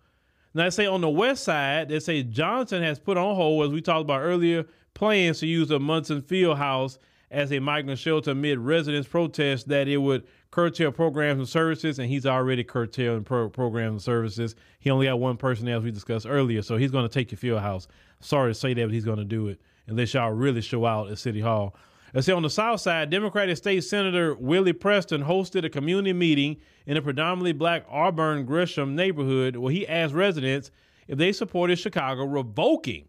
Now 0.57 0.65
they 0.65 0.71
say 0.71 0.87
on 0.87 1.03
the 1.03 1.11
west 1.11 1.45
side, 1.45 1.91
they 1.91 2.01
say 2.01 2.23
Johnson 2.23 2.83
has 2.83 2.99
put 2.99 3.19
on 3.19 3.35
hold, 3.35 3.67
as 3.67 3.73
we 3.73 3.83
talked 3.83 4.01
about 4.01 4.23
earlier, 4.23 4.65
plans 4.95 5.41
to 5.41 5.47
use 5.47 5.69
the 5.69 5.77
Amundsen 5.77 6.23
Field 6.23 6.57
House 6.57 6.99
as 7.31 7.53
a 7.53 7.59
migrant 7.59 7.99
shelter 7.99 8.31
amid 8.31 8.59
residents' 8.59 9.07
protests 9.07 9.65
that 9.65 9.87
it 9.87 9.99
would 9.99 10.27
curtail 10.51 10.93
programs 10.93 11.41
and 11.41 11.47
services, 11.47 11.99
and 11.99 12.09
he's 12.09 12.25
already 12.25 12.65
curtailing 12.65 13.23
pro- 13.23 13.51
programs 13.51 13.91
and 13.91 14.03
services. 14.03 14.55
He 14.79 14.89
only 14.89 15.05
got 15.05 15.21
one 15.21 15.37
person, 15.37 15.69
as 15.69 15.83
we 15.83 15.91
discussed 15.91 16.25
earlier, 16.27 16.63
so 16.63 16.79
he's 16.79 16.91
going 16.91 17.07
to 17.07 17.13
take 17.13 17.31
your 17.31 17.37
field 17.37 17.61
house. 17.61 17.87
Sorry 18.21 18.51
to 18.51 18.55
say 18.59 18.73
that, 18.73 18.83
but 18.83 18.95
he's 18.95 19.05
going 19.05 19.19
to 19.19 19.25
do 19.27 19.49
it 19.49 19.61
unless 19.89 20.15
y'all 20.15 20.33
really 20.33 20.63
show 20.63 20.87
out 20.87 21.11
at 21.11 21.19
City 21.19 21.43
Hall. 21.43 21.77
Let's 22.15 22.27
say 22.27 22.33
on 22.33 22.43
the 22.43 22.51
south 22.51 22.81
side, 22.81 23.11
Democratic 23.11 23.57
State 23.57 23.83
Senator 23.83 24.35
Willie 24.35 24.73
Preston 24.73 25.25
hosted 25.25 25.65
a 25.65 25.71
community 25.71 26.13
meeting 26.13 26.57
in 26.87 26.97
a 26.97 27.03
predominantly 27.03 27.53
black 27.53 27.85
Auburn 27.91 28.47
Gresham 28.47 28.95
neighborhood 28.95 29.57
where 29.57 29.73
he 29.73 29.87
asked 29.87 30.15
residents 30.15 30.71
if 31.09 31.19
they 31.19 31.33
supported 31.33 31.79
Chicago 31.79 32.25
revoking 32.25 33.09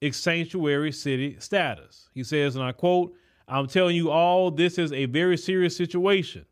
its 0.00 0.16
sanctuary 0.18 0.90
city 0.92 1.36
status. 1.38 2.08
He 2.14 2.24
says, 2.24 2.56
and 2.56 2.64
I 2.64 2.72
quote, 2.72 3.14
I'm 3.46 3.66
telling 3.66 3.96
you 3.96 4.10
all, 4.10 4.50
this 4.50 4.78
is 4.78 4.92
a 4.92 5.06
very 5.06 5.36
serious 5.36 5.76
situation. 5.76 6.46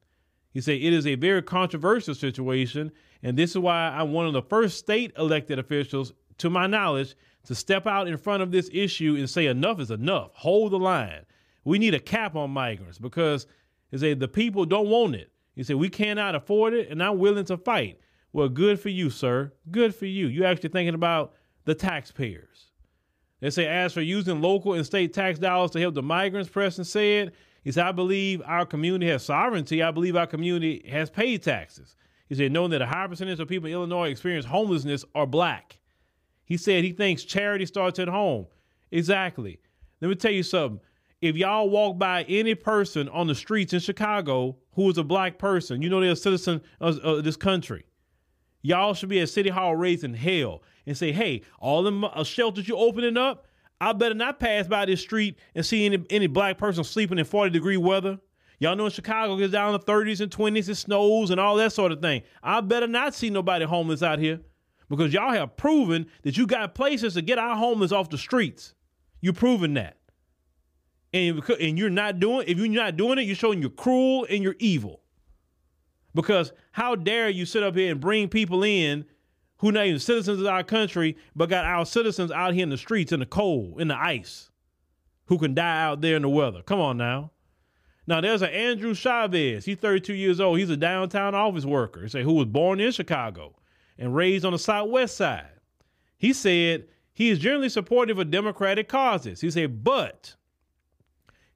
He 0.53 0.61
said, 0.61 0.76
it 0.76 0.93
is 0.93 1.07
a 1.07 1.14
very 1.14 1.43
controversial 1.43 2.14
situation, 2.14 2.91
and 3.22 3.36
this 3.36 3.51
is 3.51 3.59
why 3.59 3.89
I'm 3.89 4.12
one 4.12 4.26
of 4.26 4.32
the 4.32 4.43
first 4.43 4.78
state 4.78 5.12
elected 5.16 5.59
officials, 5.59 6.12
to 6.39 6.51
my 6.51 6.66
knowledge, 6.66 7.14
to 7.45 7.55
step 7.55 7.86
out 7.86 8.09
in 8.09 8.16
front 8.16 8.43
of 8.43 8.51
this 8.51 8.68
issue 8.72 9.14
and 9.16 9.28
say 9.28 9.47
enough 9.47 9.80
is 9.80 9.91
enough. 9.91 10.30
Hold 10.34 10.72
the 10.72 10.78
line. 10.78 11.24
We 11.69 11.79
need 11.79 11.93
a 11.93 12.01
cap 12.01 12.35
on 12.35 12.51
migrants 12.51 12.97
because 12.97 13.47
he 13.91 13.99
said 13.99 14.21
the 14.21 14.27
people 14.27 14.64
don't 14.64 14.89
want 14.89 15.14
it. 15.14 15.31
He 15.55 15.62
said 15.62 15.77
we 15.77 15.91
cannot 15.91 16.35
afford 16.35 16.73
it, 16.73 16.89
and 16.89 17.03
I'm 17.03 17.19
willing 17.19 17.45
to 17.45 17.59
fight. 17.59 18.01
Well, 18.33 18.49
good 18.49 18.81
for 18.81 18.89
you, 18.89 19.11
sir. 19.11 19.53
Good 19.71 19.95
for 19.95 20.07
you. 20.07 20.29
You're 20.29 20.47
actually 20.47 20.71
thinking 20.71 20.95
about 20.95 21.35
the 21.66 21.75
taxpayers. 21.75 22.73
They 23.41 23.51
say, 23.51 23.66
as 23.66 23.93
for 23.93 24.01
using 24.01 24.41
local 24.41 24.73
and 24.73 24.87
state 24.87 25.12
tax 25.12 25.39
dollars 25.39 25.73
to 25.73 25.81
help 25.81 25.95
the 25.95 26.03
migrants, 26.03 26.49
Preston 26.49 26.85
said, 26.85 27.33
he 27.62 27.71
said, 27.71 27.85
I 27.85 27.93
believe 27.93 28.41
our 28.47 28.64
community 28.64 29.11
has 29.11 29.23
sovereignty. 29.23 29.83
I 29.83 29.91
believe 29.91 30.16
our 30.16 30.27
community 30.27 30.89
has 30.91 31.11
paid 31.11 31.43
taxes. 31.43 31.97
He 32.31 32.35
said, 32.35 32.51
knowing 32.51 32.71
that 32.71 32.81
a 32.81 32.87
high 32.87 33.07
percentage 33.07 33.41
of 33.41 33.49
people 33.49 33.66
in 33.66 33.75
Illinois 33.75 34.09
experience 34.09 34.47
homelessness 34.47 35.05
are 35.14 35.27
black. 35.27 35.79
He 36.47 36.57
said 36.57 36.83
he 36.83 36.93
thinks 36.93 37.25
charity 37.25 37.66
starts 37.66 37.99
at 37.99 38.09
home. 38.09 38.47
Exactly. 38.91 39.61
Let 40.01 40.09
me 40.09 40.14
tell 40.14 40.33
you 40.33 40.43
something. 40.43 40.81
If 41.21 41.37
y'all 41.37 41.69
walk 41.69 41.99
by 41.99 42.23
any 42.25 42.55
person 42.55 43.09
on 43.09 43.27
the 43.27 43.35
streets 43.35 43.73
in 43.73 43.81
Chicago 43.81 44.57
who 44.73 44.89
is 44.89 44.99
a 44.99 45.05
black 45.05 45.39
person, 45.39 45.83
you 45.83 45.91
know 45.91 46.01
they're 46.01 46.12
a 46.12 46.16
citizen 46.16 46.62
of, 46.81 46.99
of 46.99 47.25
this 47.25 47.37
country. 47.37 47.85
Y'all 48.62 48.95
should 48.95 49.09
be 49.09 49.21
at 49.21 49.29
City 49.29 49.51
Hall 49.51 49.75
raising 49.75 50.14
hell 50.14 50.62
and 50.87 50.97
say, 50.97 51.11
hey, 51.11 51.43
all 51.59 51.83
the 51.83 52.07
uh, 52.07 52.23
shelters 52.23 52.69
you're 52.69 52.79
opening 52.79 53.16
up, 53.16 53.47
I 53.81 53.93
better 53.93 54.14
not 54.14 54.41
pass 54.41 54.66
by 54.66 54.87
this 54.87 55.01
street 55.01 55.39
and 55.55 55.66
see 55.66 55.87
any, 55.87 56.05
any 56.11 56.27
black 56.29 56.59
person 56.59 56.85
sleeping 56.85 57.19
in 57.19 57.25
40 57.25 57.51
degree 57.51 57.77
weather. 57.77 58.19
Y'all 58.61 58.77
know 58.77 58.87
in 58.87 58.93
Chicago 58.93 59.35
it 59.35 59.39
gets 59.39 59.53
down 59.53 59.75
in 59.75 59.81
the 59.81 59.93
30s 59.93 60.21
and 60.21 60.31
20s, 60.31 60.69
it 60.69 60.75
snows 60.77 61.31
and 61.31 61.39
all 61.39 61.57
that 61.57 61.73
sort 61.73 61.93
of 61.93 62.01
thing. 62.01 62.23
I 62.43 62.61
better 62.61 62.89
not 62.89 63.14
see 63.14 63.31
nobody 63.31 63.64
homeless 63.64 64.03
out 64.03 64.19
here 64.19 64.41
because 64.89 65.12
y'all 65.12 65.33
have 65.33 65.57
proven 65.57 66.07
that 66.23 66.37
you 66.37 66.47
got 66.47 66.75
places 66.75 67.14
to 67.14 67.23
get 67.23 67.39
our 67.39 67.57
homeless 67.57 67.93
off 67.93 68.09
the 68.09 68.19
streets. 68.19 68.75
You 69.21 69.33
proven 69.33 69.75
that. 69.75 69.97
And, 71.13 71.43
and 71.61 71.79
you're 71.79 71.91
not 71.91 72.21
doing 72.21 72.47
if 72.49 72.59
you're 72.59 72.69
not 72.69 72.97
doing 72.97 73.19
it, 73.19 73.23
you're 73.23 73.37
showing 73.37 73.61
you're 73.61 73.71
cruel 73.71 74.27
and 74.29 74.43
you're 74.43 74.57
evil. 74.59 75.01
Because 76.15 76.53
how 76.73 76.95
dare 76.95 77.29
you 77.29 77.47
sit 77.47 77.63
up 77.63 77.77
here 77.77 77.93
and 77.93 78.01
bring 78.01 78.29
people 78.29 78.63
in 78.65 79.05
who 79.59 79.73
not 79.73 79.87
even 79.87 79.99
citizens 79.99 80.41
of 80.41 80.47
our 80.47 80.63
country, 80.63 81.17
but 81.35 81.49
got 81.49 81.65
our 81.65 81.85
citizens 81.85 82.31
out 82.31 82.55
here 82.55 82.63
in 82.63 82.71
the 82.71 82.79
streets, 82.79 83.13
in 83.13 83.21
the 83.21 83.27
cold, 83.27 83.81
in 83.81 83.89
the 83.89 83.97
ice, 83.97 84.51
who 85.27 85.39
can 85.39 85.55
die 85.55 85.83
out 85.83 86.01
there 86.01 86.17
in 86.17 86.23
the 86.23 86.29
weather. 86.29 86.63
Come 86.63 86.81
on 86.81 86.97
now. 86.97 87.33
Now 88.07 88.21
there's 88.21 88.43
an 88.43 88.51
Andrew 88.51 88.95
Chavez. 88.95 89.65
He's 89.65 89.77
32 89.77 90.15
years 90.15 90.41
old. 90.41 90.59
He's 90.59 90.71
a 90.71 90.77
downtown 90.77 91.35
office 91.35 91.67
worker. 91.67 92.03
He 92.03 92.09
said 92.09 92.25
who 92.25 92.35
was 92.35 92.47
born 92.47 92.81
in 92.81 92.93
Chicago 92.93 93.55
and 93.99 94.15
raised 94.15 94.45
on 94.45 94.53
the 94.53 94.59
southwest 94.59 95.17
side. 95.17 95.51
He 96.17 96.33
said 96.33 96.87
he 97.13 97.29
is 97.29 97.39
generally 97.39 97.69
supportive 97.69 98.19
of 98.19 98.31
democratic 98.31 98.89
causes. 98.89 99.41
He 99.41 99.51
said, 99.51 99.85
but 99.85 100.37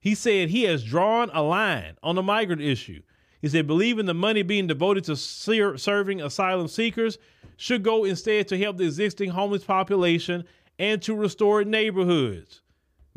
he 0.03 0.17
said 0.17 0.51
he 0.51 0.65
has 0.65 0.83
drawn 0.83 1.31
a 1.33 1.43
line 1.43 1.97
on 2.03 2.17
the 2.17 2.23
migrant 2.23 2.61
issue. 2.61 3.03
He 3.41 3.49
said, 3.49 3.69
believing 3.69 4.07
the 4.07 4.15
money 4.15 4.43
being 4.43 4.67
devoted 4.67 5.05
to 5.05 5.15
ser- 5.15 5.79
serving 5.79 6.21
asylum 6.21 6.67
seekers 6.67 7.19
should 7.57 7.85
go 7.85 8.05
instead 8.05 8.49
to 8.49 8.59
help 8.59 8.79
the 8.79 8.85
existing 8.85 9.31
homeless 9.31 9.63
population 9.63 10.45
and 10.77 11.01
to 11.03 11.15
restore 11.15 11.63
neighborhoods. 11.63 12.63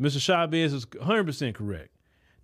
Mr. 0.00 0.20
Chavez 0.20 0.72
is 0.72 0.86
100% 0.86 1.54
correct. 1.56 1.90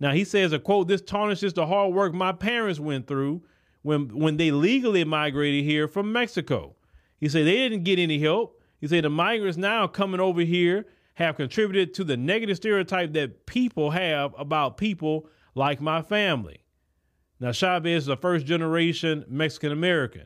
Now, 0.01 0.11
he 0.11 0.25
says, 0.25 0.51
a 0.51 0.59
quote, 0.59 0.89
this 0.89 1.01
tarnishes 1.01 1.53
the 1.53 1.65
hard 1.65 1.93
work 1.93 2.13
my 2.13 2.33
parents 2.33 2.81
went 2.81 3.07
through 3.07 3.43
when, 3.81 4.09
when 4.09 4.35
they 4.35 4.51
legally 4.51 5.05
migrated 5.05 5.63
here 5.63 5.87
from 5.87 6.11
Mexico. 6.11 6.75
He 7.17 7.29
said 7.29 7.45
they 7.45 7.55
didn't 7.55 7.85
get 7.85 7.97
any 7.97 8.19
help. 8.19 8.61
He 8.81 8.87
said 8.89 9.05
the 9.05 9.09
migrants 9.09 9.57
now 9.57 9.87
coming 9.87 10.19
over 10.19 10.41
here 10.41 10.85
have 11.15 11.37
contributed 11.37 11.93
to 11.93 12.03
the 12.03 12.17
negative 12.17 12.57
stereotype 12.57 13.13
that 13.13 13.45
people 13.45 13.91
have 13.91 14.33
about 14.37 14.77
people 14.77 15.27
like 15.55 15.79
my 15.79 16.01
family. 16.01 16.63
Now, 17.39 17.51
Chavez 17.51 18.03
is 18.03 18.07
a 18.07 18.15
first 18.15 18.45
generation 18.45 19.25
Mexican 19.27 19.71
American. 19.71 20.25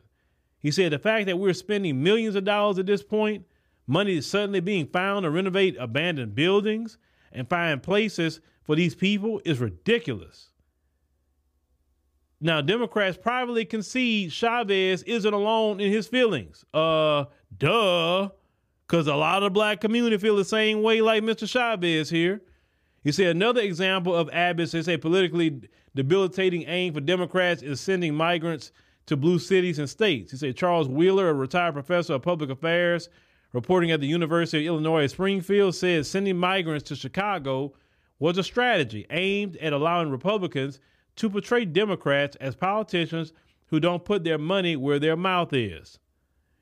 He 0.60 0.70
said 0.70 0.92
the 0.92 0.98
fact 0.98 1.26
that 1.26 1.38
we're 1.38 1.52
spending 1.52 2.02
millions 2.02 2.34
of 2.34 2.44
dollars 2.44 2.78
at 2.78 2.86
this 2.86 3.02
point, 3.02 3.44
money 3.86 4.16
is 4.16 4.26
suddenly 4.26 4.60
being 4.60 4.86
found 4.86 5.24
to 5.24 5.30
renovate 5.30 5.76
abandoned 5.78 6.34
buildings 6.34 6.98
and 7.32 7.48
find 7.48 7.82
places 7.82 8.40
for 8.64 8.74
these 8.74 8.94
people 8.94 9.40
is 9.44 9.60
ridiculous. 9.60 10.50
Now, 12.40 12.60
Democrats 12.60 13.18
privately 13.18 13.64
concede 13.64 14.32
Chavez 14.32 15.02
isn't 15.02 15.34
alone 15.34 15.80
in 15.80 15.90
his 15.90 16.06
feelings. 16.06 16.64
Uh, 16.72 17.24
duh, 17.56 18.30
because 18.88 19.06
a 19.06 19.14
lot 19.14 19.42
of 19.42 19.44
the 19.44 19.50
black 19.50 19.80
community 19.80 20.16
feel 20.16 20.36
the 20.36 20.44
same 20.44 20.82
way 20.82 21.02
like 21.02 21.22
Mr. 21.22 21.46
Chavez 21.46 22.08
here. 22.08 22.40
He 23.04 23.12
said 23.12 23.36
another 23.36 23.60
example 23.60 24.14
of 24.14 24.30
Abbott's 24.30 24.74
is 24.74 24.88
a 24.88 24.96
politically 24.96 25.60
debilitating 25.94 26.64
aim 26.66 26.94
for 26.94 27.00
Democrats 27.00 27.62
is 27.62 27.80
sending 27.80 28.14
migrants 28.14 28.72
to 29.06 29.16
blue 29.16 29.38
cities 29.38 29.78
and 29.78 29.88
states. 29.88 30.32
He 30.32 30.38
said 30.38 30.56
Charles 30.56 30.88
Wheeler, 30.88 31.28
a 31.28 31.34
retired 31.34 31.74
professor 31.74 32.14
of 32.14 32.22
public 32.22 32.50
affairs, 32.50 33.08
reporting 33.52 33.90
at 33.90 34.00
the 34.00 34.06
University 34.06 34.66
of 34.66 34.74
Illinois 34.74 35.04
at 35.04 35.10
Springfield, 35.10 35.74
said 35.74 36.06
sending 36.06 36.36
migrants 36.36 36.88
to 36.88 36.96
Chicago 36.96 37.74
was 38.18 38.38
a 38.38 38.42
strategy 38.42 39.06
aimed 39.10 39.56
at 39.58 39.72
allowing 39.72 40.10
Republicans 40.10 40.80
to 41.16 41.30
portray 41.30 41.64
Democrats 41.64 42.36
as 42.36 42.56
politicians 42.56 43.32
who 43.66 43.80
don't 43.80 44.04
put 44.04 44.24
their 44.24 44.38
money 44.38 44.76
where 44.76 44.98
their 44.98 45.16
mouth 45.16 45.52
is. 45.52 45.98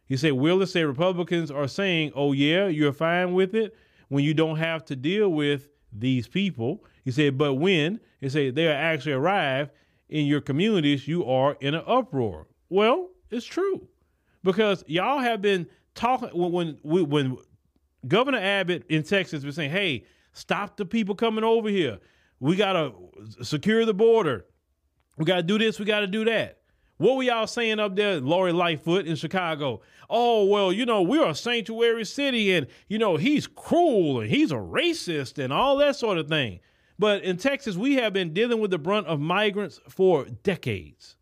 He 0.07 0.17
said 0.17 0.33
Wheeler 0.33 0.67
said 0.67 0.87
Republicans 0.87 1.51
are 1.51 1.69
saying, 1.69 2.13
"Oh 2.15 2.33
yeah, 2.33 2.67
you're 2.67 2.93
fine 2.93 3.33
with 3.35 3.55
it 3.55 3.75
when 4.09 4.25
you 4.25 4.35
don't 4.35 4.57
have 4.57 4.85
to 4.87 4.97
deal 4.97 5.29
with 5.29 5.69
these 5.93 6.29
people." 6.29 6.85
He 7.05 7.11
said, 7.11 7.37
"But 7.37 7.55
when 7.55 8.01
he 8.21 8.29
said 8.29 8.55
they 8.55 8.69
actually 8.69 9.13
arrive, 9.13 9.71
in 10.09 10.27
your 10.27 10.41
communities, 10.41 11.09
you 11.09 11.25
are 11.25 11.57
in 11.61 11.75
an 11.75 11.83
uproar. 11.87 12.47
Well, 12.69 13.11
it's 13.31 13.47
true 13.47 13.89
because 14.45 14.85
y'all 14.87 15.19
have 15.19 15.43
been 15.43 15.67
talking 15.95 16.29
when 16.33 16.79
when, 16.83 17.09
when 17.09 17.37
Governor 18.07 18.39
Abbott 18.39 18.85
in 18.89 19.03
Texas 19.03 19.45
was 19.45 19.57
saying, 19.57 19.71
"Hey, 19.71 20.05
stop 20.33 20.77
the 20.77 20.85
people 20.85 21.15
coming 21.15 21.45
over 21.45 21.69
here. 21.69 21.99
We 22.39 22.57
gotta 22.57 22.93
secure 23.43 23.85
the 23.85 23.95
border. 23.95 24.47
We 25.17 25.25
gotta 25.25 25.43
do 25.43 25.59
this. 25.59 25.79
We 25.79 25.85
gotta 25.85 26.07
do 26.07 26.25
that." 26.27 26.61
What 26.99 27.17
were 27.17 27.23
y'all 27.23 27.47
saying 27.47 27.79
up 27.79 27.95
there, 27.95 28.21
Lori 28.21 28.53
Lightfoot 28.53 29.07
in 29.07 29.17
Chicago? 29.17 29.83
Oh, 30.09 30.47
well, 30.47 30.73
you 30.73 30.87
know, 30.87 31.03
we're 31.03 31.29
a 31.29 31.35
sanctuary 31.35 32.05
city 32.05 32.55
and, 32.55 32.67
you 32.89 32.99
know, 32.99 33.17
he's 33.17 33.47
cruel 33.47 34.21
and 34.21 34.31
he's 34.31 34.51
a 34.51 34.57
racist 34.57 35.43
and 35.43 35.53
all 35.53 35.77
that 35.77 35.97
sort 35.97 36.17
of 36.17 36.29
thing. 36.29 36.61
But 36.99 37.23
in 37.23 37.37
Texas, 37.37 37.77
we 37.77 37.97
have 37.97 38.15
been 38.15 38.33
dealing 38.33 38.61
with 38.61 38.71
the 38.71 38.79
brunt 38.79 39.07
of 39.07 39.21
migrants 39.21 39.81
for 39.89 40.25
decades. 40.25 41.17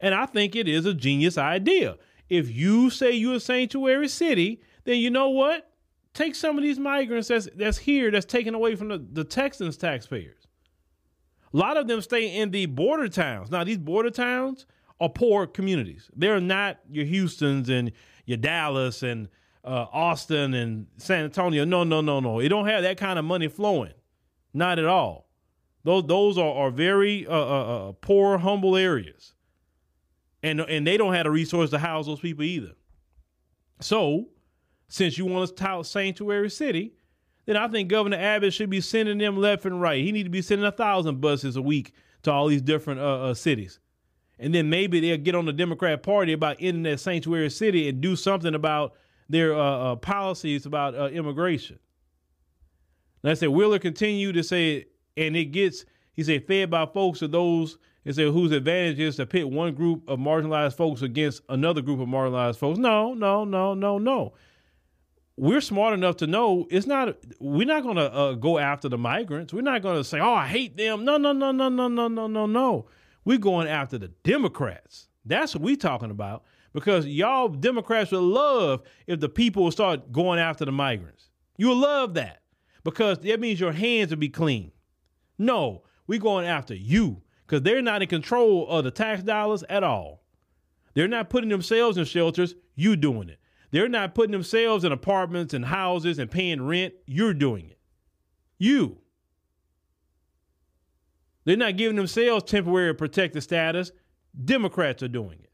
And 0.00 0.14
I 0.14 0.26
think 0.26 0.54
it 0.54 0.68
is 0.68 0.84
a 0.84 0.92
genius 0.92 1.38
idea. 1.38 1.96
If 2.28 2.50
you 2.50 2.90
say 2.90 3.12
you're 3.12 3.36
a 3.36 3.40
sanctuary 3.40 4.08
city, 4.08 4.60
then 4.84 4.98
you 4.98 5.08
know 5.08 5.30
what? 5.30 5.70
Take 6.12 6.34
some 6.34 6.58
of 6.58 6.62
these 6.62 6.78
migrants 6.78 7.28
that's, 7.28 7.48
that's 7.56 7.78
here, 7.78 8.10
that's 8.10 8.26
taken 8.26 8.54
away 8.54 8.76
from 8.76 8.88
the, 8.88 8.98
the 8.98 9.24
Texans' 9.24 9.78
taxpayers. 9.78 10.46
A 11.52 11.56
lot 11.56 11.76
of 11.76 11.86
them 11.86 12.02
stay 12.02 12.36
in 12.36 12.50
the 12.50 12.66
border 12.66 13.08
towns. 13.08 13.50
Now, 13.50 13.64
these 13.64 13.78
border 13.78 14.10
towns 14.10 14.66
are 15.00 15.08
poor 15.08 15.46
communities. 15.46 16.10
They're 16.16 16.40
not 16.40 16.78
your 16.90 17.04
Houstons 17.04 17.68
and 17.68 17.92
your 18.26 18.38
Dallas 18.38 19.02
and 19.02 19.28
uh, 19.64 19.86
Austin 19.92 20.54
and 20.54 20.86
San 20.98 21.24
Antonio. 21.24 21.64
No, 21.64 21.84
no, 21.84 22.00
no, 22.00 22.20
no. 22.20 22.38
It 22.38 22.48
don't 22.48 22.66
have 22.66 22.82
that 22.82 22.96
kind 22.96 23.18
of 23.18 23.24
money 23.24 23.48
flowing. 23.48 23.92
Not 24.52 24.78
at 24.78 24.86
all. 24.86 25.28
Those 25.82 26.06
those 26.06 26.38
are, 26.38 26.54
are 26.54 26.70
very 26.70 27.26
uh, 27.26 27.32
uh, 27.32 27.88
uh, 27.88 27.92
poor, 28.00 28.38
humble 28.38 28.76
areas, 28.76 29.34
and 30.42 30.60
and 30.60 30.86
they 30.86 30.96
don't 30.96 31.12
have 31.12 31.24
the 31.24 31.30
resources 31.30 31.70
to 31.70 31.78
house 31.78 32.06
those 32.06 32.20
people 32.20 32.44
either. 32.44 32.72
So, 33.80 34.28
since 34.88 35.18
you 35.18 35.26
want 35.26 35.48
to 35.48 35.54
tout 35.54 35.86
sanctuary 35.86 36.48
city, 36.48 36.94
then 37.44 37.56
I 37.56 37.68
think 37.68 37.90
Governor 37.90 38.16
Abbott 38.16 38.54
should 38.54 38.70
be 38.70 38.80
sending 38.80 39.18
them 39.18 39.36
left 39.36 39.66
and 39.66 39.80
right. 39.80 40.02
He 40.02 40.12
need 40.12 40.22
to 40.22 40.30
be 40.30 40.40
sending 40.42 40.66
a 40.66 40.72
thousand 40.72 41.20
buses 41.20 41.56
a 41.56 41.62
week 41.62 41.92
to 42.22 42.32
all 42.32 42.46
these 42.46 42.62
different 42.62 43.00
uh, 43.00 43.24
uh, 43.24 43.34
cities, 43.34 43.78
and 44.38 44.54
then 44.54 44.68
maybe 44.68 45.00
they'll 45.00 45.16
get 45.16 45.34
on 45.34 45.46
the 45.46 45.52
Democrat 45.52 46.02
Party 46.02 46.32
about 46.32 46.56
ending 46.60 46.82
that 46.84 47.00
sanctuary 47.00 47.50
city 47.50 47.88
and 47.88 48.00
do 48.00 48.16
something 48.16 48.54
about 48.54 48.94
their 49.28 49.54
uh, 49.54 49.92
uh 49.92 49.96
policies 49.96 50.66
about 50.66 50.94
uh, 50.94 51.06
immigration. 51.06 51.78
And 53.22 53.30
I 53.30 53.34
said, 53.34 53.48
Wheeler 53.48 53.78
continue 53.78 54.32
to 54.32 54.42
say, 54.42 54.84
and 55.16 55.34
it 55.34 55.46
gets, 55.46 55.86
he 56.12 56.22
said, 56.22 56.46
fed 56.46 56.70
by 56.70 56.84
folks 56.84 57.22
of 57.22 57.30
those, 57.30 57.78
he 58.04 58.12
said, 58.12 58.32
whose 58.32 58.52
advantage 58.52 58.98
is 58.98 59.16
to 59.16 59.24
pit 59.24 59.48
one 59.48 59.74
group 59.74 60.06
of 60.08 60.18
marginalized 60.18 60.74
folks 60.74 61.00
against 61.00 61.40
another 61.48 61.80
group 61.80 62.00
of 62.00 62.08
marginalized 62.08 62.56
folks. 62.56 62.78
No, 62.78 63.14
no, 63.14 63.44
no, 63.46 63.72
no, 63.72 63.96
no. 63.96 64.34
We're 65.36 65.62
smart 65.62 65.94
enough 65.94 66.18
to 66.18 66.26
know 66.26 66.66
it's 66.70 66.86
not, 66.86 67.16
we're 67.40 67.66
not 67.66 67.82
going 67.82 67.96
to 67.96 68.12
uh, 68.12 68.32
go 68.34 68.58
after 68.58 68.90
the 68.90 68.98
migrants. 68.98 69.54
We're 69.54 69.62
not 69.62 69.80
going 69.80 69.96
to 69.96 70.04
say, 70.04 70.20
oh, 70.20 70.34
I 70.34 70.46
hate 70.46 70.76
them. 70.76 71.06
No, 71.06 71.16
no, 71.16 71.32
no, 71.32 71.50
no, 71.50 71.70
no, 71.70 71.88
no, 71.88 72.08
no, 72.08 72.26
no, 72.26 72.46
no. 72.46 72.86
We're 73.24 73.38
going 73.38 73.68
after 73.68 73.98
the 73.98 74.08
Democrats. 74.08 75.08
That's 75.24 75.54
what 75.54 75.62
we're 75.62 75.76
talking 75.76 76.10
about 76.10 76.44
because 76.72 77.06
y'all 77.06 77.48
Democrats 77.48 78.12
would 78.12 78.18
love 78.18 78.82
if 79.06 79.20
the 79.20 79.28
people 79.28 79.64
would 79.64 79.72
start 79.72 80.12
going 80.12 80.38
after 80.38 80.64
the 80.64 80.72
migrants. 80.72 81.30
You 81.56 81.68
would 81.68 81.78
love 81.78 82.14
that 82.14 82.42
because 82.82 83.18
that 83.20 83.40
means 83.40 83.60
your 83.60 83.72
hands 83.72 84.10
will 84.10 84.18
be 84.18 84.28
clean. 84.28 84.72
No, 85.38 85.84
we're 86.06 86.20
going 86.20 86.46
after 86.46 86.74
you 86.74 87.22
because 87.46 87.62
they're 87.62 87.82
not 87.82 88.02
in 88.02 88.08
control 88.08 88.68
of 88.68 88.84
the 88.84 88.90
tax 88.90 89.22
dollars 89.22 89.64
at 89.68 89.82
all. 89.82 90.22
They're 90.94 91.08
not 91.08 91.30
putting 91.30 91.50
themselves 91.50 91.96
in 91.96 92.04
shelters, 92.04 92.54
you 92.74 92.96
doing 92.96 93.28
it. 93.28 93.38
They're 93.70 93.88
not 93.88 94.14
putting 94.14 94.32
themselves 94.32 94.84
in 94.84 94.92
apartments 94.92 95.54
and 95.54 95.64
houses 95.64 96.18
and 96.18 96.30
paying 96.30 96.62
rent, 96.62 96.94
you're 97.06 97.34
doing 97.34 97.70
it. 97.70 97.78
You. 98.58 98.98
They're 101.44 101.56
not 101.56 101.76
giving 101.76 101.96
themselves 101.96 102.44
temporary 102.44 102.94
protected 102.94 103.42
status, 103.42 103.92
Democrats 104.44 105.02
are 105.02 105.08
doing 105.08 105.38
it. 105.42 105.50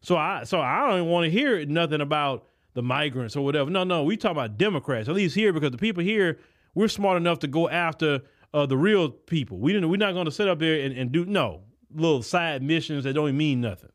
So 0.00 0.16
I 0.16 0.44
so 0.44 0.60
I 0.60 0.88
don't 0.88 1.08
want 1.08 1.24
to 1.24 1.30
hear 1.30 1.64
nothing 1.66 2.00
about 2.00 2.46
the 2.74 2.82
migrants 2.82 3.36
or 3.36 3.44
whatever. 3.44 3.70
No, 3.70 3.84
no, 3.84 4.02
we 4.02 4.16
talk 4.16 4.32
about 4.32 4.58
Democrats, 4.58 5.08
at 5.08 5.14
least 5.14 5.34
here, 5.34 5.52
because 5.52 5.70
the 5.70 5.78
people 5.78 6.02
here, 6.02 6.38
we're 6.74 6.88
smart 6.88 7.16
enough 7.16 7.38
to 7.40 7.46
go 7.46 7.68
after 7.68 8.20
uh, 8.52 8.66
the 8.66 8.76
real 8.76 9.08
people. 9.08 9.58
We 9.58 9.72
didn't, 9.72 9.88
we're 9.88 9.96
not 9.96 10.12
going 10.12 10.26
to 10.26 10.30
sit 10.32 10.48
up 10.48 10.58
there 10.58 10.80
and, 10.84 10.96
and, 10.96 11.12
do, 11.12 11.24
no, 11.24 11.62
little 11.94 12.22
side 12.22 12.62
missions 12.62 13.04
that 13.04 13.14
don't 13.14 13.28
even 13.28 13.36
mean 13.36 13.60
nothing. 13.60 13.90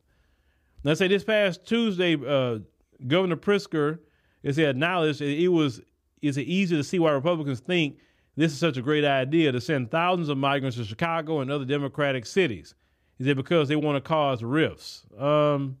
Let's 0.82 0.98
say 0.98 1.08
this 1.08 1.24
past 1.24 1.66
Tuesday, 1.66 2.14
uh, 2.14 2.60
Governor 3.06 3.36
Pritzker 3.36 3.98
is 4.42 4.58
acknowledged 4.58 5.20
it, 5.20 5.42
it 5.42 5.48
was, 5.48 5.80
is 6.22 6.38
it 6.38 6.42
easy 6.42 6.76
to 6.76 6.84
see 6.84 6.98
why 6.98 7.12
Republicans 7.12 7.60
think 7.60 7.98
this 8.40 8.52
is 8.52 8.58
such 8.58 8.78
a 8.78 8.82
great 8.82 9.04
idea 9.04 9.52
to 9.52 9.60
send 9.60 9.90
thousands 9.90 10.30
of 10.30 10.38
migrants 10.38 10.78
to 10.78 10.84
Chicago 10.84 11.40
and 11.40 11.50
other 11.50 11.66
Democratic 11.66 12.24
cities. 12.24 12.74
Is 13.18 13.26
it 13.26 13.36
because 13.36 13.68
they 13.68 13.76
want 13.76 14.02
to 14.02 14.08
cause 14.08 14.42
rifts? 14.42 15.04
Um, 15.18 15.76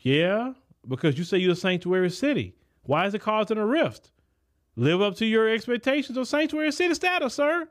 yeah, 0.00 0.52
because 0.86 1.18
you 1.18 1.24
say 1.24 1.38
you're 1.38 1.52
a 1.52 1.56
sanctuary 1.56 2.10
city. 2.10 2.54
Why 2.84 3.06
is 3.06 3.14
it 3.14 3.20
causing 3.20 3.58
a 3.58 3.66
rift? 3.66 4.12
Live 4.76 5.02
up 5.02 5.16
to 5.16 5.26
your 5.26 5.48
expectations 5.48 6.16
of 6.16 6.28
sanctuary 6.28 6.70
city 6.70 6.94
status, 6.94 7.34
sir. 7.34 7.66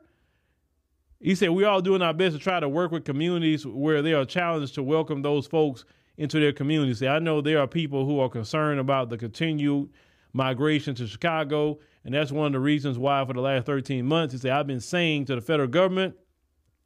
He 1.18 1.34
said, 1.34 1.50
We're 1.50 1.68
all 1.68 1.80
doing 1.80 2.02
our 2.02 2.12
best 2.12 2.36
to 2.36 2.38
try 2.38 2.60
to 2.60 2.68
work 2.68 2.92
with 2.92 3.06
communities 3.06 3.66
where 3.66 4.02
they 4.02 4.12
are 4.12 4.26
challenged 4.26 4.74
to 4.74 4.82
welcome 4.82 5.22
those 5.22 5.46
folks 5.46 5.86
into 6.18 6.38
their 6.38 6.52
communities. 6.52 7.02
I 7.02 7.18
know 7.18 7.40
there 7.40 7.60
are 7.60 7.66
people 7.66 8.04
who 8.04 8.20
are 8.20 8.28
concerned 8.28 8.78
about 8.78 9.08
the 9.08 9.16
continued 9.16 9.88
migration 10.36 10.94
to 10.94 11.06
Chicago, 11.06 11.78
and 12.04 12.14
that's 12.14 12.30
one 12.30 12.46
of 12.46 12.52
the 12.52 12.60
reasons 12.60 12.98
why, 12.98 13.24
for 13.24 13.32
the 13.32 13.40
last 13.40 13.66
13 13.66 14.04
months, 14.04 14.32
he 14.32 14.38
said, 14.38 14.52
I've 14.52 14.66
been 14.66 14.80
saying 14.80 15.24
to 15.26 15.34
the 15.34 15.40
federal 15.40 15.68
government 15.68 16.14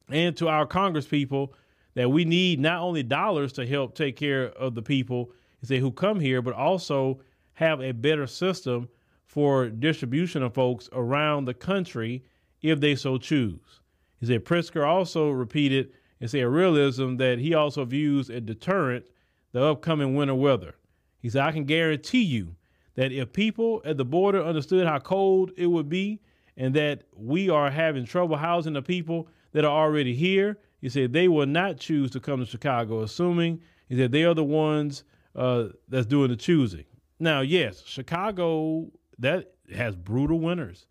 and 0.09 0.36
to 0.36 0.48
our 0.48 0.66
Congress 0.66 1.07
people 1.07 1.53
that 1.94 2.11
we 2.11 2.24
need 2.24 2.61
not 2.61 2.80
only 2.80 3.03
dollars 3.03 3.53
to 3.55 3.66
help 3.66 3.94
take 3.94 4.16
care 4.16 4.46
of 4.46 4.74
the 4.74 4.82
people 4.82 5.32
said, 5.62 5.80
who 5.80 5.90
come 5.90 6.20
here, 6.20 6.40
but 6.40 6.55
also 6.55 7.20
have 7.55 7.80
a 7.80 7.92
better 7.92 8.26
system 8.26 8.88
for 9.26 9.68
distribution 9.68 10.42
of 10.42 10.55
folks 10.55 10.88
around 10.92 11.44
the 11.44 11.55
country 11.55 12.24
if 12.62 12.80
they 12.80 12.94
so 12.94 13.18
choose. 13.18 13.80
He 14.18 14.26
said 14.26 14.44
Pritzker 14.44 14.86
also 14.86 15.30
repeated 15.30 15.92
and 16.20 16.30
said 16.30 16.42
a 16.42 16.48
realism 16.48 17.16
that 17.16 17.38
he 17.38 17.55
also 17.55 17.84
views 17.84 18.30
a 18.30 18.40
deterrent 18.40 19.07
the 19.53 19.62
upcoming 19.62 20.14
winter 20.14 20.34
weather. 20.34 20.76
He 21.18 21.28
said, 21.28 21.42
I 21.42 21.53
can 21.53 21.64
guarantee 21.64 22.22
you 22.22 22.57
that 23.01 23.12
if 23.12 23.32
people 23.32 23.80
at 23.86 23.96
the 23.96 24.05
border 24.05 24.44
understood 24.44 24.86
how 24.86 24.98
cold 24.98 25.53
it 25.57 25.64
would 25.64 25.88
be 25.88 26.20
and 26.59 26.74
that 26.74 27.03
we 27.16 27.48
are 27.48 27.70
having 27.70 28.05
trouble 28.05 28.36
housing 28.36 28.74
the 28.74 28.82
people 28.82 29.26
that 29.53 29.64
are 29.64 29.86
already 29.86 30.14
here, 30.14 30.59
he 30.82 30.90
said 30.90 31.14
they 31.14 31.26
will 31.26 31.46
not 31.46 31.78
choose 31.78 32.11
to 32.11 32.20
come 32.20 32.40
to 32.40 32.44
Chicago, 32.44 33.01
assuming 33.01 33.59
he 33.88 33.96
said 33.96 34.12
they 34.12 34.24
are 34.24 34.34
the 34.34 34.44
ones 34.44 35.05
uh, 35.34 35.68
that's 35.88 36.05
doing 36.05 36.28
the 36.28 36.36
choosing. 36.36 36.84
Now, 37.18 37.40
yes, 37.40 37.82
Chicago 37.86 38.90
that 39.18 39.55
has 39.74 39.96
brutal 39.96 40.38
winters. 40.38 40.86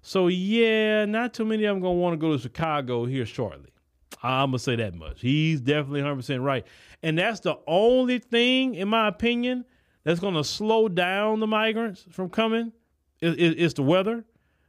So 0.00 0.26
yeah, 0.26 1.04
not 1.04 1.32
too 1.32 1.44
many 1.44 1.62
of 1.66 1.76
them 1.76 1.80
gonna 1.80 1.94
want 1.94 2.14
to 2.14 2.16
go 2.16 2.32
to 2.32 2.42
Chicago 2.42 3.04
here 3.04 3.24
shortly. 3.24 3.70
I'm 4.20 4.48
gonna 4.48 4.58
say 4.58 4.74
that 4.74 4.96
much. 4.96 5.20
He's 5.20 5.60
definitely 5.60 6.00
100 6.00 6.16
percent 6.16 6.42
right, 6.42 6.66
and 7.04 7.16
that's 7.16 7.38
the 7.38 7.56
only 7.68 8.18
thing, 8.18 8.74
in 8.74 8.88
my 8.88 9.06
opinion, 9.06 9.64
that's 10.04 10.20
gonna 10.20 10.44
slow 10.44 10.88
down 10.88 11.40
the 11.40 11.46
migrants 11.46 12.06
from 12.10 12.28
coming. 12.28 12.72
Is, 13.20 13.74
the 13.74 13.84
weather, 13.84 14.24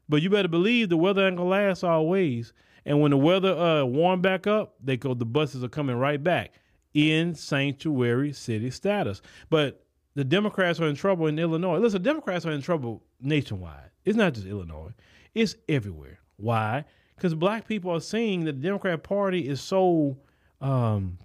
but 0.08 0.22
you 0.22 0.30
better 0.30 0.48
believe 0.48 0.90
the 0.90 0.98
weather 0.98 1.26
ain't 1.28 1.38
gonna 1.38 1.50
last 1.50 1.84
always. 1.84 2.54
And 2.86 3.02
when 3.02 3.10
the 3.10 3.18
weather 3.18 3.52
uh, 3.52 3.84
warm 3.84 4.22
back 4.22 4.46
up, 4.46 4.76
they 4.84 4.96
go. 4.96 5.16
The 5.16 5.26
buses 5.26 5.64
are 5.64 5.70
coming 5.70 5.96
right 5.96 6.24
back 6.24 6.54
in 6.94 7.34
sanctuary 7.34 8.32
city 8.32 8.70
status. 8.70 9.24
But 9.50 9.84
the 10.16 10.24
Democrats 10.24 10.80
are 10.80 10.88
in 10.88 10.96
trouble 10.96 11.28
in 11.28 11.40
Illinois. 11.40 11.80
Listen, 11.80 12.04
Democrats 12.04 12.46
are 12.46 12.52
in 12.52 12.62
trouble 12.62 13.04
nationwide. 13.20 13.90
It's 14.06 14.18
not 14.18 14.34
just 14.34 14.46
Illinois, 14.46 14.92
it's 15.34 15.56
everywhere. 15.68 16.20
Why? 16.38 16.86
Because 17.16 17.34
black 17.34 17.68
people 17.68 17.92
are 17.92 18.02
seeing 18.02 18.46
that 18.46 18.54
the 18.54 18.62
Democrat 18.62 19.02
Party 19.02 19.48
is 19.48 19.62
so 19.62 20.18
um, 20.62 21.18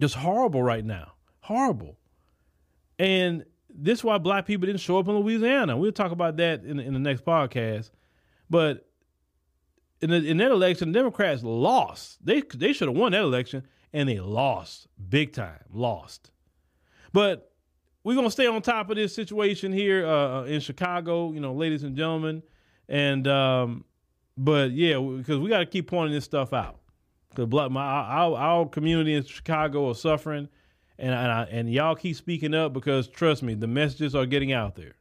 just 0.00 0.14
horrible 0.14 0.62
right 0.62 0.84
now. 0.84 1.12
Horrible. 1.40 1.97
And 2.98 3.44
this 3.68 4.00
is 4.00 4.04
why 4.04 4.18
black 4.18 4.46
people 4.46 4.66
didn't 4.66 4.80
show 4.80 4.98
up 4.98 5.08
in 5.08 5.14
Louisiana. 5.16 5.76
We'll 5.76 5.92
talk 5.92 6.12
about 6.12 6.36
that 6.38 6.64
in, 6.64 6.80
in 6.80 6.94
the 6.94 6.98
next 6.98 7.24
podcast. 7.24 7.90
But 8.50 8.88
in, 10.00 10.10
the, 10.10 10.16
in 10.16 10.36
that 10.38 10.50
election, 10.50 10.92
the 10.92 10.98
Democrats 10.98 11.42
lost. 11.42 12.24
They 12.24 12.42
they 12.54 12.72
should 12.72 12.88
have 12.88 12.96
won 12.96 13.12
that 13.12 13.22
election 13.22 13.64
and 13.92 14.08
they 14.08 14.20
lost 14.20 14.86
big 15.08 15.32
time, 15.32 15.60
lost. 15.72 16.30
But 17.12 17.52
we're 18.04 18.14
gonna 18.14 18.30
stay 18.30 18.46
on 18.46 18.62
top 18.62 18.90
of 18.90 18.96
this 18.96 19.14
situation 19.14 19.72
here 19.72 20.06
uh, 20.06 20.40
uh, 20.40 20.44
in 20.44 20.60
Chicago, 20.60 21.32
you 21.32 21.40
know, 21.40 21.54
ladies 21.54 21.82
and 21.82 21.96
gentlemen, 21.96 22.42
and 22.88 23.26
um, 23.26 23.84
but 24.36 24.72
yeah, 24.72 24.98
because 24.98 25.38
we 25.38 25.48
got 25.48 25.58
to 25.58 25.66
keep 25.66 25.88
pointing 25.88 26.14
this 26.14 26.24
stuff 26.24 26.52
out. 26.52 26.78
Because 27.34 27.70
my 27.70 27.82
our, 27.82 28.36
our 28.36 28.66
community 28.66 29.14
in 29.14 29.24
Chicago 29.24 29.88
are 29.90 29.94
suffering, 29.94 30.48
and, 30.98 31.14
I, 31.14 31.44
and 31.50 31.72
y'all 31.72 31.94
keep 31.94 32.16
speaking 32.16 32.54
up 32.54 32.72
because 32.72 33.08
trust 33.08 33.42
me, 33.42 33.54
the 33.54 33.66
messages 33.66 34.14
are 34.14 34.26
getting 34.26 34.52
out 34.52 34.74
there. 34.74 34.96